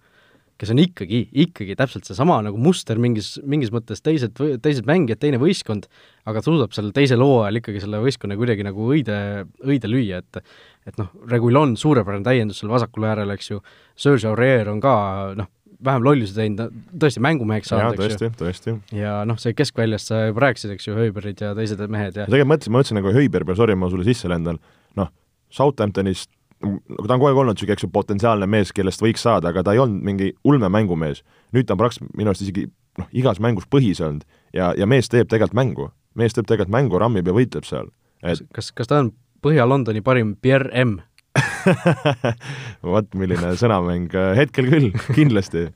kes 0.61 0.71
on 0.73 0.81
ikkagi, 0.83 1.23
ikkagi 1.45 1.75
täpselt 1.77 2.05
seesama 2.05 2.37
nagu 2.45 2.59
muster 2.61 2.99
mingis, 3.01 3.33
mingis 3.49 3.71
mõttes 3.73 4.03
teised, 4.05 4.37
teised 4.61 4.85
mängijad, 4.89 5.21
teine 5.23 5.39
võistkond, 5.41 5.87
aga 6.29 6.43
suudab 6.45 6.75
selle 6.75 6.93
teisel 6.95 7.23
hooajal 7.25 7.61
ikkagi 7.61 7.81
selle 7.81 8.01
võistkonna 8.03 8.37
kuidagi 8.37 8.65
nagu 8.67 8.89
õide, 8.93 9.17
õide 9.65 9.89
lüüa, 9.89 10.21
et 10.21 10.43
et 10.89 10.97
noh, 10.97 11.11
Regulon, 11.29 11.75
suurepärane 11.77 12.25
täiendus 12.25 12.61
seal 12.61 12.71
vasakul 12.73 13.05
äärel, 13.05 13.29
eks 13.35 13.51
ju, 13.51 13.59
Serge 13.99 14.25
Aurier 14.29 14.69
on 14.71 14.79
ka 14.81 14.93
noh, 15.37 15.49
vähem 15.85 16.05
lollusi 16.05 16.33
teinud, 16.37 16.73
tõesti 17.01 17.21
mängumeheks 17.21 17.69
saanud, 17.69 17.97
eks 17.97 18.17
tõesti, 18.17 18.27
ju. 18.27 18.33
tõesti. 18.39 18.75
ja 18.97 19.19
noh, 19.29 19.37
see 19.41 19.53
keskväljast 19.57 20.11
sa 20.11 20.23
juba 20.27 20.45
rääkisid, 20.47 20.73
eks 20.75 20.89
ju, 20.89 20.97
Höiberid 20.97 21.41
ja 21.41 21.55
teised 21.57 21.81
mehed 21.85 22.17
ja 22.17 22.27
tegelikult 22.29 22.53
mõtlesin, 22.53 22.73
ma 22.73 22.81
mõtlesin 22.81 23.01
nagu 23.01 23.15
Höiber 23.17 23.45
peale, 23.45 23.61
sorry, 23.61 23.77
ma 23.77 23.89
sulle 23.93 24.05
sisse 24.07 24.29
lendan, 24.29 24.61
noh, 24.99 25.09
Southamptonist 25.53 26.29
nagu 26.61 27.07
ta 27.07 27.15
on 27.15 27.21
kogu 27.21 27.31
aeg 27.31 27.41
olnud 27.43 27.57
niisugune, 27.57 27.77
eks 27.77 27.85
ju, 27.85 27.91
potentsiaalne 27.93 28.47
mees, 28.49 28.73
kellest 28.75 29.01
võiks 29.03 29.23
saada, 29.25 29.51
aga 29.51 29.63
ta 29.65 29.75
ei 29.75 29.81
olnud 29.81 30.03
mingi 30.05 30.31
ulme 30.47 30.69
mängumees. 30.69 31.23
nüüd 31.55 31.67
ta 31.67 31.75
on 31.75 31.81
praktiliselt 31.81 32.15
minu 32.17 32.31
arust 32.31 32.45
isegi 32.45 32.67
noh, 32.99 33.07
igas 33.15 33.39
mängus 33.43 33.67
põhis 33.71 34.01
olnud 34.03 34.25
ja, 34.55 34.71
ja 34.77 34.87
mees 34.89 35.09
teeb 35.11 35.29
tegelikult 35.31 35.57
mängu. 35.57 35.89
mees 36.15 36.35
teeb 36.35 36.47
tegelikult 36.49 36.75
mängu, 36.75 36.99
rammib 36.99 37.27
ja 37.27 37.35
võitleb 37.35 37.67
seal 37.67 37.91
et.... 38.23 38.43
kas, 38.55 38.71
kas, 38.75 38.91
ta 38.91 39.03
on 39.05 39.13
Põhja-Londoni 39.41 40.03
parim 40.05 40.35
Pierre 40.37 40.69
M 40.83 40.99
vot 42.93 43.13
milline 43.15 43.53
sõnamäng, 43.57 44.11
hetkel 44.35 44.67
küll, 44.67 44.89
kindlasti. 45.17 45.69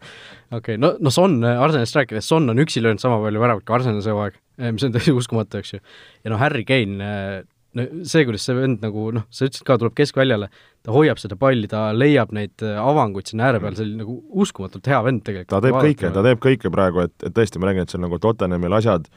okei 0.51 0.75
okay,, 0.75 0.79
no, 0.81 0.95
no 0.99 1.13
Son, 1.13 1.37
Arsenalist 1.45 1.95
rääkides, 1.95 2.27
Son 2.27 2.51
on 2.51 2.61
üksi 2.61 2.83
löönud 2.83 3.01
sama 3.01 3.21
palju 3.23 3.41
väravat 3.41 3.65
kui 3.65 3.77
Arsenal 3.77 4.03
see 4.03 4.15
hooaeg, 4.15 4.39
mis 4.75 4.85
on 4.85 4.95
täiesti 4.95 5.15
uskumatu, 5.15 5.61
eks 5.61 5.77
ju. 5.77 5.83
ja 6.25 6.33
noh, 6.33 6.41
Harry 6.41 6.65
Kane, 6.67 7.45
no 7.75 7.85
see, 8.07 8.25
kuidas 8.27 8.45
see 8.47 8.55
vend 8.57 8.83
nagu 8.83 9.09
noh, 9.15 9.27
sa 9.33 9.47
ütlesid 9.47 9.67
ka, 9.67 9.77
tuleb 9.81 9.95
keskväljale, 9.97 10.49
ta 10.85 10.95
hoiab 10.95 11.19
seda 11.21 11.37
palli, 11.39 11.69
ta 11.71 11.87
leiab 11.95 12.33
neid 12.35 12.63
äh, 12.65 12.77
avanguid 12.81 13.31
sinna 13.31 13.49
ääre 13.49 13.61
peal, 13.63 13.77
see 13.77 13.87
oli 13.87 13.99
nagu 14.01 14.17
uskumatult 14.45 14.87
hea 14.91 15.01
vend 15.05 15.23
tegelikult. 15.27 15.53
ta 15.53 15.61
teeb 15.65 15.79
kõike, 15.79 16.11
ta 16.15 16.25
teeb 16.25 16.43
kõike 16.43 16.73
praegu, 16.73 17.05
et, 17.05 17.15
et 17.23 17.35
tõesti, 17.35 17.61
ma 17.61 17.69
räägin, 17.69 17.87
et 17.87 17.95
seal 17.95 18.05
nagu 18.05 18.19
Tottenhamil 18.23 18.77
asjad, 18.79 19.09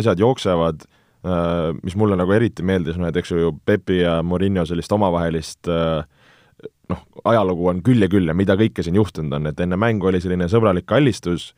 asjad 0.00 0.22
jooksevad 0.22 0.86
äh,, 0.86 1.70
mis 1.82 1.98
mulle 1.98 2.18
nagu 2.18 2.36
eriti 2.36 2.66
meeldis, 2.66 2.98
noh 3.00 3.10
et 3.12 3.20
eks 3.20 3.34
ju 3.36 3.54
Pepi 3.68 4.02
ja 4.02 4.18
Murillo 4.26 4.66
sellist 4.68 4.96
omavahelist 4.96 5.72
äh, 5.72 6.04
noh, 6.92 7.04
ajalugu 7.28 7.70
on 7.72 7.84
küll 7.86 8.04
ja 8.04 8.10
küll 8.10 8.28
ja 8.30 8.36
mida 8.36 8.56
kõike 8.58 8.84
siin 8.86 8.98
juhtunud 8.98 9.38
on, 9.38 9.50
et 9.50 9.60
enne 9.62 9.78
mängu 9.80 10.08
oli 10.10 10.22
selline 10.22 10.48
sõbralik 10.52 10.88
kallistus, 10.88 11.52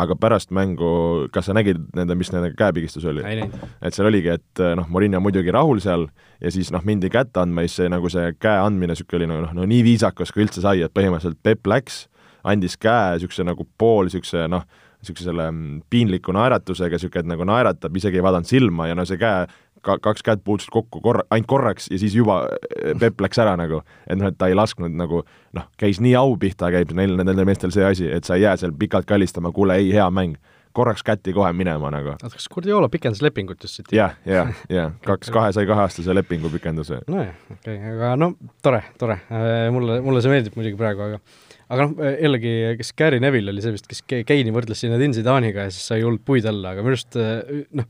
aga 0.00 0.16
pärast 0.16 0.52
mängu, 0.54 1.28
kas 1.32 1.48
sa 1.48 1.56
nägid 1.56 1.80
nende, 1.96 2.16
mis 2.18 2.32
nende 2.32 2.52
käepigistus 2.56 3.04
oli? 3.08 3.24
et 3.24 3.94
seal 3.94 4.08
oligi, 4.08 4.32
et 4.32 4.62
noh, 4.78 4.88
Morin 4.88 5.18
on 5.18 5.24
muidugi 5.24 5.52
rahul 5.52 5.82
seal 5.84 6.06
ja 6.40 6.52
siis 6.54 6.72
noh, 6.72 6.84
mindi 6.84 7.10
kätte 7.12 7.42
andma, 7.42 7.66
siis 7.66 7.82
see 7.82 7.90
nagu 7.92 8.10
see 8.12 8.32
käe 8.40 8.62
andmine 8.62 8.96
niisugune 8.96 9.20
oli 9.20 9.30
nagu 9.30 9.44
noh, 9.46 9.56
no 9.60 9.68
nii 9.68 9.82
viisakas, 9.86 10.32
kui 10.32 10.46
üldse 10.46 10.64
sai, 10.64 10.82
et 10.84 10.94
põhimõtteliselt 10.94 11.42
Peep 11.44 11.68
läks, 11.68 12.06
andis 12.48 12.78
käe 12.80 13.18
niisuguse 13.18 13.46
nagu 13.46 13.66
pool 13.78 14.08
niisuguse 14.08 14.46
noh, 14.50 14.64
niisuguse 15.02 15.28
selle 15.28 15.50
mm, 15.50 15.82
piinliku 15.92 16.34
naeratusega, 16.36 16.96
niisugune, 16.96 17.26
et 17.26 17.32
nagu 17.34 17.46
naeratab, 17.48 17.96
isegi 17.98 18.20
ei 18.20 18.24
vaadanud 18.24 18.48
silma 18.48 18.88
ja 18.90 18.98
no 18.98 19.06
see 19.08 19.20
käe 19.20 19.46
ka 19.82 19.98
kaks 20.02 20.24
kätt 20.26 20.44
puutusid 20.46 20.72
kokku 20.72 21.00
korra, 21.04 21.24
ainult 21.30 21.48
korraks 21.50 21.88
ja 21.90 21.98
siis 22.00 22.14
juba 22.16 22.42
eh, 22.46 22.94
Peep 22.98 23.20
läks 23.22 23.40
ära 23.42 23.54
nagu, 23.58 23.82
et 24.06 24.18
noh, 24.18 24.30
et 24.30 24.38
ta 24.38 24.48
ei 24.50 24.56
lasknud 24.58 24.94
nagu 24.96 25.22
noh, 25.56 25.68
käis 25.80 26.00
nii 26.02 26.14
au 26.18 26.36
pihta, 26.40 26.70
käib 26.74 26.94
neil, 26.96 27.16
nendel 27.18 27.46
meestel 27.48 27.74
see 27.74 27.84
asi, 27.86 28.08
et 28.10 28.28
sa 28.28 28.38
ei 28.38 28.46
jää 28.46 28.56
seal 28.62 28.74
pikalt 28.78 29.08
kallistama, 29.08 29.52
kuule 29.54 29.80
ei, 29.80 29.92
hea 29.94 30.08
mäng. 30.10 30.38
korraks 30.72 31.02
kätti 31.04 31.34
kohe 31.36 31.52
minema 31.52 31.90
nagu. 31.92 32.14
oota, 32.14 32.30
kas 32.32 32.48
Guardiola 32.48 32.88
pikendas 32.88 33.22
lepingut 33.22 33.62
just 33.62 33.76
siit? 33.76 33.92
jah, 33.92 34.14
jah, 34.26 34.54
jah, 34.70 34.92
kaks, 35.08 35.30
kahe 35.30 35.52
sai 35.52 35.66
kaheaastase 35.66 36.14
lepingu 36.14 36.50
pikenduse. 36.50 37.02
nojah, 37.06 37.34
okei 37.50 37.76
okay,, 37.76 37.96
aga 37.96 38.16
no 38.16 38.32
tore, 38.62 38.82
tore, 38.98 39.20
äh, 39.28 39.66
mulle, 39.74 40.00
mulle 40.00 40.22
see 40.22 40.32
meeldib 40.32 40.56
muidugi 40.56 40.78
praegu, 40.80 41.10
aga 41.10 41.20
aga 41.72 41.88
noh, 41.88 42.06
jällegi, 42.20 42.52
kes 42.78 42.92
Gary 42.98 43.20
Neville 43.22 43.52
oli 43.52 43.64
see 43.64 43.74
vist, 43.74 43.88
kes 43.88 44.02
Keini 44.08 44.52
võrdles 44.54 44.80
siin 44.82 44.94
Edin 44.96 45.14
Zidane'iga 45.16 45.66
ja 45.66 45.72
siis 45.74 45.86
sai 45.92 46.02
hullult 46.04 46.24
puid 46.26 46.46
alla, 46.48 46.74
aga 46.74 46.84
minu 46.84 46.96
arust 46.96 47.18
äh, 47.20 47.66
noh, 47.76 47.88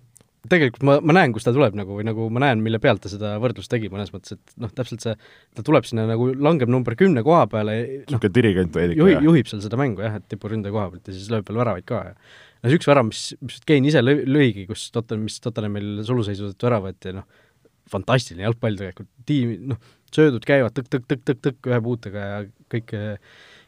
tegelikult 0.51 0.85
ma, 0.87 0.97
ma 1.05 1.15
näen, 1.15 1.33
kust 1.35 1.47
ta 1.47 1.53
tuleb 1.55 1.77
nagu 1.79 1.99
või 1.99 2.07
nagu 2.07 2.27
ma 2.35 2.43
näen, 2.43 2.63
mille 2.65 2.81
pealt 2.83 3.05
ta 3.05 3.11
seda 3.11 3.35
võrdlust 3.43 3.71
tegi 3.71 3.91
mõnes 3.93 4.11
mõttes, 4.15 4.35
et 4.35 4.55
noh, 4.63 4.73
täpselt 4.75 5.05
see, 5.05 5.15
ta 5.55 5.65
tuleb 5.67 5.87
sinna 5.87 6.07
nagu, 6.09 6.31
langeb 6.35 6.73
number 6.73 6.97
kümne 6.99 7.23
koha 7.27 7.45
peale 7.51 7.77
no,, 7.77 8.01
niisugune 8.09 8.35
dirigent 8.35 8.75
veidike, 8.79 8.99
juhi, 8.99 9.19
juhib 9.29 9.51
seal 9.51 9.63
seda 9.63 9.79
mängu 9.79 10.03
jah, 10.03 10.19
et 10.19 10.27
tipuründaja 10.33 10.75
koha 10.75 10.89
pealt 10.95 11.13
ja 11.13 11.15
siis 11.15 11.31
lööb 11.33 11.47
veel 11.47 11.63
väravaid 11.63 11.87
ka 11.87 12.03
ja 12.09 12.17
no 12.17 12.73
see 12.73 12.81
üks 12.81 12.91
värav, 12.91 13.07
mis, 13.11 13.23
mis 13.45 13.63
Kein 13.69 13.87
ise 13.87 14.03
lõi, 14.03 14.19
lõigi, 14.27 14.67
kus 14.71 14.89
Tottenham, 14.95 15.29
mis 15.31 15.39
Tottenhamil 15.45 16.03
suluseisu 16.09 16.51
tõttu 16.51 16.71
ära 16.73 16.83
võeti, 16.83 17.15
noh, 17.15 17.47
fantastiline 17.93 18.47
jalgpall 18.49 18.79
tegelikult, 18.79 19.11
tiim, 19.29 19.55
noh, 19.73 19.81
söödud 20.15 20.45
käivad 20.49 20.75
tõkk-tõkk-tõkk-tõkk 20.75 21.71
ühe 21.71 21.83
puutega 21.87 22.29
ja 22.29 22.45
kõik 22.73 22.95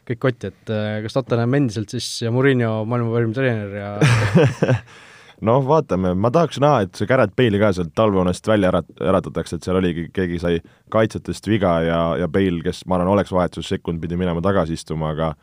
kõik 0.05 0.19
kotti, 0.21 0.51
et 0.51 0.69
kas 1.01 1.15
Tottenham 1.15 1.55
endiselt 1.57 1.89
siis 1.89 2.07
ja 2.21 2.29
Murillo 2.33 2.83
maailma 2.85 3.15
parim 3.15 3.31
treener 3.33 3.71
ja 3.73 3.87
noh, 5.41 5.63
vaatame, 5.67 6.13
ma 6.15 6.31
tahaks 6.31 6.59
näha, 6.63 6.85
et 6.85 6.95
see 6.95 7.09
Garrett 7.09 7.35
Bale'i 7.35 7.59
ka 7.59 7.71
sealt 7.75 7.93
talveunest 7.97 8.47
välja 8.47 8.71
ärat-, 8.71 8.95
äratatakse, 9.01 9.57
et 9.57 9.67
seal 9.67 9.79
oligi, 9.81 10.07
keegi 10.15 10.39
sai 10.41 10.59
kaitsjatest 10.93 11.49
viga 11.51 11.75
ja, 11.85 11.99
ja 12.21 12.29
Bale, 12.31 12.61
kes 12.63 12.85
ma 12.87 12.99
arvan, 12.99 13.13
oleks 13.15 13.33
vahetussekund, 13.35 14.01
pidi 14.03 14.19
minema 14.19 14.43
tagasi 14.45 14.79
istuma, 14.79 15.11
aga 15.15 15.33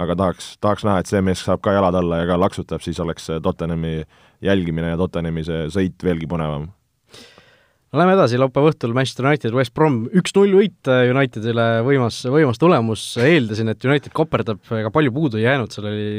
aga 0.00 0.14
tahaks, 0.16 0.52
tahaks 0.62 0.84
näha, 0.86 1.00
et 1.02 1.10
see 1.10 1.22
mees 1.24 1.40
saab 1.42 1.62
ka 1.64 1.74
jalad 1.74 1.96
alla 1.98 2.20
ja 2.20 2.28
ka 2.30 2.36
laksutab, 2.38 2.82
siis 2.84 3.00
oleks 3.02 3.26
Tottenhami 3.42 4.04
jälgimine 4.46 4.92
ja 4.92 5.00
Tottenhami 5.00 5.42
see 5.44 5.64
sõit 5.74 6.06
veelgi 6.06 6.30
põnevam 6.30 6.68
no 7.90 7.98
lähme 7.98 8.14
edasi, 8.14 8.38
laupäeva 8.38 8.70
õhtul 8.70 8.92
Manchester 8.94 9.26
United, 9.26 9.54
West 9.56 9.74
Brom, 9.74 10.04
üks-null 10.20 10.54
võit 10.54 10.90
äh, 10.90 11.08
Unitedile, 11.10 11.66
võimas, 11.86 12.20
võimas 12.30 12.60
tulemus, 12.62 13.06
eeldasin, 13.18 13.72
et 13.72 13.86
United 13.86 14.14
koperdab, 14.14 14.60
ega 14.78 14.92
palju 14.94 15.12
puudu 15.14 15.40
ei 15.40 15.48
jäänud, 15.48 15.74
seal 15.74 15.88
oli 15.90 16.10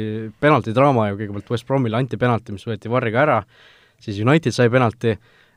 penaltidraama 0.42 1.08
ju, 1.10 1.20
kõigepealt 1.22 1.54
West 1.54 1.68
Bromile 1.68 1.96
anti 1.96 2.20
penalti, 2.20 2.52
mis 2.56 2.66
võeti 2.68 2.92
varriga 2.92 3.22
ära, 3.24 3.38
siis 4.02 4.20
United 4.20 4.52
sai 4.52 4.68
penalti, 4.72 5.14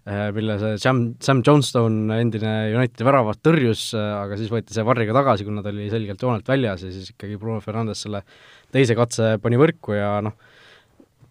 äh, 0.07 0.29
mille 0.35 0.55
see 0.61 0.79
Sam, 0.85 1.01
Sam 1.23 1.41
Johnstone, 1.43 2.21
endine 2.23 2.55
Unitedi 2.77 3.07
väravat, 3.09 3.41
tõrjus, 3.43 3.89
äh, 3.99 4.11
aga 4.21 4.39
siis 4.39 4.53
võeti 4.53 4.77
see 4.77 4.87
varriga 4.87 5.15
tagasi, 5.17 5.47
kuna 5.47 5.65
ta 5.65 5.73
oli 5.75 5.89
selgelt 5.91 6.23
joonelt 6.23 6.47
väljas 6.47 6.87
ja 6.87 6.93
siis 6.95 7.11
ikkagi 7.11 7.35
Bruno 7.41 7.59
Fernandes 7.63 8.05
selle 8.07 8.23
teise 8.71 8.95
katse 8.95 9.35
pani 9.43 9.59
võrku 9.59 9.99
ja 9.99 10.15
noh, 10.23 10.39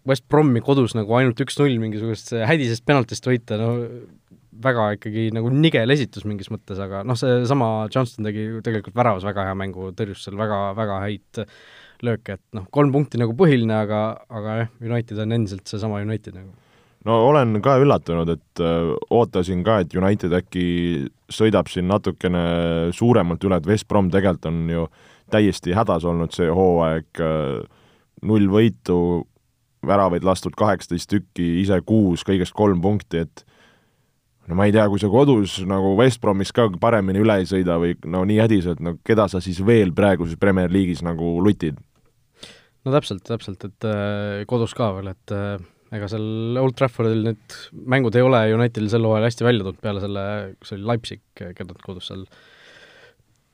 West 0.04 0.26
Bromi 0.28 0.60
kodus 0.60 0.92
nagu 0.92 1.16
ainult 1.16 1.40
üks-null 1.40 1.78
mingisugust 1.80 2.34
hädisest 2.36 2.84
penaltist 2.84 3.24
võita, 3.24 3.56
no 3.56 3.70
väga 4.62 4.90
ikkagi 4.96 5.28
nagu 5.34 5.50
nigel 5.52 5.90
esitus 5.94 6.26
mingis 6.28 6.50
mõttes, 6.52 6.78
aga 6.80 7.02
noh, 7.06 7.18
seesama 7.18 7.88
Johnston 7.92 8.26
tegi 8.28 8.46
tegelikult 8.64 8.96
väravas 8.96 9.26
väga 9.26 9.48
hea 9.48 9.56
mängu, 9.58 9.90
tõrjus 9.96 10.24
seal 10.26 10.36
väga, 10.38 10.60
väga 10.78 11.00
häid 11.04 11.44
lööke, 12.04 12.36
et 12.38 12.44
noh, 12.56 12.66
kolm 12.74 12.92
punkti 12.94 13.20
nagu 13.20 13.34
põhiline, 13.38 13.74
aga, 13.84 14.02
aga 14.28 14.58
jah, 14.62 14.74
United 14.84 15.22
on 15.24 15.34
endiselt 15.36 15.70
seesama 15.70 16.02
United 16.04 16.36
nagu. 16.36 16.52
no 17.04 17.18
olen 17.28 17.60
ka 17.64 17.76
üllatunud, 17.82 18.30
et 18.32 18.62
öö, 18.62 18.94
äh, 18.94 19.06
ootasin 19.18 19.64
ka, 19.66 19.80
et 19.84 19.94
United 19.94 20.32
äkki 20.40 20.66
sõidab 21.32 21.68
siin 21.72 21.88
natukene 21.90 22.44
suuremalt 22.96 23.44
üle, 23.44 23.60
et 23.60 23.68
West 23.68 23.88
Brom 23.88 24.10
tegelikult 24.12 24.50
on 24.52 24.64
ju 24.72 24.88
täiesti 25.32 25.74
hädas 25.76 26.04
olnud 26.08 26.34
see 26.36 26.50
hooaeg, 26.52 27.08
äh, 27.20 27.64
null 28.24 28.48
võitu, 28.52 28.98
väravaid 29.84 30.24
lastud 30.24 30.56
kaheksateist 30.56 31.10
tükki, 31.10 31.48
ise 31.60 31.80
kuus, 31.84 32.24
kõigest 32.24 32.56
kolm 32.56 32.80
punkti, 32.84 33.24
et 33.24 33.44
no 34.48 34.58
ma 34.58 34.68
ei 34.68 34.74
tea, 34.74 34.84
kui 34.92 35.00
sa 35.00 35.10
kodus 35.12 35.56
nagu 35.68 35.94
West 35.98 36.20
Bromis 36.22 36.52
ka 36.54 36.68
paremini 36.80 37.22
üle 37.22 37.38
ei 37.40 37.48
sõida 37.48 37.78
või 37.80 37.94
no 38.10 38.24
nii 38.28 38.40
hädiselt, 38.42 38.82
no 38.84 38.96
keda 39.06 39.28
sa 39.32 39.40
siis 39.44 39.60
veel 39.64 39.94
praeguses 39.96 40.40
Premier 40.40 40.72
League'is 40.72 41.04
nagu 41.06 41.36
lutid? 41.44 41.78
no 42.84 42.92
täpselt, 42.92 43.24
täpselt, 43.28 43.64
et 43.64 43.88
äh, 43.88 44.42
kodus 44.48 44.74
ka 44.76 44.90
veel, 44.98 45.12
et 45.14 45.34
äh, 45.34 45.56
ega 45.94 46.08
seal 46.10 46.58
Old 46.60 46.76
Traffordil 46.78 47.22
need 47.30 47.56
mängud 47.72 48.16
ei 48.18 48.24
ole 48.24 48.42
Unitedil 48.56 48.90
sel 48.92 49.06
hooajal 49.06 49.28
hästi 49.28 49.46
välja 49.46 49.64
tulnud 49.64 49.80
peale 49.84 50.02
selle, 50.02 50.26
see 50.66 50.76
oli 50.78 50.90
Leipzig, 50.92 51.22
keda 51.38 51.70
nad 51.70 51.80
kodus 51.84 52.10
seal 52.10 52.26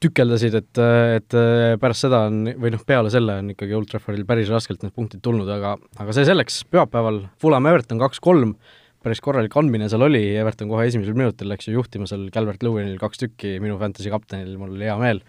tükeldasid, 0.00 0.54
et, 0.56 0.80
et 1.20 1.36
äh, 1.36 1.74
pärast 1.80 2.06
seda 2.06 2.24
on, 2.30 2.42
või 2.58 2.72
noh, 2.72 2.82
peale 2.88 3.12
selle 3.12 3.36
on 3.42 3.52
ikkagi 3.52 3.76
Old 3.76 3.90
Traffordil 3.92 4.26
päris 4.28 4.50
raskelt 4.52 4.82
need 4.82 4.94
punktid 4.96 5.22
tulnud, 5.24 5.48
aga 5.52 5.74
aga 6.00 6.16
see 6.16 6.26
selleks, 6.28 6.62
pühapäeval 6.72 7.26
Fulham 7.42 7.68
Everton 7.68 8.00
kaks-kolm, 8.00 8.56
päris 9.04 9.22
korralik 9.24 9.56
andmine 9.56 9.88
seal 9.90 10.04
oli, 10.04 10.22
Everton 10.40 10.68
kohe 10.70 10.86
esimesel 10.88 11.16
minutil 11.16 11.48
läks 11.50 11.68
ju 11.68 11.76
juhtima 11.78 12.08
seal 12.10 12.28
Calvert 12.34 12.64
Lewinil 12.66 12.98
kaks 13.00 13.22
tükki, 13.22 13.56
minu 13.62 13.78
fantasy 13.80 14.12
kaptenil, 14.12 14.56
mul 14.60 14.74
oli 14.76 14.88
hea 14.88 14.98
meel. 15.00 15.22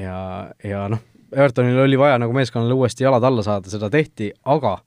ja, 0.00 0.16
ja 0.64 0.86
noh, 0.92 1.04
Evertonil 1.34 1.78
oli 1.84 2.00
vaja 2.00 2.18
nagu 2.22 2.34
meeskonnale 2.36 2.76
uuesti 2.76 3.06
jalad 3.06 3.24
alla 3.26 3.44
saada, 3.46 3.70
seda 3.72 3.90
tehti, 3.92 4.32
aga 4.44 4.78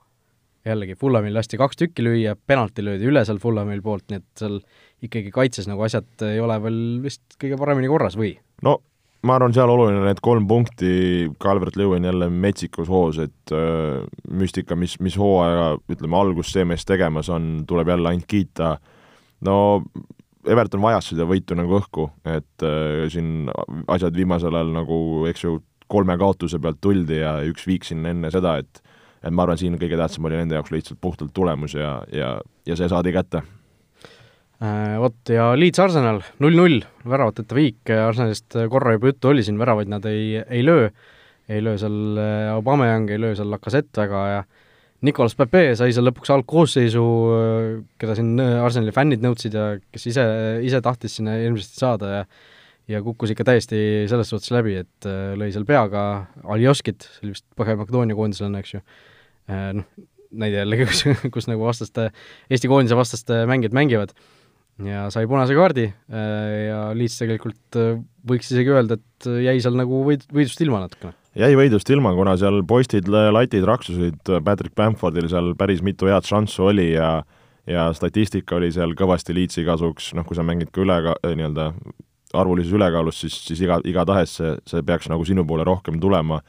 jällegi, 0.67 0.97
Fulhamil 0.99 1.35
lasti 1.37 1.59
kaks 1.59 1.79
tükki 1.79 2.03
lüüa, 2.03 2.35
penalti 2.47 2.83
löödi 2.85 3.07
üle 3.07 3.23
seal 3.27 3.39
Fulhamil 3.43 3.81
poolt, 3.85 4.07
nii 4.09 4.21
et 4.21 4.41
seal 4.41 4.59
ikkagi 5.05 5.31
kaitses 5.33 5.69
nagu 5.69 5.83
asjad 5.85 6.27
ei 6.27 6.41
ole 6.43 6.57
veel 6.63 6.79
vist 7.03 7.37
kõige 7.41 7.59
paremini 7.59 7.91
korras 7.91 8.17
või? 8.19 8.33
no 8.65 8.79
ma 9.25 9.37
arvan, 9.37 9.53
seal 9.55 9.71
oluline 9.71 10.03
need 10.05 10.19
kolm 10.23 10.45
punkti, 10.49 10.91
Calvert 11.41 11.77
Lewin 11.79 12.05
jälle 12.05 12.29
metsikus 12.29 12.89
hoos, 12.91 13.17
et 13.23 13.53
äh, 13.55 14.03
müstika, 14.29 14.77
mis, 14.77 14.97
mis 15.03 15.17
hooaja, 15.17 15.71
ütleme, 15.89 16.19
algust 16.19 16.53
see 16.53 16.67
mees 16.67 16.85
tegemas 16.87 17.31
on, 17.33 17.65
tuleb 17.67 17.89
jälle 17.93 18.11
ainult 18.13 18.27
kiita. 18.29 18.77
no 19.47 19.57
Everton 20.47 20.81
vajas 20.81 21.09
seda 21.11 21.25
võitu 21.27 21.57
nagu 21.59 21.79
õhku, 21.79 22.09
et 22.25 22.65
äh, 22.65 23.07
siin 23.11 23.49
asjad 23.91 24.15
viimasel 24.15 24.55
ajal 24.55 24.71
nagu, 24.75 24.99
eks 25.31 25.43
ju, 25.43 25.57
kolme 25.87 26.17
kaotuse 26.19 26.59
pealt 26.59 26.81
tuldi 26.83 27.21
ja 27.21 27.37
üks 27.47 27.63
viik 27.67 27.85
sinna 27.87 28.11
enne 28.11 28.31
seda, 28.31 28.57
et 28.61 28.83
et 29.25 29.33
ma 29.33 29.47
arvan, 29.47 29.57
siin 29.57 29.75
kõige 29.81 29.97
tähtsam 29.97 30.27
oli 30.29 30.37
nende 30.37 30.55
jaoks 30.55 30.71
lihtsalt 30.71 30.99
puhtalt 31.01 31.31
tulemus 31.33 31.73
ja, 31.73 31.97
ja, 32.13 32.35
ja 32.69 32.75
see 32.77 32.87
saadi 32.91 33.11
kätte 33.15 33.41
vot 34.57 35.29
ja 35.29 35.51
Leeds 35.57 35.79
Arsenal 35.79 36.21
null-null, 36.41 36.81
väravateta 37.07 37.55
viik, 37.57 37.91
Arsenalist 37.93 38.57
korra 38.71 38.95
juba 38.95 39.11
juttu 39.11 39.29
oli 39.29 39.43
siin, 39.45 39.59
väravaid 39.61 39.89
nad 39.91 40.05
ei, 40.09 40.39
ei 40.41 40.63
löö, 40.65 40.87
ei 41.49 41.61
löö 41.63 41.77
seal 41.77 42.17
äh, 42.17 42.53
Aubameyang, 42.55 43.09
ei 43.13 43.21
löö 43.21 43.35
seal 43.37 43.51
Lacazette 43.53 44.01
väga 44.01 44.23
ja 44.31 44.43
Nicolas 45.05 45.37
Pepe 45.37 45.75
sai 45.77 45.93
seal 45.93 46.07
lõpuks 46.09 46.31
algkoosseisu, 46.33 47.03
keda 48.01 48.15
siin 48.17 48.41
Arsenali 48.41 48.93
fännid 48.95 49.21
nõudsid 49.21 49.53
ja 49.53 49.67
kes 49.93 50.07
ise, 50.09 50.25
ise 50.65 50.81
tahtis 50.81 51.19
sinna 51.19 51.37
hirmsasti 51.37 51.83
saada 51.83 52.13
ja 52.15 52.23
ja 52.87 53.01
kukkus 53.03 53.33
ikka 53.33 53.43
täiesti 53.43 53.79
selles 54.07 54.29
suhtes 54.31 54.49
läbi, 54.55 54.77
et 54.79 55.05
äh, 55.05 55.35
lõi 55.37 55.51
seal 55.53 55.67
peaga 55.67 56.01
Aljoskit, 56.47 57.03
see 57.03 57.27
oli 57.27 57.33
vist 57.35 57.45
Põhja-Makedoonia 57.59 58.15
koondislane, 58.15 58.61
eks 58.63 58.77
ju, 58.77 58.81
noh, 59.75 60.05
näide 60.31 60.61
jällegi, 60.63 60.87
kus, 60.87 61.03
kus 61.35 61.49
nagu 61.51 61.67
vastaste, 61.67 62.07
Eesti 62.49 62.71
koondise 62.71 62.97
vastaste 62.97 63.43
mängijad 63.49 63.75
mängivad 63.75 64.15
ja 64.85 65.07
sai 65.13 65.25
punase 65.29 65.55
kaardi 65.57 65.87
äh, 65.87 66.51
ja 66.67 66.81
Leeds 66.97 67.17
tegelikult 67.21 67.79
äh, 67.79 67.95
võiks 68.27 68.51
isegi 68.51 68.73
öelda, 68.73 68.99
et 68.99 69.29
jäi 69.47 69.57
seal 69.63 69.77
nagu 69.79 70.03
võid-, 70.05 70.27
võidust 70.33 70.61
ilma 70.65 70.83
natukene. 70.83 71.15
jäi 71.37 71.57
võidust 71.57 71.89
ilma, 71.93 72.13
kuna 72.17 72.35
seal 72.37 72.61
postid 72.67 73.09
latid 73.09 73.65
raksusid, 73.67 74.21
Patrick 74.45 74.75
Bamfordil 74.77 75.29
seal 75.31 75.53
päris 75.57 75.81
mitu 75.85 76.11
head 76.11 76.27
šanssu 76.27 76.69
oli 76.71 76.91
ja 76.93 77.21
ja 77.67 77.89
statistika 77.93 78.55
oli 78.55 78.69
seal 78.71 78.93
kõvasti 78.95 79.35
Leedsi 79.35 79.65
kasuks, 79.67 80.13
noh, 80.15 80.25
kui 80.27 80.37
sa 80.37 80.45
mängid 80.47 80.71
ka 80.71 80.85
üle, 80.85 81.01
nii-öelda 81.27 81.71
arvulises 82.37 82.73
ülekaalus, 82.75 83.21
siis, 83.23 83.35
siis 83.47 83.61
iga, 83.63 83.79
igatahes 83.87 84.37
see, 84.39 84.53
see 84.67 84.83
peaks 84.87 85.09
nagu 85.11 85.25
sinu 85.27 85.45
poole 85.47 85.65
rohkem 85.67 85.99
tulema. 85.99 86.41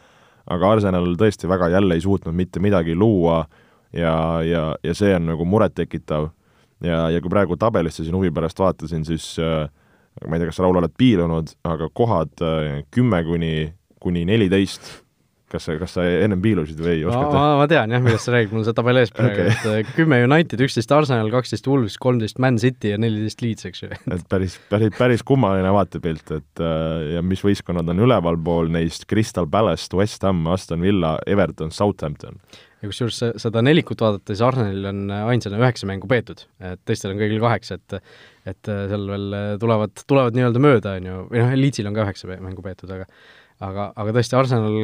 aga 0.49 0.71
Arsenal 0.73 1.17
tõesti 1.21 1.49
väga 1.49 1.69
jälle 1.69 1.95
ei 1.95 2.01
suutnud 2.01 2.35
mitte 2.35 2.61
midagi 2.61 2.95
luua 2.95 3.43
ja, 3.93 4.41
ja, 4.43 4.75
ja 4.83 4.95
see 4.95 5.15
on 5.15 5.27
nagu 5.29 5.45
murettekitav 5.45 6.31
ja, 6.85 7.09
ja 7.13 7.25
kui 7.25 7.33
praegu 7.33 7.59
tabelisse 7.61 8.07
siin 8.07 8.17
huvi 8.17 8.33
pärast 8.35 8.61
vaatasin, 8.61 9.05
siis 9.09 9.35
äh, 9.43 9.67
ma 10.27 10.37
ei 10.37 10.43
tea, 10.43 10.53
kas 10.53 10.61
sa, 10.61 10.67
Raul, 10.67 10.81
oled 10.81 10.95
piilunud, 10.99 11.53
aga 11.69 11.91
kohad 11.95 12.41
äh, 12.45 12.81
kümme 12.95 13.23
kuni, 13.27 13.53
kuni 14.03 14.25
neliteist 14.29 14.99
kas 15.49 15.65
sa, 15.65 15.79
kas 15.81 15.95
sa 15.97 16.03
ennem 16.05 16.43
piilusid 16.45 16.77
või 16.83 16.91
ei 16.99 17.05
oska 17.09 17.23
ma, 17.33 17.45
ma 17.57 17.65
tean 17.71 17.89
jah, 17.95 18.03
millest 18.05 18.27
sa 18.27 18.35
räägid, 18.35 18.51
mul 18.53 18.61
on 18.61 18.67
see 18.67 18.77
tabel 18.77 19.01
ees 19.01 19.13
praegu 19.17 19.47
okay., 19.47 19.55
et 19.55 19.69
äh, 19.71 19.93
kümme 19.97 20.19
United, 20.27 20.61
üksteist 20.67 20.93
Arsenal, 20.93 21.31
kaksteist 21.33 21.71
Wolves, 21.71 21.97
kolmteist 22.03 22.41
Man 22.43 22.61
City 22.61 22.93
ja 22.93 23.01
neliteist 23.01 23.41
Leeds, 23.41 23.69
eks 23.71 23.85
ju. 23.87 23.91
et 23.97 24.27
päris, 24.29 24.59
päris, 24.69 24.93
päris 24.99 25.25
kummaline 25.27 25.73
vaatepilt, 25.73 26.35
et 26.37 26.65
ja 27.15 27.25
mis 27.25 27.41
võistkonnad 27.47 27.89
on 27.95 28.05
ülevalpool 28.05 28.69
neist, 28.77 29.09
Crystal 29.09 29.49
Palace, 29.49 29.89
West 29.97 30.29
Ham, 30.29 30.45
Aston 30.53 30.85
Villa, 30.85 31.17
Everton, 31.27 31.73
Southampton 31.73 32.37
ja 32.79 32.91
kusjuures 32.91 33.19
seda 33.43 33.63
nelikut 33.65 34.01
vaadates 34.03 34.43
Arsenalil 34.45 34.87
on 34.91 35.13
ainsana 35.17 35.59
üheksa 35.61 35.89
mängu 35.91 36.09
peetud, 36.11 36.45
et 36.63 36.81
teistel 36.87 37.15
on 37.15 37.21
kõigil 37.21 37.43
kaheksa, 37.43 37.79
et 37.79 37.99
et 38.49 38.71
seal 38.71 39.05
veel 39.11 39.37
tulevad, 39.61 39.93
tulevad 40.09 40.37
nii-öelda 40.39 40.63
mööda, 40.63 40.95
on 40.97 41.09
ju, 41.09 41.17
või 41.29 41.43
noh, 41.43 41.55
Leedsil 41.59 41.89
on 41.91 41.97
ka 41.97 42.07
üheksa 42.07 42.39
mängu 42.41 42.65
peetud, 42.65 42.93
aga 42.95 43.09
aga, 43.67 43.89
aga 43.99 44.15
tõesti, 44.17 44.39
Arsenal, 44.39 44.77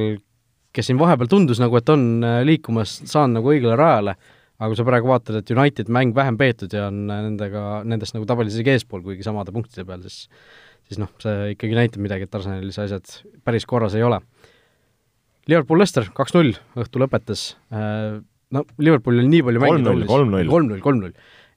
kes 0.74 0.90
siin 0.90 0.98
vahepeal 1.00 1.30
tundus 1.30 1.62
nagu, 1.62 1.78
et 1.78 1.92
on 1.94 2.24
liikumas, 2.46 2.98
saanud 3.08 3.38
nagu 3.38 3.54
õigele 3.54 3.78
rajale, 3.78 4.16
aga 4.58 4.70
kui 4.70 4.78
sa 4.78 4.86
praegu 4.86 5.10
vaatad, 5.10 5.38
et 5.40 5.54
United 5.54 5.90
mäng 5.92 6.14
vähem 6.16 6.36
peetud 6.40 6.74
ja 6.74 6.88
on 6.90 7.04
nendega, 7.10 7.64
nendest 7.86 8.16
nagu 8.16 8.26
tabelis 8.28 8.58
isegi 8.58 8.74
eespool, 8.74 9.02
kuigi 9.06 9.26
samade 9.26 9.54
punktide 9.54 9.86
peal, 9.88 10.04
siis 10.06 10.28
siis 10.84 11.00
noh, 11.00 11.08
see 11.22 11.54
ikkagi 11.54 11.78
näitab 11.78 12.02
midagi, 12.04 12.26
et 12.26 12.34
Arsenalis 12.36 12.76
asjad 12.82 13.14
päris 13.46 13.64
korras 13.64 13.94
ei 13.96 14.04
ole 14.04 14.18
Liverpool-Lester 15.50 16.08
kaks-null 16.16 16.54
õhtu 16.80 17.02
lõpetas, 17.02 17.54
äh, 17.74 18.20
no 18.54 18.64
Liverpoolil 18.80 19.28
nii 19.28 19.42
palju 19.46 19.62
mängida 19.64 19.92
kolm-null, 20.08 20.48
kolm-null. 20.48 20.80
kolm-null, 20.84 21.12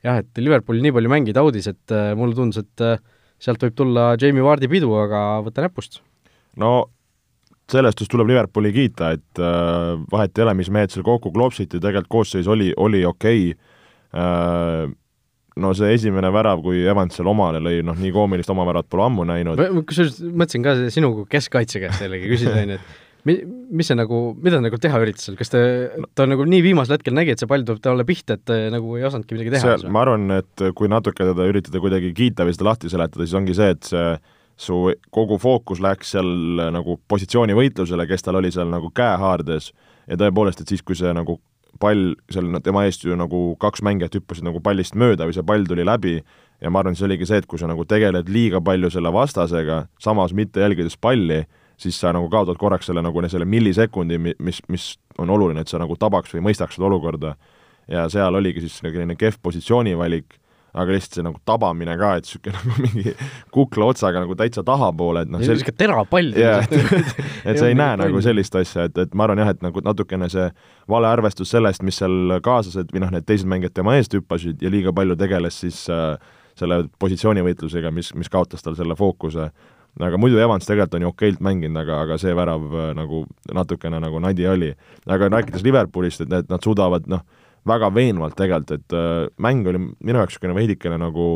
jah, 0.05 0.19
et 0.23 0.41
Liverpoolil 0.41 0.83
nii 0.85 0.95
palju 0.97 1.13
mängida 1.13 1.43
audis, 1.43 1.69
et 1.71 1.95
äh, 1.95 2.11
mulle 2.19 2.37
tundus, 2.37 2.65
et 2.65 2.85
äh, 2.85 2.99
sealt 3.39 3.63
võib 3.63 3.77
tulla 3.77 4.11
Jamie 4.19 4.45
Vardi 4.45 4.69
pidu, 4.71 4.91
aga 4.99 5.23
võta 5.45 5.65
näpust. 5.65 6.01
no 6.59 6.89
sellest 7.71 8.03
just 8.03 8.11
tuleb 8.11 8.29
Liverpooli 8.31 8.71
kiita, 8.75 9.13
et 9.17 9.41
äh, 9.43 9.95
vahet 10.11 10.37
ei 10.37 10.45
ole, 10.45 10.55
mis 10.59 10.71
mehed 10.73 10.93
seal 10.93 11.05
kokku 11.07 11.31
klopsiti, 11.35 11.81
tegelikult 11.81 12.11
koosseis 12.19 12.47
oli, 12.47 12.71
oli 12.75 13.03
okei 13.05 13.49
okay. 13.51 13.73
äh,, 14.15 14.87
no 15.57 15.73
see 15.77 15.95
esimene 15.95 16.29
värav, 16.33 16.61
kui 16.65 16.83
Evans 16.87 17.17
seal 17.17 17.27
omale 17.31 17.61
lõi, 17.63 17.81
noh, 17.85 17.97
nii 17.97 18.13
koomilist 18.15 18.51
oma 18.53 18.67
väravat 18.67 18.89
pole 18.91 19.07
ammu 19.07 19.25
näinud. 19.27 19.61
kusjuures 19.89 20.21
mõtlesin 20.27 20.65
ka 20.65 20.77
sinu 20.93 21.13
kui 21.15 21.29
keskkaitse 21.37 21.83
käest 21.83 22.03
jällegi 22.05 22.31
küsida, 22.31 22.55
on 22.61 22.75
ju, 22.75 22.79
et 22.79 23.06
mi-, 23.27 23.41
mis 23.77 23.89
see 23.89 23.97
nagu, 23.97 24.21
mida 24.43 24.61
nagu 24.63 24.79
teha 24.81 25.01
üritas 25.03 25.27
seal, 25.27 25.37
kas 25.39 25.51
ta, 25.53 25.61
ta 26.17 26.27
nagu 26.29 26.47
nii 26.47 26.63
viimasel 26.65 26.97
hetkel 26.97 27.15
nägi, 27.17 27.35
et 27.35 27.43
see 27.43 27.49
pall 27.49 27.65
tuleb 27.67 27.83
talle 27.83 28.07
pihta, 28.07 28.37
et 28.37 28.45
ta 28.47 28.57
nagu 28.73 28.95
ei 28.97 29.05
osanudki 29.07 29.37
midagi 29.37 29.57
teha? 29.57 29.77
ma 29.93 30.05
arvan, 30.05 30.31
et 30.39 30.65
kui 30.77 30.91
natuke 30.91 31.27
teda 31.27 31.47
üritada 31.49 31.83
kuidagi 31.83 32.13
kiita 32.17 32.47
või 32.47 32.55
seda 32.57 32.71
lahti 32.71 32.91
seletada, 32.93 33.25
siis 33.25 33.37
ongi 33.37 33.57
see, 33.57 33.75
et 33.75 33.91
see 33.91 34.07
su 34.57 34.79
kogu 35.13 35.37
fookus 35.41 35.81
läks 35.83 36.15
seal 36.15 36.31
nagu 36.73 36.97
positsioonivõitlusele, 37.11 38.07
kes 38.09 38.25
tal 38.25 38.39
oli 38.39 38.49
seal 38.53 38.71
nagu 38.71 38.89
käehaardes 38.95 39.69
ja 40.07 40.17
tõepoolest, 40.17 40.63
et 40.63 40.73
siis, 40.73 40.81
kui 40.81 40.97
see 40.97 41.13
nagu 41.13 41.37
pall 41.77 42.15
seal 42.33 42.57
tema 42.65 42.87
eest 42.87 43.05
ju 43.05 43.13
nagu 43.19 43.51
kaks 43.61 43.83
mängijat 43.85 44.17
hüppasid 44.17 44.47
nagu 44.47 44.61
pallist 44.65 44.97
mööda 44.97 45.27
või 45.27 45.35
see 45.37 45.45
pall 45.45 45.67
tuli 45.69 45.85
läbi 45.85 46.15
ja 46.63 46.71
ma 46.73 46.81
arvan, 46.81 46.97
see 46.97 47.05
oligi 47.05 47.27
see, 47.29 47.41
et 47.41 47.47
kui 47.49 47.61
sa 47.61 47.69
nagu 47.69 47.85
tegeled 47.85 48.29
liiga 48.33 48.61
palju 48.65 48.89
selle 48.93 49.11
vastasega, 49.13 49.83
samas 50.01 50.33
mitte 50.33 50.63
jälgides 50.63 50.97
palli, 50.97 51.43
siis 51.77 51.99
sa 52.01 52.11
nagu 52.15 52.29
kaotad 52.29 52.57
korraks 52.57 52.89
selle 52.89 53.03
nagu 53.05 53.21
selle 53.29 53.45
millisekundi, 53.45 54.17
mis, 54.17 54.61
mis 54.67 54.89
on 55.17 55.29
oluline, 55.29 55.61
et 55.61 55.69
sa 55.69 55.79
nagu 55.81 55.95
tabaks 55.95 56.33
või 56.33 56.49
mõistaks 56.49 56.77
seda 56.77 56.89
olukorda. 56.89 57.35
ja 57.87 58.09
seal 58.09 58.35
oligi 58.35 58.65
siis 58.65 58.81
selline 58.81 59.15
kehv 59.15 59.37
positsioonivalik, 59.41 60.39
aga 60.73 60.91
lihtsalt 60.91 61.13
see 61.15 61.23
nagu 61.23 61.39
tabamine 61.45 61.93
ka, 61.97 62.15
et 62.17 62.25
niisugune 62.25 62.57
nagu 62.59 62.81
mingi 62.83 63.13
kukla 63.53 63.85
otsaga 63.93 64.19
nagu 64.19 64.35
täitsa 64.35 64.63
tahapoole, 64.67 65.23
et 65.23 65.31
noh 65.31 65.41
see 65.41 65.55
niisugune 65.55 65.77
terapall 65.77 66.33
yeah, 66.37 66.65
et 67.47 67.61
sa 67.61 67.69
ei 67.69 67.77
näe 67.77 67.95
nagu 68.01 68.21
sellist 68.21 68.57
asja, 68.59 68.89
et, 68.89 68.97
et 68.97 69.15
ma 69.15 69.27
arvan 69.27 69.43
jah, 69.45 69.53
et 69.55 69.63
nagu 69.63 69.81
natukene 69.85 70.29
see 70.33 70.49
valearvestus 70.89 71.53
sellest, 71.55 71.85
mis 71.87 72.01
seal 72.01 72.37
kaaslased 72.43 72.91
või 72.93 73.05
noh, 73.05 73.13
need 73.15 73.29
teised 73.29 73.49
mängijad 73.49 73.77
tema 73.79 73.95
eest 73.97 74.17
hüppasid 74.17 74.61
ja 74.61 74.73
liiga 74.73 74.93
palju 74.93 75.15
tegeles 75.19 75.61
siis 75.63 75.85
äh, 75.93 76.17
selle 76.57 76.83
positsioonivõitlusega, 76.99 77.93
mis, 77.93 78.11
mis 78.17 78.29
kaotas 78.33 78.65
tal 78.65 78.75
selle 78.77 78.97
fookuse 78.97 79.51
aga 80.03 80.19
muidu 80.21 80.39
Evans 80.41 80.67
tegelikult 80.67 80.97
on 80.97 81.05
ju 81.05 81.11
okeilt 81.11 81.41
mänginud, 81.43 81.81
aga, 81.81 82.01
aga 82.05 82.17
see 82.21 82.35
värav 82.37 82.65
äh, 82.69 82.93
nagu 82.97 83.23
natukene 83.55 83.99
nagu 84.03 84.21
nadi 84.23 84.47
oli. 84.47 84.71
aga 85.05 85.29
rääkides 85.33 85.65
Liverpoolist, 85.65 86.21
et 86.25 86.31
need, 86.31 86.49
nad 86.51 86.63
suudavad 86.63 87.07
noh, 87.09 87.23
väga 87.67 87.89
veenvalt 87.93 88.37
tegelikult, 88.37 88.79
et 88.79 88.97
äh, 88.97 89.27
mäng 89.43 89.67
oli 89.67 89.81
minu 89.81 90.21
jaoks 90.21 90.37
niisugune 90.37 90.57
veidikene 90.57 90.99
nagu 91.01 91.27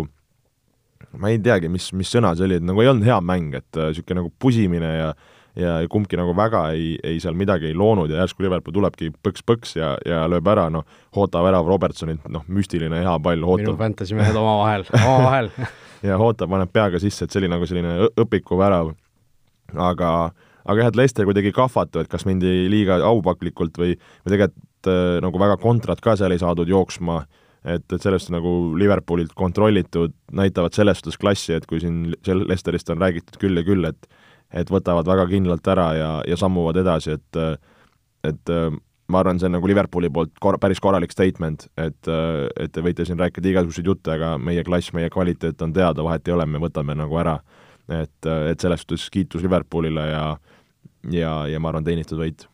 ma 1.20 1.32
ei 1.32 1.40
teagi, 1.44 1.70
mis, 1.72 1.90
mis 1.98 2.12
sõna 2.14 2.36
see 2.38 2.48
oli, 2.48 2.60
et 2.62 2.66
nagu 2.66 2.82
ei 2.84 2.92
olnud 2.92 3.08
hea 3.08 3.20
mäng, 3.26 3.56
et 3.58 3.80
niisugune 3.80 4.20
äh, 4.20 4.22
nagu 4.22 4.34
pusimine 4.40 4.92
ja 4.98 5.14
ja 5.60 5.76
kumbki 5.92 6.20
nagu 6.20 6.34
väga 6.38 6.64
ei, 6.76 6.94
ei 7.04 7.20
seal 7.20 7.36
midagi 7.38 7.72
ei 7.72 7.76
loonud 7.78 8.12
ja 8.12 8.22
järsku 8.22 8.46
Liverpool 8.46 8.76
tulebki 8.76 9.12
põks-põks 9.24 9.76
ja, 9.76 9.94
ja 10.08 10.24
lööb 10.32 10.48
ära, 10.48 10.70
noh, 10.72 10.86
Hota 11.16 11.42
värav 11.44 11.68
Robertsonilt, 11.68 12.28
noh, 12.32 12.46
müstiline 12.48 13.02
hea 13.04 13.16
pall, 13.24 13.44
Hota 13.48 13.66
minu 13.66 13.80
fantasy 13.80 14.16
mehed 14.18 14.38
omavahel, 14.40 14.86
omavahel 15.02 15.52
ja 16.08 16.20
Hota 16.22 16.48
paneb 16.52 16.72
peaga 16.74 17.02
sisse, 17.04 17.26
et 17.26 17.34
see 17.34 17.44
oli 17.44 17.52
nagu 17.52 17.68
selline 17.68 18.12
õpikuvärav. 18.24 18.94
aga, 19.76 20.14
aga 20.64 20.84
jah, 20.84 20.92
et 20.92 21.00
Leicester 21.00 21.28
kuidagi 21.28 21.54
kahvatu, 21.56 22.02
et 22.02 22.12
kas 22.12 22.26
mindi 22.30 22.70
liiga 22.72 23.02
aupaklikult 23.08 23.78
või, 23.82 23.96
või 24.24 24.36
tegelikult 24.36 24.92
äh, 24.92 25.20
nagu 25.24 25.40
väga 25.40 25.60
kontrat 25.62 26.02
ka 26.04 26.16
seal 26.20 26.32
ei 26.32 26.42
saadud 26.42 26.70
jooksma, 26.72 27.22
et, 27.68 27.86
et 27.92 28.02
sellest 28.02 28.32
nagu 28.34 28.74
Liverpoolilt 28.80 29.36
kontrollitud, 29.38 30.16
näitavad 30.32 30.76
selles 30.76 31.00
suhtes 31.02 31.20
klassi, 31.22 31.54
et 31.58 31.68
kui 31.70 31.84
siin 31.84 32.16
sel-, 32.26 32.48
Leicesterist 32.48 32.90
on 32.94 33.04
räägitud 33.04 33.40
küll 33.42 33.60
ja 33.60 33.68
küll, 33.68 33.86
et 33.92 34.21
et 34.54 34.72
võtavad 34.72 35.08
väga 35.08 35.28
kindlalt 35.32 35.68
ära 35.74 35.90
ja, 35.98 36.14
ja 36.28 36.38
sammuvad 36.40 36.82
edasi, 36.82 37.18
et 37.18 37.42
et 38.28 38.52
ma 39.12 39.22
arvan, 39.22 39.40
see 39.40 39.50
on 39.50 39.56
nagu 39.58 39.68
Liverpooli 39.68 40.12
poolt 40.14 40.38
kor-, 40.44 40.60
päris 40.62 40.80
korralik 40.84 41.12
statement, 41.14 41.66
et, 41.82 42.12
et 42.60 42.72
te 42.72 42.84
võite 42.86 43.06
siin 43.08 43.20
rääkida 43.20 43.52
igasuguseid 43.52 43.90
jutte, 43.90 44.14
aga 44.16 44.36
meie 44.42 44.64
klass, 44.68 44.94
meie 44.96 45.10
kvaliteet 45.12 45.62
on 45.66 45.74
teada, 45.76 46.06
vahet 46.06 46.28
ei 46.28 46.36
ole, 46.36 46.48
me 46.48 46.62
võtame 46.62 46.96
nagu 46.98 47.18
ära. 47.20 47.40
et, 47.92 48.28
et 48.28 48.60
selles 48.62 48.86
suhtes 48.86 49.10
kiitus 49.12 49.42
Liverpoolile 49.44 50.06
ja 50.08 50.26
ja, 51.10 51.36
ja 51.50 51.62
ma 51.62 51.72
arvan, 51.72 51.86
teenitud 51.86 52.20
võit. 52.20 52.46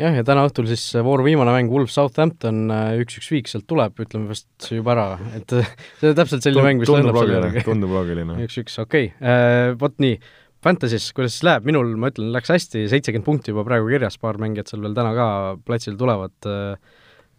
jah, 0.00 0.14
ja 0.16 0.24
täna 0.26 0.44
õhtul 0.48 0.68
siis 0.70 0.84
vooru 1.04 1.24
viimane 1.26 1.54
mäng, 1.54 1.72
Wolves 1.72 1.96
Southampton, 1.96 2.68
üks-üks 3.00 3.30
viik 3.32 3.50
sealt 3.50 3.66
tuleb, 3.70 3.96
ütleme 4.04 4.30
vast 4.30 4.68
juba 4.70 4.94
ära, 4.94 5.06
et 5.38 5.56
see 6.00 6.12
on 6.12 6.18
täpselt 6.18 6.44
selline 6.44 6.66
mäng, 6.66 6.82
mis 6.82 6.90
tundub 6.90 7.16
loogiline, 7.16 7.64
tundub 7.66 7.96
loogiline. 7.96 8.38
üks-üks, 8.46 8.78
okei 8.84 9.12
okay., 9.14 9.74
vot 9.80 9.96
nii 10.02 10.18
Fantasy's, 10.60 11.06
kuidas 11.16 11.38
siis 11.38 11.44
läheb, 11.48 11.64
minul, 11.64 11.94
ma 11.96 12.10
ütlen, 12.10 12.28
läks 12.34 12.50
hästi, 12.52 12.84
seitsekümmend 12.92 13.24
punkti 13.24 13.54
juba 13.54 13.62
praegu 13.64 13.88
kirjas, 13.88 14.18
paar 14.20 14.36
mängijat 14.40 14.68
seal 14.68 14.82
veel 14.84 14.92
täna 14.96 15.14
ka 15.16 15.28
platsil 15.64 15.96
tulevad 16.00 16.48
äh,, 16.48 16.76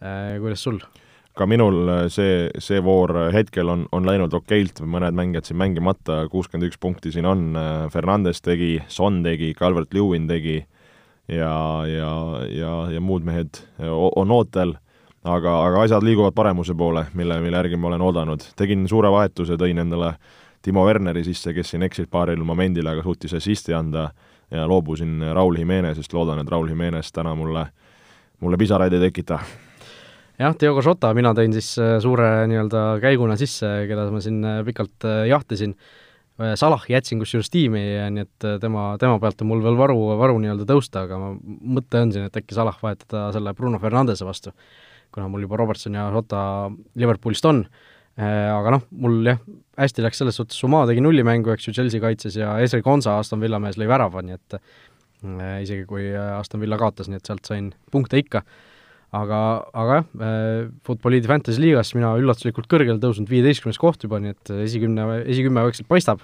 äh 0.02 0.40
kuidas 0.42 0.64
sul? 0.66 0.80
ka 1.38 1.46
minul 1.46 1.86
äh, 1.86 2.02
see, 2.10 2.50
see 2.60 2.82
voor 2.84 3.14
hetkel 3.32 3.70
on, 3.70 3.86
on 3.94 4.10
läinud 4.10 4.34
okeilt, 4.34 4.82
mõned 4.82 5.16
mängijad 5.16 5.48
siin 5.48 5.62
mängimata, 5.62 6.24
kuuskümmend 6.34 6.72
üks 6.72 6.82
punkti 6.82 7.14
siin 7.14 7.30
on, 7.30 7.52
äh, 7.54 7.86
Fernandes 7.94 8.42
tegi, 8.42 8.80
Son 8.90 9.22
tegi, 9.24 9.54
Calvert-Lewin 9.60 10.26
tegi 10.32 10.58
ja, 11.30 11.54
ja, 11.88 12.12
ja, 12.50 12.76
ja 12.98 13.06
muud 13.06 13.24
mehed 13.28 13.62
on 13.86 14.34
ootel, 14.34 14.76
aga, 15.22 15.60
aga 15.70 15.86
asjad 15.86 16.04
liiguvad 16.04 16.34
paremuse 16.34 16.74
poole, 16.74 17.06
mille, 17.14 17.38
mille 17.46 17.62
järgi 17.62 17.78
ma 17.78 17.94
olen 17.94 18.10
oodanud. 18.10 18.50
tegin 18.58 18.90
suure 18.90 19.14
vahetuse, 19.14 19.62
tõin 19.62 19.86
endale 19.86 20.16
Timo 20.62 20.86
Werneri 20.86 21.24
sisse, 21.26 21.54
kes 21.54 21.74
siin 21.74 21.84
eksis 21.84 22.08
paaril 22.12 22.44
momendil, 22.46 22.88
aga 22.88 23.04
suutis 23.04 23.34
assisti 23.34 23.74
anda 23.74 24.12
ja 24.52 24.68
loobusin 24.68 25.24
Raul 25.34 25.58
Jimenezest, 25.58 26.14
loodan, 26.14 26.40
et 26.44 26.50
Raul 26.50 26.70
Jimenez 26.70 27.12
täna 27.12 27.36
mulle, 27.36 27.66
mulle 28.40 28.58
pisaraid 28.62 28.94
ei 28.94 29.10
tekita 29.10 29.40
jah, 30.42 30.56
Diogo 30.60 30.82
Jota 30.86 31.12
mina 31.18 31.34
tõin 31.38 31.54
siis 31.56 31.74
äh, 31.82 31.98
suure 32.04 32.30
nii-öelda 32.50 32.86
käiguna 33.04 33.38
sisse, 33.40 33.70
keda 33.90 34.08
ma 34.14 34.22
siin 34.24 34.40
äh, 34.48 34.62
pikalt 34.68 35.08
äh, 35.08 35.26
jahtisin. 35.32 35.76
Salah 36.58 36.82
jätsin 36.90 37.20
kusjuures 37.22 37.52
tiimi, 37.54 37.82
nii 38.16 38.24
et 38.24 38.46
tema, 38.64 38.96
tema 38.98 39.20
pealt 39.22 39.44
on 39.44 39.50
mul 39.52 39.60
veel 39.62 39.76
varu, 39.78 39.98
varu 40.18 40.40
nii-öelda 40.42 40.66
tõusta, 40.66 41.04
aga 41.06 41.20
ma, 41.22 41.28
mõte 41.76 42.00
on 42.02 42.14
siin, 42.16 42.24
et 42.26 42.40
äkki 42.40 42.56
Salah 42.58 42.80
vahetada 42.82 43.28
selle 43.36 43.52
Bruno 43.54 43.78
Fernandese 43.84 44.26
vastu, 44.26 44.54
kuna 45.14 45.28
mul 45.30 45.44
juba 45.46 45.60
Robertson 45.62 46.00
ja 46.00 46.08
Jota 46.16 46.40
Liverpoolist 46.98 47.46
on. 47.46 47.62
Aga 48.20 48.74
noh, 48.76 48.82
mul 49.02 49.22
jah, 49.26 49.38
hästi 49.80 50.04
läks 50.04 50.20
selles 50.20 50.36
suhtes, 50.38 50.58
Suma 50.60 50.84
tegi 50.86 51.02
nullimängu, 51.02 51.54
eks 51.54 51.70
ju, 51.70 51.74
Chelsea 51.74 52.04
kaitses 52.04 52.36
ja 52.38 52.58
Esri 52.62 52.84
Konsa, 52.86 53.16
Aston 53.18 53.40
Villa 53.42 53.58
mees 53.64 53.80
lõi 53.80 53.88
värava, 53.90 54.22
nii 54.26 54.36
et 54.36 54.58
isegi 55.64 55.86
kui 55.88 56.10
Aston 56.12 56.62
Villa 56.62 56.78
kaotas, 56.82 57.08
nii 57.10 57.22
et 57.22 57.32
sealt 57.32 57.48
sain 57.48 57.72
punkte 57.94 58.20
ikka 58.20 58.44
aga, 59.16 59.40
aga 59.76 59.98
jah, 60.00 60.08
äh, 60.24 60.70
Futboliidi 60.88 61.30
Fantasy 61.30 61.62
liigas 61.62 61.94
mina 61.98 62.14
üllatuslikult 62.20 62.70
kõrgele 62.72 63.00
tõusnud, 63.02 63.30
viieteistkümnes 63.32 63.80
koht 63.82 64.06
juba, 64.06 64.22
nii 64.24 64.36
et 64.36 64.54
esikümne, 64.68 65.08
esikümme 65.26 65.66
vaikselt 65.68 65.90
paistab. 65.92 66.24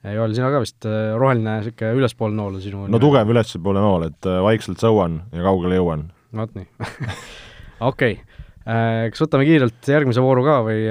Joel, 0.00 0.32
sina 0.32 0.48
ka 0.48 0.62
vist 0.62 0.86
äh, 0.88 1.12
roheline 1.20 1.58
niisugune 1.60 2.00
ülespoole 2.00 2.32
nool 2.32 2.54
on 2.56 2.62
sinu 2.64 2.86
no 2.88 3.00
tugev 3.02 3.28
ülespoole 3.34 3.82
nool, 3.84 4.06
et 4.08 4.28
äh, 4.28 4.38
vaikselt 4.46 4.80
sõuan 4.80 5.18
ja 5.36 5.44
kaugele 5.44 5.76
jõuan. 5.76 6.06
vot 6.36 6.54
nii 6.56 6.64
okei 7.90 8.14
okay., 8.16 8.39
kas 8.70 9.24
võtame 9.24 9.46
kiirelt 9.48 9.88
järgmise 9.90 10.22
vooru 10.22 10.44
ka 10.46 10.60
või, 10.66 10.82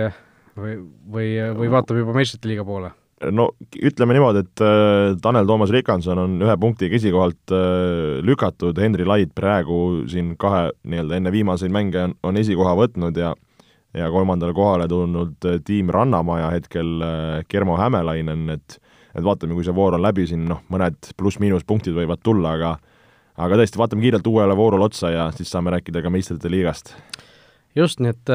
või, 0.60 0.74
või, 1.14 1.30
või 1.56 1.70
vaatame 1.72 2.04
juba 2.04 2.18
meistrite 2.18 2.52
liiga 2.52 2.66
poole? 2.68 2.92
no 3.36 3.50
ütleme 3.76 4.16
niimoodi, 4.16 4.44
et 4.46 4.64
äh, 4.64 5.18
Tanel 5.22 5.48
Toomas 5.48 5.72
Rikanson 5.76 6.22
on 6.22 6.38
ühe 6.44 6.56
punktiga 6.62 6.96
esikohalt 6.96 7.54
äh, 7.56 8.20
lükatud, 8.26 8.80
Henri 8.80 9.08
Laid 9.08 9.34
praegu 9.36 10.06
siin 10.10 10.36
kahe 10.40 10.70
nii-öelda 10.88 11.20
enne 11.20 11.34
viimaseid 11.34 11.74
mänge 11.74 12.06
on, 12.08 12.16
on 12.24 12.40
esikoha 12.40 12.76
võtnud 12.80 13.20
ja 13.20 13.34
ja 13.98 14.06
kolmandale 14.14 14.54
kohale 14.54 14.86
tulnud 14.88 15.50
äh, 15.50 15.58
tiim 15.66 15.90
Rannamaja 15.92 16.52
hetkel 16.54 17.04
Germo 17.50 17.78
Hämelainen, 17.80 18.48
et 18.56 18.80
et 19.18 19.26
vaatame, 19.26 19.56
kui 19.58 19.66
see 19.66 19.74
voor 19.74 19.98
on 19.98 20.04
läbi, 20.06 20.28
siin 20.30 20.44
noh, 20.46 20.62
mõned 20.70 21.10
pluss-miinus 21.18 21.66
punktid 21.68 21.96
võivad 21.98 22.22
tulla, 22.24 22.54
aga 22.56 22.76
aga 23.40 23.58
tõesti, 23.58 23.80
vaatame 23.82 24.06
kiirelt 24.06 24.28
uuele 24.30 24.56
voorule 24.56 24.86
otsa 24.86 25.10
ja 25.12 25.30
siis 25.36 25.50
saame 25.50 25.74
rääkida 25.74 26.04
ka 26.06 26.12
meistrite 26.14 26.52
liigast. 26.52 26.94
Just, 27.76 28.00
nii 28.02 28.14
et 28.14 28.32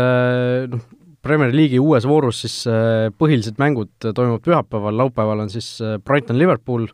noh, 0.71 0.85
Premier 1.25 1.55
League'i 1.57 1.81
uues 1.81 2.05
voorus 2.05 2.43
siis 2.45 2.59
äh, 2.69 3.09
põhilised 3.17 3.57
mängud 3.61 3.91
toimuvad 4.05 4.43
pühapäeval, 4.45 4.97
laupäeval 5.01 5.45
on 5.47 5.53
siis 5.53 5.69
äh, 5.81 5.97
Brighton-Liverpool, 6.05 6.85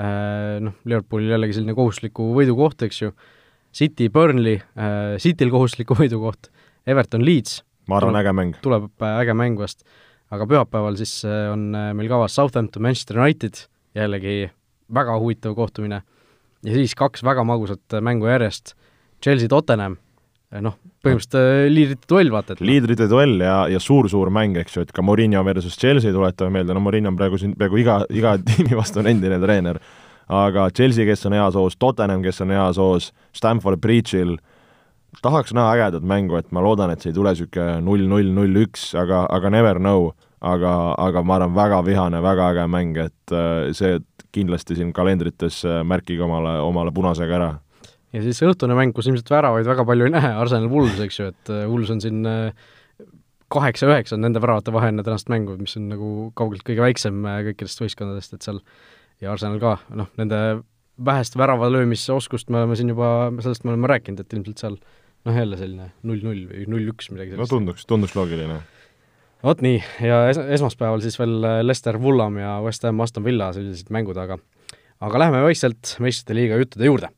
äh, 0.00 0.56
noh, 0.64 0.78
Liverpoolil 0.88 1.34
jällegi 1.34 1.58
selline 1.58 1.76
kohustusliku 1.76 2.30
võidu 2.36 2.56
koht, 2.56 2.86
eks 2.88 3.02
ju, 3.02 3.12
City, 3.76 4.08
Burnley, 4.08 4.56
Cityl 5.20 5.52
kohustusliku 5.52 5.98
võidu 6.00 6.22
koht, 6.22 6.48
Everton, 6.88 7.26
Leeds. 7.28 7.60
ma 7.90 8.00
arvan, 8.00 8.16
äge 8.22 8.32
mäng. 8.32 8.56
tuleb 8.64 8.88
äge 9.04 9.36
mäng 9.36 9.60
vast. 9.60 9.84
aga 10.32 10.48
pühapäeval 10.48 10.96
siis 10.96 11.20
on 11.28 11.68
meil 11.76 12.08
kavas 12.08 12.40
Southampton, 12.40 12.82
Manchester 12.88 13.20
United, 13.20 13.66
jällegi 13.96 14.48
väga 14.88 15.20
huvitav 15.20 15.52
kohtumine. 15.60 16.00
ja 16.64 16.80
siis 16.80 16.96
kaks 16.96 17.20
väga 17.24 17.44
magusat 17.44 18.00
mängu 18.00 18.32
järjest, 18.32 18.72
Chelsea, 19.20 19.52
Tottenham 19.52 20.00
noh, 20.56 20.76
põhimõtteliselt 21.04 21.36
äh, 21.36 21.68
liidrite 21.68 22.08
duell, 22.08 22.30
vaata 22.32 22.54
et 22.56 22.62
liidrite 22.64 23.08
duell 23.10 23.36
ja, 23.44 23.56
ja 23.68 23.80
suur-suur 23.82 24.30
mäng, 24.32 24.56
eks 24.60 24.78
ju, 24.78 24.84
et 24.86 24.92
ka 24.96 25.04
Mourinho 25.04 25.42
versus 25.44 25.76
Chelsea, 25.76 26.12
tuletame 26.14 26.58
meelde, 26.58 26.76
no 26.76 26.82
Mourinho 26.84 27.12
on 27.12 27.18
praegu 27.18 27.40
siin 27.40 27.52
peaaegu 27.58 27.80
iga, 27.82 27.98
iga 28.08 28.36
tiimi 28.48 28.78
vastu 28.78 29.02
on 29.02 29.10
endine 29.12 29.40
treener, 29.42 29.80
aga 30.32 30.68
Chelsea, 30.72 31.04
kes 31.08 31.26
on 31.28 31.36
heas 31.36 31.58
hoos, 31.58 31.76
Tottenham, 31.76 32.24
kes 32.24 32.40
on 32.44 32.54
heas 32.56 32.80
hoos, 32.80 33.10
Stamford 33.36 33.82
Bridge'il, 33.84 34.38
tahaks 35.24 35.52
näha 35.56 35.76
ägedat 35.76 36.08
mängu, 36.08 36.40
et 36.40 36.48
ma 36.52 36.64
loodan, 36.64 36.94
et 36.94 37.04
see 37.04 37.12
ei 37.12 37.18
tule 37.20 37.36
niisugune 37.36 37.78
null-null, 37.84 38.32
null-üks, 38.40 38.90
aga, 39.00 39.26
aga 39.34 39.52
never 39.52 39.82
know, 39.84 40.10
aga, 40.40 40.74
aga 40.96 41.24
ma 41.28 41.36
arvan, 41.36 41.56
väga 41.56 41.84
vihane, 41.84 42.24
väga 42.24 42.52
äge 42.54 42.68
mäng, 42.72 42.96
et 43.04 43.36
äh, 43.36 43.68
see 43.76 44.00
kindlasti 44.32 44.76
siin 44.76 44.96
kalendrites 44.96 45.62
märkige 45.88 46.24
omale, 46.24 46.58
omale 46.64 46.92
punasega 46.94 47.36
ära 47.36 47.54
ja 48.14 48.24
siis 48.24 48.40
õhtune 48.44 48.76
mäng, 48.78 48.94
kus 48.96 49.08
ilmselt 49.10 49.30
väravaid 49.32 49.68
väga 49.68 49.84
palju 49.88 50.08
ei 50.08 50.14
näe, 50.14 50.32
Arsenal 50.40 50.70
Wools, 50.72 50.98
eks 51.04 51.20
ju, 51.20 51.30
et 51.32 51.52
äh, 51.52 51.64
Wools 51.68 51.90
on 51.92 52.00
siin 52.04 52.24
äh, 52.28 52.68
kaheksa-üheksa 53.52 54.16
on 54.16 54.24
nende 54.26 54.40
väravate 54.44 54.72
vahe 54.74 54.90
enne 54.92 55.04
tänast 55.04 55.30
mängu, 55.32 55.56
mis 55.60 55.76
on 55.80 55.88
nagu 55.92 56.12
kaugelt 56.38 56.64
kõige 56.66 56.84
väiksem 56.84 57.20
äh, 57.28 57.42
kõikidest 57.50 57.84
võistkondadest, 57.84 58.36
et 58.36 58.48
seal 58.48 58.62
ja 59.24 59.32
Arsenal 59.34 59.60
ka, 59.62 59.76
noh, 59.98 60.10
nende 60.20 60.40
vähest 61.04 61.36
väravalöömise 61.38 62.14
oskust 62.14 62.50
me 62.50 62.62
oleme 62.62 62.78
siin 62.78 62.90
juba, 62.94 63.30
sellest 63.44 63.66
me 63.66 63.74
oleme 63.74 63.90
rääkinud, 63.90 64.24
et 64.24 64.34
ilmselt 64.34 64.64
seal 64.64 64.78
noh, 64.78 65.36
jälle 65.36 65.60
selline 65.60 65.92
null-null 66.08 66.48
või 66.50 66.66
null-üks, 66.70 67.12
midagi 67.12 67.34
sellist. 67.34 67.44
no 67.44 67.58
tunduks, 67.58 67.86
tunduks 67.88 68.16
loogiline. 68.18 68.60
vot 69.44 69.62
nii, 69.64 69.82
ja 70.04 70.24
es-, 70.32 70.42
esmaspäeval 70.58 71.04
siis 71.04 71.20
veel 71.20 71.38
Leicester, 71.62 72.00
Fulham 72.00 72.40
ja 72.40 72.56
West 72.64 72.88
Ham, 72.88 73.04
Aston 73.04 73.26
Villa, 73.26 73.52
sellised 73.56 73.92
mängud, 73.94 74.18
aga 74.18 74.40
aga 74.98 75.22
lähme 75.22 75.44
vaikselt 75.44 75.94
meistrite 76.02 76.34
liiga 76.34 76.58
juttude 76.58 76.88
juurde 76.88 77.12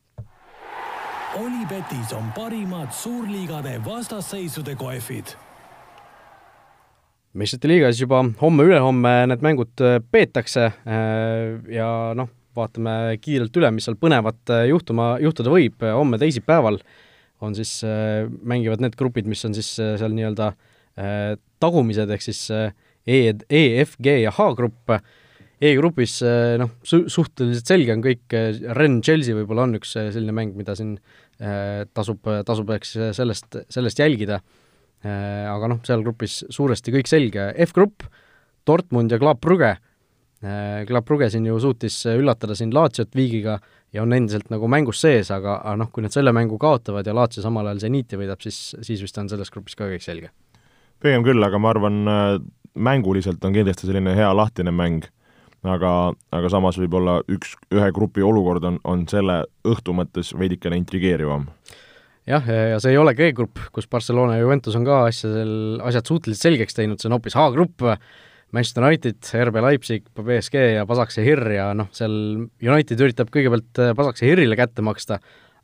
Olipetis 1.70 2.10
on 2.18 2.32
parimad 2.34 2.88
suurliigade 2.90 3.76
vastasseisude 3.84 4.72
kohvid. 4.74 5.24
meistrite 7.32 7.68
liigas 7.70 8.00
juba 8.00 8.24
homme-ülehomme 8.40 9.12
need 9.30 9.44
mängud 9.46 9.84
äh, 9.86 10.00
peetakse 10.02 10.64
äh, 10.66 11.60
ja 11.70 11.86
noh, 12.18 12.26
vaatame 12.58 13.14
kiirelt 13.22 13.54
üle, 13.54 13.70
mis 13.70 13.86
seal 13.86 14.00
põnevat 14.02 14.50
äh, 14.50 14.64
juhtuma, 14.72 15.12
juhtuda 15.22 15.54
võib, 15.54 15.86
homme 15.94 16.18
teisipäeval 16.18 16.80
on 17.38 17.54
siis, 17.54 17.76
mängivad 18.42 18.82
need 18.82 18.98
grupid, 18.98 19.30
mis 19.30 19.46
on 19.46 19.54
siis 19.54 19.70
seal 19.78 20.10
nii-öelda 20.10 20.50
tagumised, 21.62 22.10
ehk 22.10 22.26
siis 22.26 22.42
E, 22.50 23.22
E, 23.30 23.64
F, 23.86 23.94
G 24.02 24.18
ja 24.24 24.34
H 24.34 24.50
grupp, 24.58 24.98
E-grupis 25.60 26.18
noh, 26.58 26.74
su-, 26.82 27.06
suhteliselt 27.06 27.70
selge 27.70 27.94
on 27.94 28.02
kõik, 28.04 28.26
Rennes 28.74 29.06
Chelsea 29.06 29.38
võib-olla 29.38 29.70
on 29.70 29.78
üks 29.78 29.94
selline 29.94 30.34
mäng, 30.34 30.58
mida 30.58 30.74
siin 30.76 30.98
tasub, 31.94 32.26
tasub 32.46 32.70
eks 32.74 32.96
sellest, 33.16 33.56
sellest 33.72 34.02
jälgida. 34.02 34.40
Äh, 35.00 35.46
aga 35.48 35.70
noh, 35.72 35.78
seal 35.86 36.02
grupis 36.04 36.42
suuresti 36.52 36.92
kõik 36.92 37.08
selge, 37.08 37.46
F-grupp, 37.64 38.04
Dortmund 38.68 39.12
ja 39.12 39.16
Club 39.20 39.38
Brugge. 39.40 39.70
Äh, 40.44 40.82
Club 40.88 41.06
Brugge 41.08 41.30
siin 41.32 41.46
ju 41.48 41.56
suutis 41.62 41.96
üllatada 42.12 42.56
siin 42.56 42.74
Latsiot 42.76 43.16
viigiga 43.16 43.56
ja 43.96 44.04
on 44.04 44.12
endiselt 44.12 44.52
nagu 44.52 44.68
mängus 44.68 45.00
sees, 45.00 45.30
aga, 45.32 45.56
aga 45.62 45.78
noh, 45.80 45.88
kui 45.94 46.04
nad 46.04 46.12
selle 46.12 46.34
mängu 46.36 46.58
kaotavad 46.60 47.08
ja 47.08 47.14
Lazio 47.16 47.40
samal 47.44 47.70
ajal 47.70 47.80
Zeniti 47.86 48.20
võidab, 48.20 48.44
siis, 48.44 48.74
siis 48.84 49.00
vist 49.00 49.16
on 49.22 49.32
selles 49.32 49.52
grupis 49.54 49.78
ka 49.78 49.88
kõik 49.88 50.04
selge. 50.04 50.34
pigem 51.00 51.24
küll, 51.24 51.40
aga 51.48 51.58
ma 51.58 51.72
arvan, 51.72 52.02
mänguliselt 52.76 53.44
on 53.44 53.56
kindlasti 53.56 53.88
selline 53.88 54.12
hea 54.14 54.28
lahtine 54.36 54.70
mäng 54.70 55.08
aga, 55.66 55.92
aga 56.32 56.52
samas 56.52 56.78
võib-olla 56.80 57.20
üks, 57.30 57.54
ühe 57.74 57.90
grupi 57.96 58.24
olukord 58.24 58.64
on, 58.68 58.78
on 58.88 59.04
selle 59.10 59.42
õhtu 59.68 59.94
mõttes 59.96 60.32
veidikene 60.36 60.78
intrigeerivam. 60.80 61.48
jah, 62.30 62.46
ja 62.46 62.80
see 62.80 62.94
ei 62.94 63.00
ole 63.00 63.14
G-grupp, 63.18 63.58
kus 63.74 63.88
Barcelona 63.90 64.38
ja 64.38 64.44
Juventus 64.44 64.76
on 64.78 64.86
ka 64.86 65.04
asjadel, 65.10 65.52
asjad 65.84 66.08
suhteliselt 66.08 66.48
selgeks 66.48 66.76
teinud, 66.76 67.00
see 67.00 67.10
on 67.10 67.18
hoopis 67.18 67.36
H-grupp, 67.38 67.84
Manchester 68.50 68.82
United, 68.82 69.20
RB 69.46 69.62
Leipzig, 69.62 70.08
BSG 70.16 70.64
ja 70.74 70.86
Pasakse-Hir 70.88 71.44
ja 71.54 71.68
noh, 71.76 71.90
seal 71.94 72.16
United 72.58 73.04
üritab 73.04 73.30
kõigepealt 73.30 73.78
Pasakse-Hirile 73.98 74.58
kätte 74.58 74.82
maksta, 74.82 75.20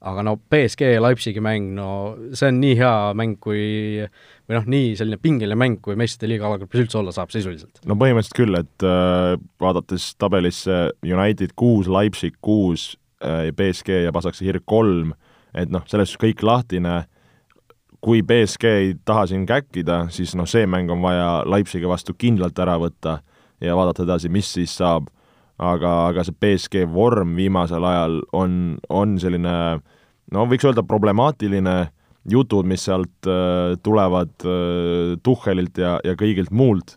aga 0.06 0.22
no 0.26 0.36
BSG 0.38 0.92
ja 0.94 1.02
Leipzigi 1.02 1.42
mäng, 1.42 1.72
no 1.74 1.88
see 2.36 2.52
on 2.52 2.60
nii 2.62 2.76
hea 2.78 2.94
mäng, 3.18 3.40
kui 3.42 4.06
või 4.46 4.58
noh, 4.58 4.68
nii 4.70 4.94
selline 4.98 5.18
pingeline 5.22 5.58
mäng, 5.58 5.80
kui 5.82 5.96
meistrite 5.98 6.30
liiga 6.30 6.46
alagrupis 6.48 6.84
üldse 6.84 7.00
olla 7.00 7.14
saab 7.14 7.32
sisuliselt. 7.34 7.80
no 7.86 7.96
põhimõtteliselt 7.98 8.38
küll, 8.38 8.58
et 8.58 8.86
äh, 8.86 9.34
vaadates 9.62 10.12
tabelisse 10.20 10.78
United 11.06 11.56
kuus, 11.58 11.90
Leipzig 11.90 12.38
kuus 12.44 12.92
äh,, 13.24 13.50
BSG 13.56 14.04
ja 14.06 14.14
Pasakse-Hirg 14.14 14.66
kolm, 14.68 15.12
et 15.56 15.72
noh, 15.72 15.84
selles 15.90 16.12
suhtes 16.12 16.22
kõik 16.22 16.46
lahtine, 16.46 17.02
kui 18.04 18.22
BSG 18.22 18.70
ei 18.70 18.94
taha 19.08 19.26
siin 19.30 19.46
käkkida, 19.48 20.04
siis 20.14 20.36
noh, 20.38 20.46
see 20.46 20.66
mäng 20.70 20.92
on 20.94 21.02
vaja 21.02 21.42
Leipzigi 21.48 21.88
vastu 21.90 22.14
kindlalt 22.14 22.58
ära 22.62 22.76
võtta 22.78 23.18
ja 23.64 23.76
vaadata 23.76 24.04
edasi, 24.06 24.30
mis 24.30 24.52
siis 24.52 24.76
saab, 24.78 25.08
aga, 25.58 25.92
aga 26.12 26.24
see 26.26 26.36
BSG 26.38 26.86
vorm 26.92 27.34
viimasel 27.38 27.84
ajal 27.88 28.20
on, 28.36 28.76
on 28.92 29.16
selline 29.18 29.56
no 30.32 30.46
võiks 30.50 30.66
öelda 30.68 30.84
problemaatiline, 30.86 31.76
jutud, 32.30 32.66
mis 32.68 32.84
sealt 32.86 33.28
äh, 33.28 33.76
tulevad 33.84 34.34
äh, 34.44 35.16
Tuhhelilt 35.22 35.78
ja, 35.78 35.96
ja 36.04 36.16
kõigilt 36.18 36.52
muult, 36.54 36.96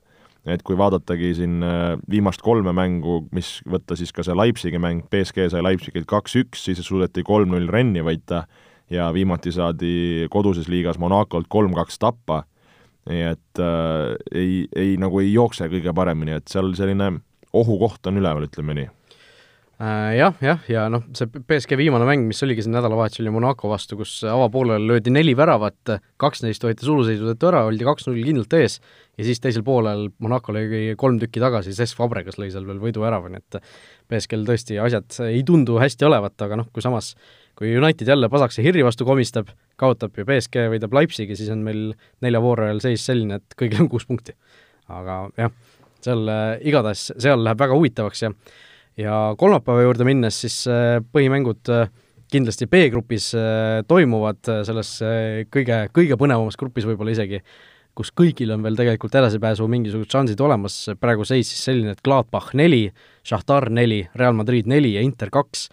et 0.50 0.64
kui 0.66 0.78
vaadatagi 0.80 1.34
siin 1.38 1.64
äh, 1.66 1.94
viimast 2.10 2.44
kolme 2.46 2.74
mängu, 2.76 3.22
mis 3.36 3.60
võtta 3.70 3.98
siis 4.00 4.14
ka 4.16 4.26
see 4.26 4.38
Leipzigi 4.38 4.82
mäng, 4.82 5.06
BSG 5.12 5.50
sai 5.54 5.64
Leipzigilt 5.66 6.10
kaks-üks, 6.10 6.66
siis 6.68 6.82
suudeti 6.86 7.24
kolm-null 7.28 7.70
Renni 7.72 8.04
võita 8.06 8.46
ja 8.90 9.10
viimati 9.14 9.54
saadi 9.54 10.28
koduses 10.34 10.70
liigas 10.72 11.00
Monacolt 11.02 11.50
kolm-kaks 11.52 12.02
tappa, 12.02 12.44
nii 13.10 13.26
et 13.34 13.64
äh, 13.64 14.16
ei, 14.34 14.54
ei 14.76 14.96
nagu 15.02 15.22
ei 15.22 15.34
jookse 15.34 15.70
kõige 15.72 15.94
paremini, 15.96 16.40
et 16.40 16.50
seal 16.50 16.74
selline 16.78 17.18
ohukoht 17.54 18.06
on 18.10 18.22
üleval, 18.22 18.50
ütleme 18.50 18.78
nii 18.78 18.96
jah, 19.80 20.34
jah, 20.44 20.64
ja 20.68 20.86
noh, 20.92 21.06
see 21.16 21.30
BSG 21.32 21.78
viimane 21.80 22.08
mäng, 22.08 22.26
mis 22.28 22.44
oligi 22.44 22.66
siin 22.66 22.74
nädalavahetusel, 22.76 23.24
oli 23.26 23.36
Monaco 23.38 23.70
vastu, 23.72 23.96
kus 24.00 24.18
avapoolel 24.28 24.84
löödi 24.90 25.14
neli 25.14 25.36
väravat, 25.40 25.94
kaks 26.20 26.44
neist 26.44 26.66
võeti 26.66 26.88
suluseisu 26.88 27.30
tõttu 27.32 27.48
ära, 27.52 27.64
oldi 27.70 27.88
kaks-null 27.88 28.20
kindlalt 28.28 28.58
ees 28.60 28.80
ja 29.20 29.28
siis 29.28 29.40
teisel 29.44 29.64
poolel 29.68 30.10
Monaco 30.20 30.56
lõi 30.56 30.98
kolm 31.00 31.22
tükki 31.22 31.44
tagasi, 31.44 31.76
Cesc 31.78 32.00
Fabregas 32.00 32.40
lõi 32.42 32.52
seal 32.52 32.68
veel 32.68 32.84
võiduvärava, 32.84 33.32
nii 33.32 33.40
et 33.40 33.60
BSG-l 34.12 34.44
tõesti 34.48 34.82
asjad 34.84 35.22
ei 35.30 35.46
tundu 35.48 35.80
hästi 35.80 36.10
olevat, 36.12 36.36
aga 36.44 36.60
noh, 36.60 36.72
kui 36.76 36.84
samas 36.84 37.14
kui 37.60 37.74
United 37.76 38.08
jälle 38.08 38.30
pasakse 38.32 38.64
Hirri 38.64 38.84
vastu 38.88 39.08
komistab, 39.08 39.50
kaotab 39.80 40.16
ja 40.16 40.24
BSG 40.28 40.70
võidab 40.72 40.96
Leipzigi, 40.96 41.36
siis 41.36 41.52
on 41.52 41.64
meil 41.66 41.90
nelja 42.24 42.40
vooru 42.44 42.68
ajal 42.68 42.80
seis 42.86 43.04
selline, 43.08 43.42
et 43.42 43.60
kõigil 43.60 43.84
on 43.84 43.90
kuus 43.92 44.08
punkti. 44.08 44.36
aga 44.90 45.18
jah, 45.38 45.52
seal 46.04 46.32
äh, 46.32 46.56
igatahes, 46.72 47.10
seal 47.20 47.44
läheb 47.44 47.60
väga 47.60 47.76
huvitavaks 47.76 48.24
ja 48.24 48.32
ja 49.00 49.16
kolmapäeva 49.39 49.88
juurde 49.88 50.08
minnes 50.08 50.41
siis 50.43 50.62
äh, 50.68 51.00
põhimängud 51.16 51.72
äh, 51.74 51.89
kindlasti 52.30 52.68
B-grupis 52.70 53.32
toimuvad, 53.89 54.38
selles 54.68 54.91
kõige, 55.50 55.80
kõige 55.89 56.14
põnevamas 56.14 56.60
grupis 56.62 56.86
võib-olla 56.86 57.16
isegi, 57.16 57.39
kus 57.97 58.12
kõigil 58.14 58.54
on 58.54 58.62
veel 58.62 58.78
tegelikult 58.78 59.16
edasipääsu 59.18 59.66
mingisugused 59.66 60.14
šansid 60.14 60.43
olemas, 60.45 60.76
praegu 61.02 61.26
seis 61.26 61.50
siis 61.50 61.64
selline, 61.72 61.95
et 61.95 62.04
Gladbach 62.06 62.54
neli, 62.54 62.84
Šahtar 63.26 63.72
neli, 63.74 64.04
Real 64.14 64.38
Madrid 64.38 64.70
neli 64.70 64.93
ja 64.93 65.02
Inter 65.02 65.34
kaks 65.34 65.66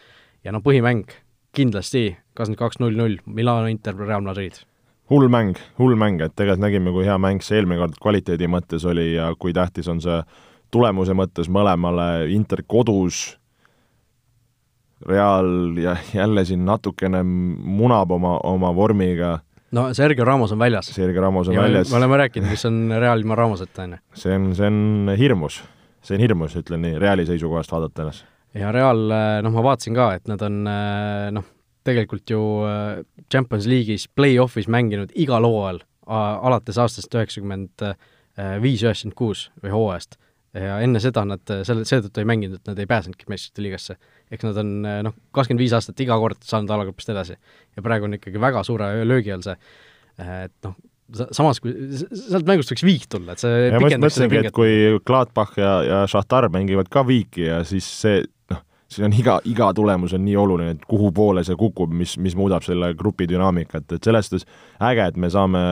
ja 0.48 0.54
no 0.54 0.62
põhimäng 0.64 1.12
kindlasti 1.56 2.08
kakskümmend 2.36 2.60
kaks 2.60 2.80
null 2.82 2.96
null, 2.98 3.20
Milano 3.26 3.68
Inter, 3.70 3.96
Real 4.00 4.24
Madrid. 4.24 4.58
hull 5.10 5.28
mäng, 5.30 5.54
hull 5.78 5.94
mäng, 5.94 6.18
et 6.20 6.34
tegelikult 6.34 6.64
nägime, 6.64 6.90
kui 6.90 7.04
hea 7.06 7.14
mäng 7.22 7.44
see 7.44 7.60
eelmine 7.60 7.78
kord 7.78 8.00
kvaliteedi 8.02 8.48
mõttes 8.50 8.82
oli 8.88 9.12
ja 9.14 9.28
kui 9.38 9.52
tähtis 9.54 9.86
on 9.88 10.00
see 10.02 10.18
tulemuse 10.70 11.16
mõttes 11.16 11.50
mõlemale, 11.52 12.26
Inter 12.34 12.62
kodus, 12.66 13.38
Real 15.06 15.76
ja 15.76 15.92
jälle 16.14 16.44
siin 16.48 16.64
natukene 16.64 17.20
munab 17.22 18.10
oma, 18.16 18.38
oma 18.48 18.70
vormiga 18.74 19.34
no 19.76 19.90
Sergio 19.94 20.24
Ramos 20.24 20.54
on 20.54 20.58
väljas. 20.58 20.88
Sergio 20.94 21.20
Ramos 21.20 21.48
on 21.48 21.54
ja 21.54 21.66
väljas. 21.66 21.90
me 21.90 21.98
oleme 21.98 22.16
rääkinud, 22.16 22.48
mis 22.50 22.64
on 22.64 22.94
Real 22.96 23.20
ilma 23.20 23.36
Ramoseta, 23.36 23.82
on 23.82 23.98
ju. 23.98 23.98
see 24.14 24.32
on, 24.34 24.54
see 24.56 24.70
on 24.70 25.12
hirmus, 25.18 25.60
see 26.02 26.16
on 26.16 26.24
hirmus, 26.24 26.56
ütlen 26.56 26.82
nii, 26.86 26.96
Reali 27.02 27.26
seisukohast 27.28 27.72
vaadates 27.72 28.24
ja 28.56 28.72
Real, 28.72 29.04
äh, 29.10 29.40
noh, 29.44 29.54
ma 29.54 29.64
vaatasin 29.70 29.96
ka, 29.96 30.10
et 30.16 30.30
nad 30.30 30.42
on 30.46 30.62
äh, 30.70 31.28
noh, 31.34 31.46
tegelikult 31.86 32.30
ju 32.30 32.42
äh, 32.66 33.02
Champions 33.32 33.68
League'is 33.70 34.08
play-off'is 34.16 34.70
mänginud 34.72 35.12
igal 35.14 35.46
hooajal 35.46 35.82
alates 36.06 36.76
aastast 36.78 37.10
üheksakümmend 37.18 37.82
viis, 38.62 38.84
üheksakümmend 38.84 39.16
kuus 39.18 39.40
või 39.58 39.72
hooajast. 39.74 40.14
Ja 40.56 40.80
enne 40.84 41.00
seda 41.02 41.24
nad 41.28 41.54
selle, 41.68 41.84
seetõttu 41.88 42.22
ei 42.22 42.28
mänginud, 42.28 42.60
et 42.60 42.70
nad 42.70 42.80
ei 42.80 42.88
pääsenudki 42.90 43.28
meistrite 43.30 43.64
liigasse. 43.64 43.96
eks 44.32 44.46
nad 44.48 44.60
on 44.62 44.74
noh, 45.06 45.16
kakskümmend 45.36 45.62
viis 45.62 45.74
aastat 45.76 46.00
iga 46.02 46.18
kord 46.22 46.42
saanud 46.44 46.72
alagrupist 46.76 47.12
edasi. 47.14 47.38
ja 47.76 47.84
praegu 47.84 48.08
on 48.08 48.18
ikkagi 48.18 48.42
väga 48.42 48.62
suure 48.66 48.92
löögi 49.04 49.34
all 49.34 49.44
see, 49.46 49.56
et 50.18 50.54
noh, 50.66 50.76
samas 51.30 51.60
kui 51.62 51.74
sealt 51.94 52.48
mängust 52.48 52.72
võiks 52.72 52.86
viik 52.86 53.04
tulla, 53.10 53.36
et 53.36 53.42
see 53.42 53.68
ja 53.68 53.80
ma 53.80 53.90
mõtlesingi, 53.90 54.46
et 54.46 54.54
kui 54.54 54.96
Gladbach 55.06 55.58
ja, 55.60 55.74
ja 55.86 56.00
Šahtar 56.10 56.48
mängivad 56.52 56.90
ka 56.92 57.06
viiki 57.06 57.46
ja 57.46 57.60
siis 57.68 57.88
see 58.00 58.24
siin 58.90 59.08
on 59.08 59.14
iga, 59.18 59.38
iga 59.44 59.72
tulemus 59.74 60.14
on 60.14 60.24
nii 60.24 60.36
oluline, 60.38 60.76
et 60.76 60.84
kuhu 60.88 61.10
poole 61.14 61.42
see 61.46 61.56
kukub, 61.58 61.92
mis, 61.92 62.16
mis 62.22 62.36
muudab 62.38 62.64
selle 62.66 62.92
grupi 62.98 63.26
dünaamikat, 63.30 63.96
et 63.96 64.06
selles 64.06 64.28
suhtes 64.28 64.46
äge, 64.82 65.08
et 65.10 65.18
me 65.18 65.30
saame 65.32 65.62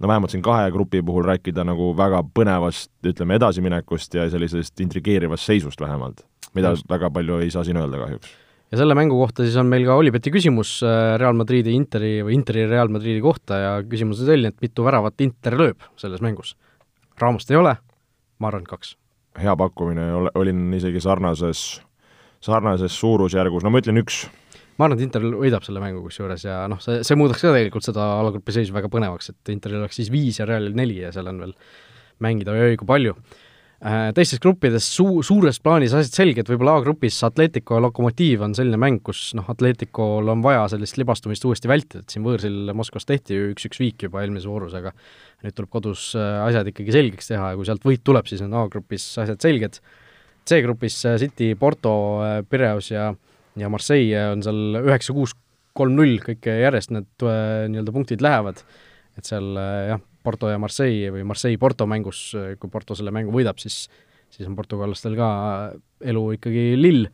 no 0.00 0.08
vähemalt 0.10 0.34
siin 0.34 0.42
kahe 0.42 0.70
grupi 0.74 1.02
puhul 1.02 1.26
rääkida 1.28 1.64
nagu 1.66 1.92
väga 1.96 2.22
põnevast, 2.36 2.90
ütleme, 3.06 3.38
edasiminekust 3.38 4.16
ja 4.18 4.28
sellisest 4.30 4.80
intrigeerivast 4.84 5.46
seisust 5.46 5.80
vähemalt, 5.80 6.24
mida 6.54 6.74
Just. 6.74 6.88
väga 6.90 7.10
palju 7.10 7.38
ei 7.44 7.52
saa 7.54 7.64
siin 7.64 7.78
öelda 7.80 8.00
kahjuks. 8.02 8.34
ja 8.72 8.80
selle 8.80 8.94
mängu 8.98 9.18
kohta 9.18 9.46
siis 9.46 9.56
on 9.60 9.70
meil 9.70 9.86
ka 9.86 9.94
Olibeti 10.00 10.32
küsimus 10.34 10.76
äh, 10.82 11.14
Real 11.20 11.36
Madridi 11.38 11.76
Interi 11.76 12.16
või 12.26 12.38
Interi 12.38 12.66
Real 12.70 12.88
Madridi 12.88 13.22
kohta 13.22 13.60
ja 13.60 13.72
küsimus 13.82 14.20
on 14.20 14.30
selline, 14.32 14.54
et 14.54 14.60
mitu 14.62 14.84
väravat 14.84 15.20
Inter 15.20 15.58
lööb 15.58 15.88
selles 16.00 16.22
mängus? 16.24 16.56
Raamost 17.20 17.50
ei 17.50 17.56
ole, 17.56 17.76
ma 18.38 18.50
arvan, 18.50 18.64
et 18.66 18.68
kaks. 18.68 18.96
hea 19.38 19.56
pakkumine, 19.56 20.10
olin 20.34 20.72
isegi 20.74 21.00
sarnases 21.00 21.82
sarnases 22.44 22.96
suurusjärgus, 23.00 23.64
no 23.64 23.72
ma 23.72 23.80
ütlen 23.80 24.00
üks. 24.02 24.24
Ma 24.78 24.88
arvan, 24.88 24.98
et 24.98 25.06
Inter 25.06 25.24
võidab 25.30 25.64
selle 25.66 25.82
mängu 25.82 26.02
kusjuures 26.04 26.44
ja 26.46 26.64
noh, 26.70 26.80
see, 26.82 27.02
see 27.06 27.18
muudaks 27.18 27.44
ka 27.44 27.52
tegelikult 27.54 27.86
seda 27.86 28.06
alagrupi 28.20 28.54
seisu 28.56 28.74
väga 28.74 28.90
põnevaks, 28.92 29.32
et 29.32 29.54
Interil 29.54 29.82
oleks 29.82 30.00
siis 30.00 30.12
viis 30.12 30.40
ja 30.40 30.48
Realil 30.48 30.76
neli 30.76 31.00
ja 31.02 31.12
seal 31.14 31.30
on 31.30 31.42
veel 31.44 31.56
mängida 32.24 32.54
oi-oi 32.54 32.78
kui 32.80 32.88
palju. 32.88 33.16
Äh, 33.84 34.14
teistes 34.16 34.40
gruppides 34.40 34.86
suu-, 34.96 35.20
suures 35.26 35.58
plaanis 35.60 35.92
asjad 35.92 36.16
selged, 36.16 36.48
võib-olla 36.48 36.78
A-grupis 36.78 37.18
Atletico 37.26 37.76
ja 37.76 37.82
Lokomotiiv 37.84 38.44
on 38.46 38.54
selline 38.56 38.78
mäng, 38.80 39.02
kus 39.04 39.34
noh, 39.36 39.44
Atleticol 39.52 40.30
on 40.32 40.44
vaja 40.44 40.62
sellist 40.72 40.96
libastumist 40.96 41.44
uuesti 41.44 41.68
vältida, 41.68 42.00
et 42.00 42.14
siin 42.14 42.24
võõrsil 42.24 42.72
Moskvas 42.76 43.04
tehti 43.10 43.36
ju 43.36 43.50
üks-üks 43.52 43.82
viik 43.82 44.06
juba 44.06 44.22
eelmises 44.22 44.48
voorus, 44.48 44.72
aga 44.78 44.94
nüüd 45.44 45.58
tuleb 45.58 45.72
kodus 45.74 46.06
äh, 46.16 46.38
asjad 46.46 46.70
ikkagi 46.70 46.96
selgeks 46.96 47.28
teha 47.28 47.50
ja 47.52 47.58
kui 47.58 47.68
sealt 47.68 47.84
võit 47.84 48.00
tuleb, 48.06 48.30
siis 48.30 48.40
on 48.46 48.56
A-grupis 48.62 49.04
asjad 49.26 49.44
selged. 49.44 49.76
C-grupis 50.48 50.96
äh, 51.10 51.18
City, 51.20 51.52
Porto, 51.60 51.94
äh, 52.24 52.38
Piraeus 52.48 52.88
ja, 52.94 53.10
ja 53.60 53.70
Marseille 53.72 54.30
on 54.32 54.42
seal 54.46 54.80
üheksa, 54.84 55.14
kuus, 55.16 55.36
kolm, 55.74 55.96
null, 55.98 56.18
kõik 56.22 56.46
järjest 56.48 56.94
need 56.94 57.26
äh, 57.26 57.66
nii-öelda 57.70 57.94
punktid 57.94 58.24
lähevad, 58.24 58.64
et 59.18 59.28
seal 59.28 59.54
jah, 59.90 60.02
Porto 60.24 60.48
ja 60.48 60.58
Marseille 60.58 61.12
või 61.12 61.26
Marseille-Porto 61.28 61.86
mängus, 61.90 62.30
kui 62.60 62.70
Porto 62.72 62.96
selle 62.96 63.12
mängu 63.12 63.34
võidab, 63.34 63.58
siis 63.60 63.84
siis 64.34 64.48
on 64.48 64.56
portugallastel 64.58 65.16
ka 65.18 65.28
elu 66.04 66.24
ikkagi 66.36 66.64
lill. 66.78 67.06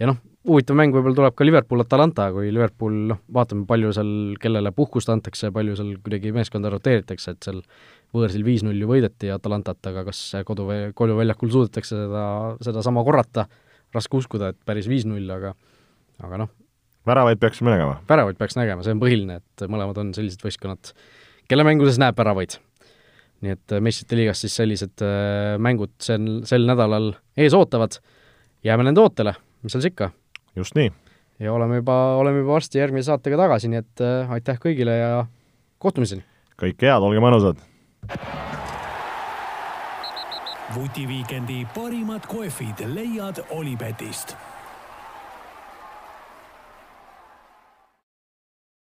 ja 0.00 0.08
noh, 0.10 0.18
huvitav 0.48 0.78
mäng 0.78 0.94
võib-olla 0.94 1.18
tuleb 1.18 1.34
ka 1.38 1.46
Liverpool-Atalanta, 1.46 2.28
kui 2.34 2.50
Liverpool, 2.54 2.94
noh, 3.12 3.20
vaatame, 3.34 3.66
palju 3.68 3.92
seal, 3.94 4.12
kellele 4.42 4.72
puhkust 4.74 5.10
antakse, 5.12 5.52
palju 5.54 5.76
seal 5.78 5.92
kuidagi 6.02 6.32
meeskonda 6.34 6.72
roteeritakse, 6.72 7.36
et 7.36 7.46
seal 7.46 7.60
võõrsil 8.14 8.44
viis-null 8.46 8.80
ju 8.82 8.88
võideti 8.90 9.30
Atalantat, 9.32 9.80
aga 9.90 10.06
kas 10.08 10.24
kodu, 10.48 10.66
koduväljakul 10.98 11.52
suudetakse 11.52 11.94
seda, 11.94 12.24
sedasama 12.64 13.04
korrata, 13.06 13.46
raske 13.94 14.18
uskuda, 14.18 14.52
et 14.52 14.60
päris 14.66 14.88
viis-null, 14.90 15.28
aga 15.30 15.54
aga 16.22 16.42
noh. 16.44 16.50
väravaid 17.06 17.40
peaksime 17.42 17.72
nägema? 17.74 17.98
väravaid 18.08 18.38
peaks 18.38 18.56
nägema, 18.58 18.84
see 18.86 18.94
on 18.94 19.02
põhiline, 19.02 19.38
et 19.42 19.64
mõlemad 19.70 19.98
on 20.02 20.12
sellised 20.16 20.42
võistkonnad, 20.44 20.92
kelle 21.50 21.66
mängudes 21.66 21.98
näeb 22.02 22.18
väravaid. 22.18 22.58
nii 23.42 23.56
et 23.56 23.76
meistrite 23.82 24.18
liigas 24.18 24.42
siis 24.44 24.56
sellised 24.60 25.04
äh, 25.04 25.54
mängud 25.62 25.94
sel, 26.02 26.42
sel 26.48 26.66
nädalal 26.68 27.12
ees 27.36 27.56
ootavad, 27.58 27.98
jääme 28.64 28.86
nende 28.86 29.02
ootele, 29.02 29.34
mis 29.62 29.74
seal 29.74 29.84
siis 29.84 29.94
ikka. 29.94 30.12
just 30.56 30.78
nii. 30.78 30.92
ja 31.42 31.52
oleme 31.52 31.82
juba, 31.82 31.98
oleme 32.22 32.44
juba 32.44 32.58
varsti 32.58 32.82
järgmise 32.82 33.10
saatega 33.10 33.40
tagasi, 33.44 33.72
nii 33.72 33.82
et 33.82 34.04
äh, 34.06 34.36
aitäh 34.38 34.62
kõigile 34.62 34.98
ja 34.98 35.12
kohtumiseni! 35.82 36.24
kõike 36.62 36.90
head, 36.90 37.02
olge 37.02 37.24
mõnusad! 37.24 37.68
vutiviikendi 40.72 41.66
parimad 41.74 42.24
kohvid 42.30 42.80
leiad 42.94 43.42
Olipetist 43.52 44.32